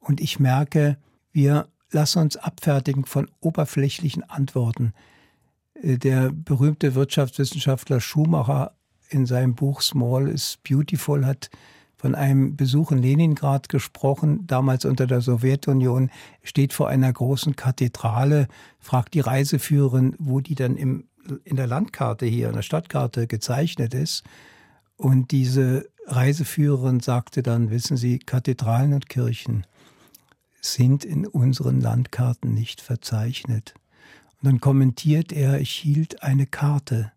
Und 0.00 0.20
ich 0.20 0.40
merke, 0.40 0.98
wir 1.32 1.68
lassen 1.90 2.20
uns 2.20 2.36
abfertigen 2.36 3.04
von 3.04 3.30
oberflächlichen 3.40 4.22
Antworten. 4.24 4.92
Äh, 5.74 5.98
der 5.98 6.30
berühmte 6.32 6.94
Wirtschaftswissenschaftler 6.94 8.00
Schumacher 8.00 8.74
in 9.10 9.26
seinem 9.26 9.54
Buch 9.54 9.80
Small 9.80 10.28
is 10.28 10.58
Beautiful 10.62 11.24
hat 11.24 11.50
von 11.96 12.14
einem 12.14 12.56
Besuch 12.56 12.92
in 12.92 12.98
Leningrad 12.98 13.68
gesprochen, 13.68 14.46
damals 14.46 14.84
unter 14.84 15.06
der 15.06 15.20
Sowjetunion, 15.20 16.10
steht 16.42 16.72
vor 16.72 16.88
einer 16.88 17.12
großen 17.12 17.56
Kathedrale, 17.56 18.48
fragt 18.78 19.14
die 19.14 19.20
Reiseführerin, 19.20 20.14
wo 20.18 20.40
die 20.40 20.54
dann 20.54 20.76
im, 20.76 21.04
in 21.44 21.56
der 21.56 21.66
Landkarte 21.66 22.26
hier, 22.26 22.48
in 22.48 22.54
der 22.54 22.62
Stadtkarte 22.62 23.26
gezeichnet 23.26 23.94
ist. 23.94 24.24
Und 24.96 25.30
diese 25.30 25.88
Reiseführerin 26.06 27.00
sagte 27.00 27.42
dann, 27.42 27.70
wissen 27.70 27.96
Sie, 27.96 28.18
Kathedralen 28.18 28.92
und 28.92 29.08
Kirchen 29.08 29.66
sind 30.60 31.04
in 31.04 31.26
unseren 31.26 31.80
Landkarten 31.80 32.54
nicht 32.54 32.80
verzeichnet. 32.80 33.74
Und 34.40 34.46
dann 34.46 34.60
kommentiert 34.60 35.32
er, 35.32 35.60
ich 35.60 35.70
hielt 35.70 36.22
eine 36.22 36.46
Karte 36.46 37.12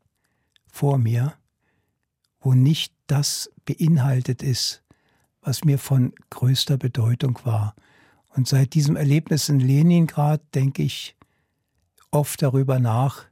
vor 0.67 0.97
mir, 0.97 1.34
wo 2.39 2.53
nicht 2.53 2.93
das 3.08 3.49
beinhaltet 3.66 4.43
ist, 4.43 4.84
was 5.41 5.64
mir 5.64 5.80
von 5.80 6.14
größter 6.30 6.78
Bedeutung 6.78 7.39
war. 7.43 7.76
Und 8.30 8.47
seit 8.47 8.74
diesem 8.74 8.95
Erlebnis 8.95 9.49
in 9.49 9.60
Leningrad 9.60 10.41
denke 10.53 10.84
ich 10.84 11.16
oft 12.12 12.41
darüber 12.41 12.80
nach, 12.80 13.26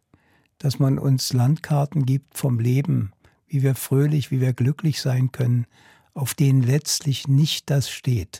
dass 0.57 0.79
man 0.79 0.97
uns 0.97 1.33
Landkarten 1.33 2.05
gibt 2.05 2.37
vom 2.37 2.59
Leben, 2.59 3.11
wie 3.47 3.61
wir 3.61 3.75
fröhlich, 3.75 4.31
wie 4.31 4.41
wir 4.41 4.53
glücklich 4.53 5.01
sein 5.01 5.31
können, 5.31 5.67
auf 6.13 6.33
denen 6.33 6.63
letztlich 6.63 7.27
nicht 7.27 7.69
das 7.69 7.89
steht, 7.89 8.39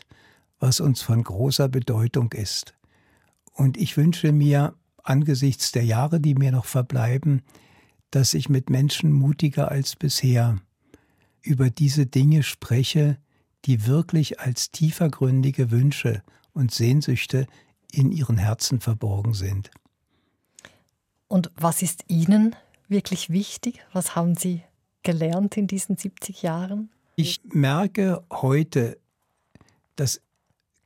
was 0.58 0.80
uns 0.80 1.02
von 1.02 1.22
großer 1.22 1.68
Bedeutung 1.68 2.32
ist. 2.32 2.74
Und 3.52 3.76
ich 3.76 3.96
wünsche 3.96 4.32
mir 4.32 4.74
angesichts 5.02 5.72
der 5.72 5.84
Jahre, 5.84 6.20
die 6.20 6.34
mir 6.34 6.52
noch 6.52 6.64
verbleiben, 6.64 7.42
dass 8.10 8.34
ich 8.34 8.48
mit 8.48 8.70
Menschen 8.70 9.12
mutiger 9.12 9.70
als 9.70 9.94
bisher 9.96 10.58
über 11.46 11.70
diese 11.70 12.06
Dinge 12.06 12.42
spreche, 12.42 13.18
die 13.64 13.86
wirklich 13.86 14.40
als 14.40 14.70
tiefergründige 14.70 15.70
Wünsche 15.70 16.22
und 16.52 16.72
Sehnsüchte 16.72 17.46
in 17.92 18.12
ihren 18.12 18.36
Herzen 18.36 18.80
verborgen 18.80 19.34
sind. 19.34 19.70
Und 21.28 21.50
was 21.56 21.82
ist 21.82 22.04
Ihnen 22.08 22.54
wirklich 22.88 23.30
wichtig? 23.30 23.84
Was 23.92 24.14
haben 24.14 24.36
Sie 24.36 24.62
gelernt 25.02 25.56
in 25.56 25.66
diesen 25.66 25.96
70 25.96 26.42
Jahren? 26.42 26.90
Ich 27.16 27.40
merke 27.44 28.22
heute, 28.30 28.98
dass 29.96 30.20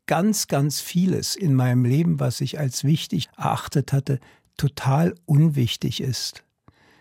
ganz, 0.06 0.46
ganz 0.46 0.80
vieles 0.80 1.36
in 1.36 1.54
meinem 1.54 1.84
Leben, 1.84 2.20
was 2.20 2.40
ich 2.40 2.58
als 2.58 2.84
wichtig 2.84 3.28
erachtet 3.36 3.92
hatte, 3.92 4.20
total 4.56 5.14
unwichtig 5.26 6.00
ist, 6.00 6.44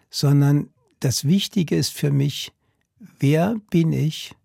sondern 0.09 0.69
das 0.99 1.25
Wichtige 1.25 1.75
ist 1.75 1.93
für 1.93 2.11
mich, 2.11 2.51
wer 2.99 3.55
bin 3.69 3.93
ich, 3.93 4.35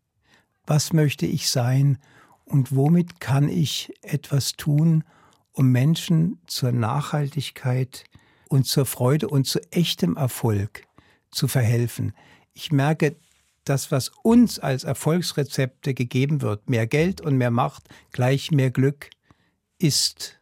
was 0.67 0.93
möchte 0.93 1.27
ich 1.27 1.49
sein 1.51 1.99
und 2.45 2.75
womit 2.75 3.21
kann 3.21 3.49
ich 3.49 3.93
etwas 4.03 4.53
tun, 4.53 5.05
um 5.53 5.71
Menschen 5.71 6.39
zur 6.47 6.73
Nachhaltigkeit 6.73 8.05
und 8.49 8.67
zur 8.67 8.87
Freude 8.87 9.29
und 9.29 9.47
zu 9.47 9.61
echtem 9.73 10.17
Erfolg 10.17 10.87
zu 11.31 11.49
verhelfen. 11.49 12.13
Ich 12.53 12.73
merke, 12.73 13.17
das, 13.65 13.91
was 13.91 14.11
uns 14.23 14.59
als 14.59 14.85
Erfolgsrezepte 14.85 15.95
gegeben 15.95 16.43
wird, 16.43 16.69
mehr 16.69 16.87
Geld 16.87 17.21
und 17.21 17.37
mehr 17.37 17.51
Macht 17.51 17.85
gleich 18.13 18.51
mehr 18.51 18.71
Glück, 18.71 19.11
ist 19.79 20.41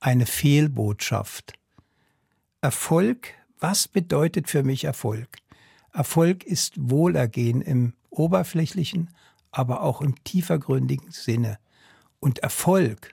eine 0.00 0.26
Fehlbotschaft. 0.26 1.52
Erfolg, 2.60 3.34
was 3.58 3.88
bedeutet 3.88 4.48
für 4.48 4.62
mich 4.62 4.84
Erfolg? 4.84 5.41
Erfolg 5.92 6.44
ist 6.44 6.74
Wohlergehen 6.90 7.60
im 7.60 7.92
oberflächlichen, 8.10 9.10
aber 9.50 9.82
auch 9.82 10.00
im 10.00 10.22
tiefergründigen 10.24 11.10
Sinne. 11.10 11.58
Und 12.20 12.38
Erfolg 12.40 13.10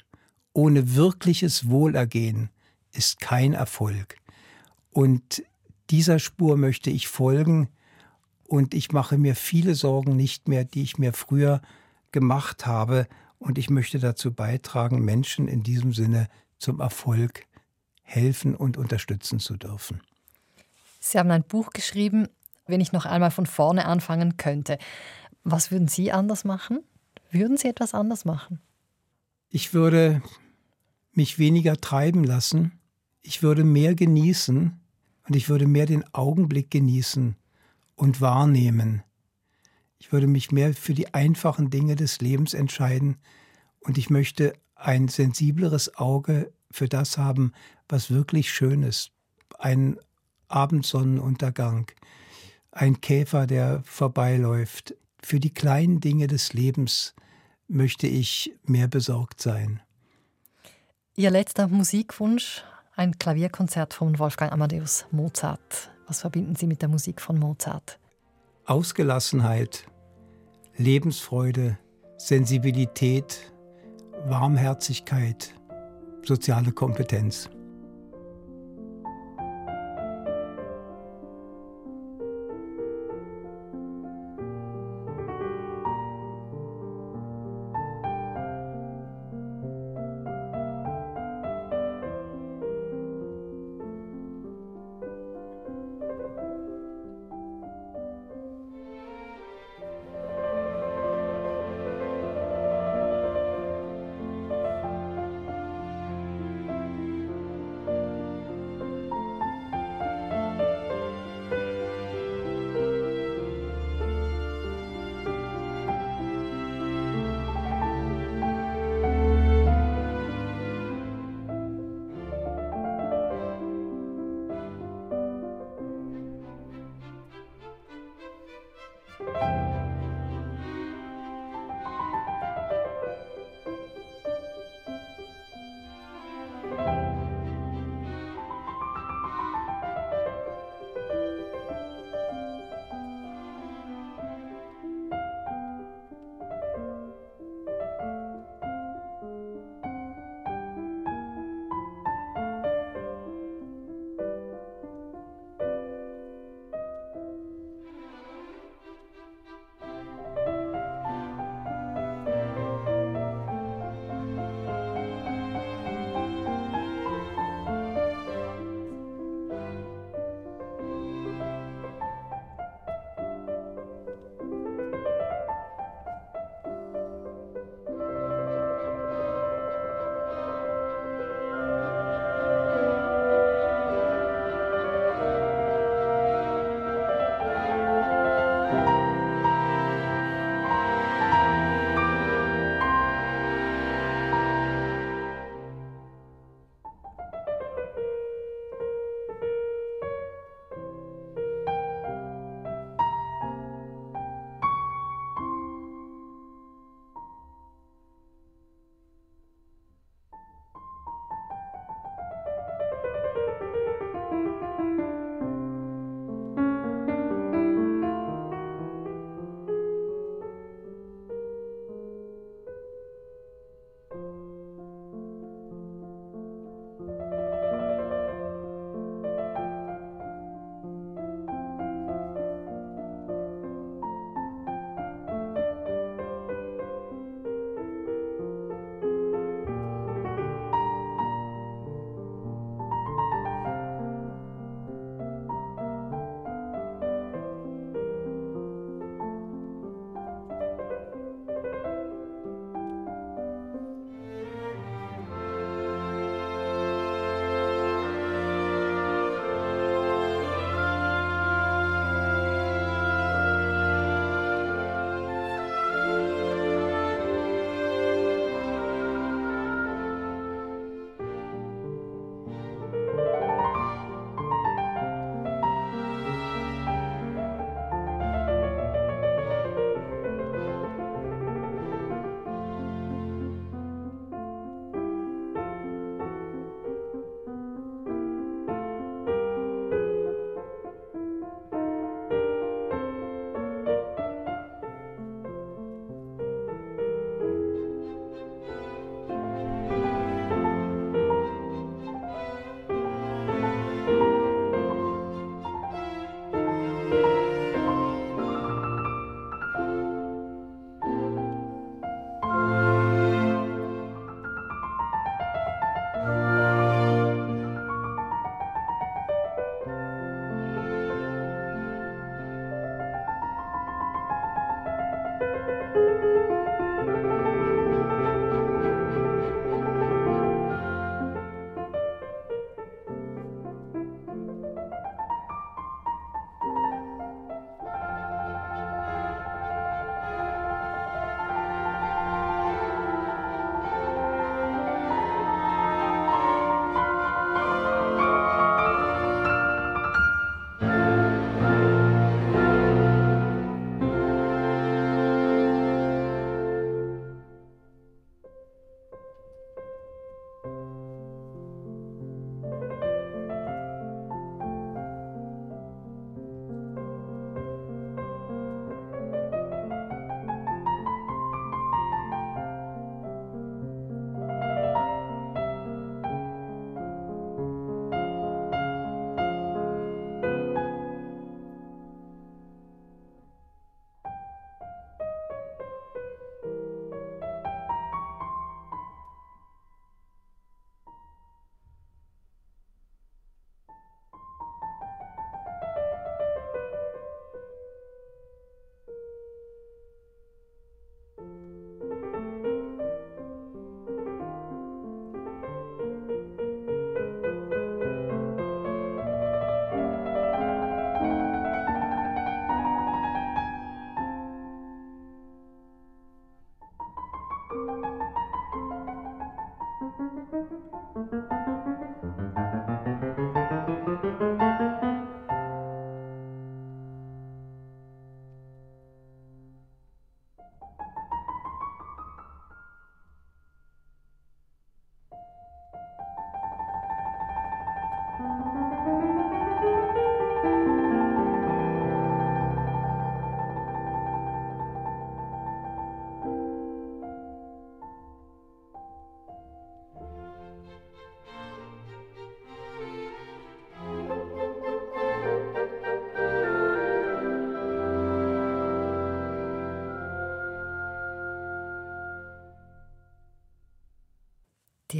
ohne 0.53 0.95
wirkliches 0.95 1.69
Wohlergehen 1.69 2.49
ist 2.91 3.19
kein 3.19 3.53
Erfolg. 3.53 4.17
Und 4.91 5.43
dieser 5.89 6.19
Spur 6.19 6.57
möchte 6.57 6.89
ich 6.89 7.07
folgen 7.07 7.69
und 8.45 8.73
ich 8.73 8.91
mache 8.91 9.17
mir 9.17 9.35
viele 9.35 9.75
Sorgen 9.75 10.15
nicht 10.15 10.47
mehr, 10.47 10.63
die 10.65 10.81
ich 10.81 10.97
mir 10.97 11.13
früher 11.13 11.61
gemacht 12.11 12.65
habe. 12.65 13.07
Und 13.37 13.57
ich 13.57 13.69
möchte 13.69 13.99
dazu 13.99 14.33
beitragen, 14.33 15.03
Menschen 15.05 15.47
in 15.47 15.63
diesem 15.63 15.93
Sinne 15.93 16.27
zum 16.57 16.79
Erfolg 16.79 17.45
helfen 18.01 18.55
und 18.55 18.77
unterstützen 18.77 19.39
zu 19.39 19.55
dürfen. 19.55 20.01
Sie 20.99 21.17
haben 21.17 21.31
ein 21.31 21.43
Buch 21.43 21.69
geschrieben, 21.69 22.27
wenn 22.69 22.81
ich 22.81 22.91
noch 22.91 23.05
einmal 23.05 23.31
von 23.31 23.45
vorne 23.45 23.85
anfangen 23.85 24.37
könnte. 24.37 24.77
Was 25.43 25.71
würden 25.71 25.87
Sie 25.87 26.11
anders 26.11 26.45
machen? 26.45 26.79
Würden 27.31 27.57
Sie 27.57 27.67
etwas 27.67 27.93
anders 27.93 28.25
machen? 28.25 28.59
Ich 29.49 29.73
würde 29.73 30.21
mich 31.11 31.39
weniger 31.39 31.77
treiben 31.77 32.23
lassen. 32.23 32.79
Ich 33.21 33.43
würde 33.43 33.63
mehr 33.63 33.95
genießen 33.95 34.79
und 35.27 35.35
ich 35.35 35.49
würde 35.49 35.67
mehr 35.67 35.85
den 35.85 36.03
Augenblick 36.13 36.71
genießen 36.71 37.35
und 37.95 38.21
wahrnehmen. 38.21 39.03
Ich 39.97 40.11
würde 40.11 40.27
mich 40.27 40.51
mehr 40.51 40.73
für 40.73 40.93
die 40.93 41.13
einfachen 41.13 41.69
Dinge 41.69 41.95
des 41.95 42.21
Lebens 42.21 42.53
entscheiden 42.53 43.17
und 43.81 43.97
ich 43.97 44.09
möchte 44.09 44.53
ein 44.75 45.07
sensibleres 45.09 45.95
Auge 45.97 46.53
für 46.71 46.87
das 46.87 47.17
haben, 47.17 47.51
was 47.89 48.09
wirklich 48.09 48.51
schön 48.51 48.83
ist. 48.83 49.11
Ein 49.57 49.97
Abendsonnenuntergang, 50.47 51.91
ein 52.71 53.01
Käfer, 53.01 53.47
der 53.47 53.81
vorbeiläuft. 53.83 54.95
Für 55.21 55.39
die 55.39 55.53
kleinen 55.53 55.99
Dinge 55.99 56.27
des 56.27 56.53
Lebens 56.53 57.13
möchte 57.67 58.07
ich 58.07 58.53
mehr 58.63 58.87
besorgt 58.87 59.41
sein. 59.41 59.81
Ihr 61.15 61.31
letzter 61.31 61.67
Musikwunsch 61.67 62.63
ein 62.95 63.17
Klavierkonzert 63.17 63.93
von 63.93 64.19
Wolfgang 64.19 64.51
Amadeus 64.51 65.05
Mozart. 65.11 65.91
Was 66.07 66.21
verbinden 66.21 66.55
Sie 66.55 66.67
mit 66.67 66.81
der 66.81 66.89
Musik 66.89 67.21
von 67.21 67.37
Mozart? 67.37 67.99
Ausgelassenheit, 68.65 69.85
Lebensfreude, 70.75 71.77
Sensibilität, 72.17 73.51
Warmherzigkeit, 74.25 75.53
soziale 76.23 76.71
Kompetenz. 76.71 77.49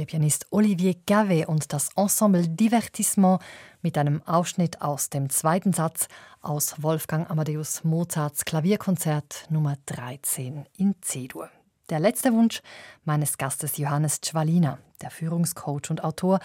Der 0.00 0.06
Pianist 0.06 0.46
Olivier 0.50 0.94
Gavet 1.06 1.46
und 1.46 1.74
das 1.74 1.90
Ensemble 1.94 2.48
Divertissement 2.48 3.38
mit 3.82 3.98
einem 3.98 4.22
Ausschnitt 4.26 4.80
aus 4.80 5.10
dem 5.10 5.28
zweiten 5.28 5.74
Satz 5.74 6.08
aus 6.40 6.82
Wolfgang 6.82 7.30
Amadeus 7.30 7.84
Mozarts 7.84 8.46
Klavierkonzert 8.46 9.44
Nummer 9.50 9.76
13 9.84 10.64
in 10.78 10.94
C-Dur. 11.02 11.50
Der 11.90 12.00
letzte 12.00 12.32
Wunsch 12.32 12.62
meines 13.04 13.36
Gastes 13.36 13.76
Johannes 13.76 14.22
Czwalina, 14.22 14.78
der 15.02 15.10
Führungscoach 15.10 15.90
und 15.90 16.02
Autor, 16.02 16.40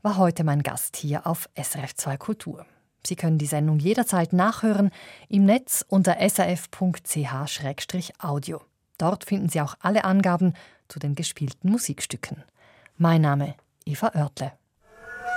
war 0.00 0.16
heute 0.16 0.42
mein 0.42 0.62
Gast 0.62 0.96
hier 0.96 1.26
auf 1.26 1.50
SRF2 1.58 2.16
Kultur. 2.16 2.64
Sie 3.06 3.16
können 3.16 3.36
die 3.36 3.44
Sendung 3.44 3.80
jederzeit 3.80 4.32
nachhören 4.32 4.90
im 5.28 5.44
Netz 5.44 5.84
unter 5.86 6.16
srf.ch-audio. 6.26 7.02
Dort 8.96 9.24
finden 9.24 9.50
Sie 9.50 9.60
auch 9.60 9.74
alle 9.80 10.04
Angaben 10.04 10.54
zu 10.88 10.98
den 10.98 11.14
gespielten 11.14 11.70
Musikstücken. 11.70 12.42
Mein 12.96 13.22
Name 13.22 13.56
Eva 13.84 14.12
Oertle. 14.14 14.52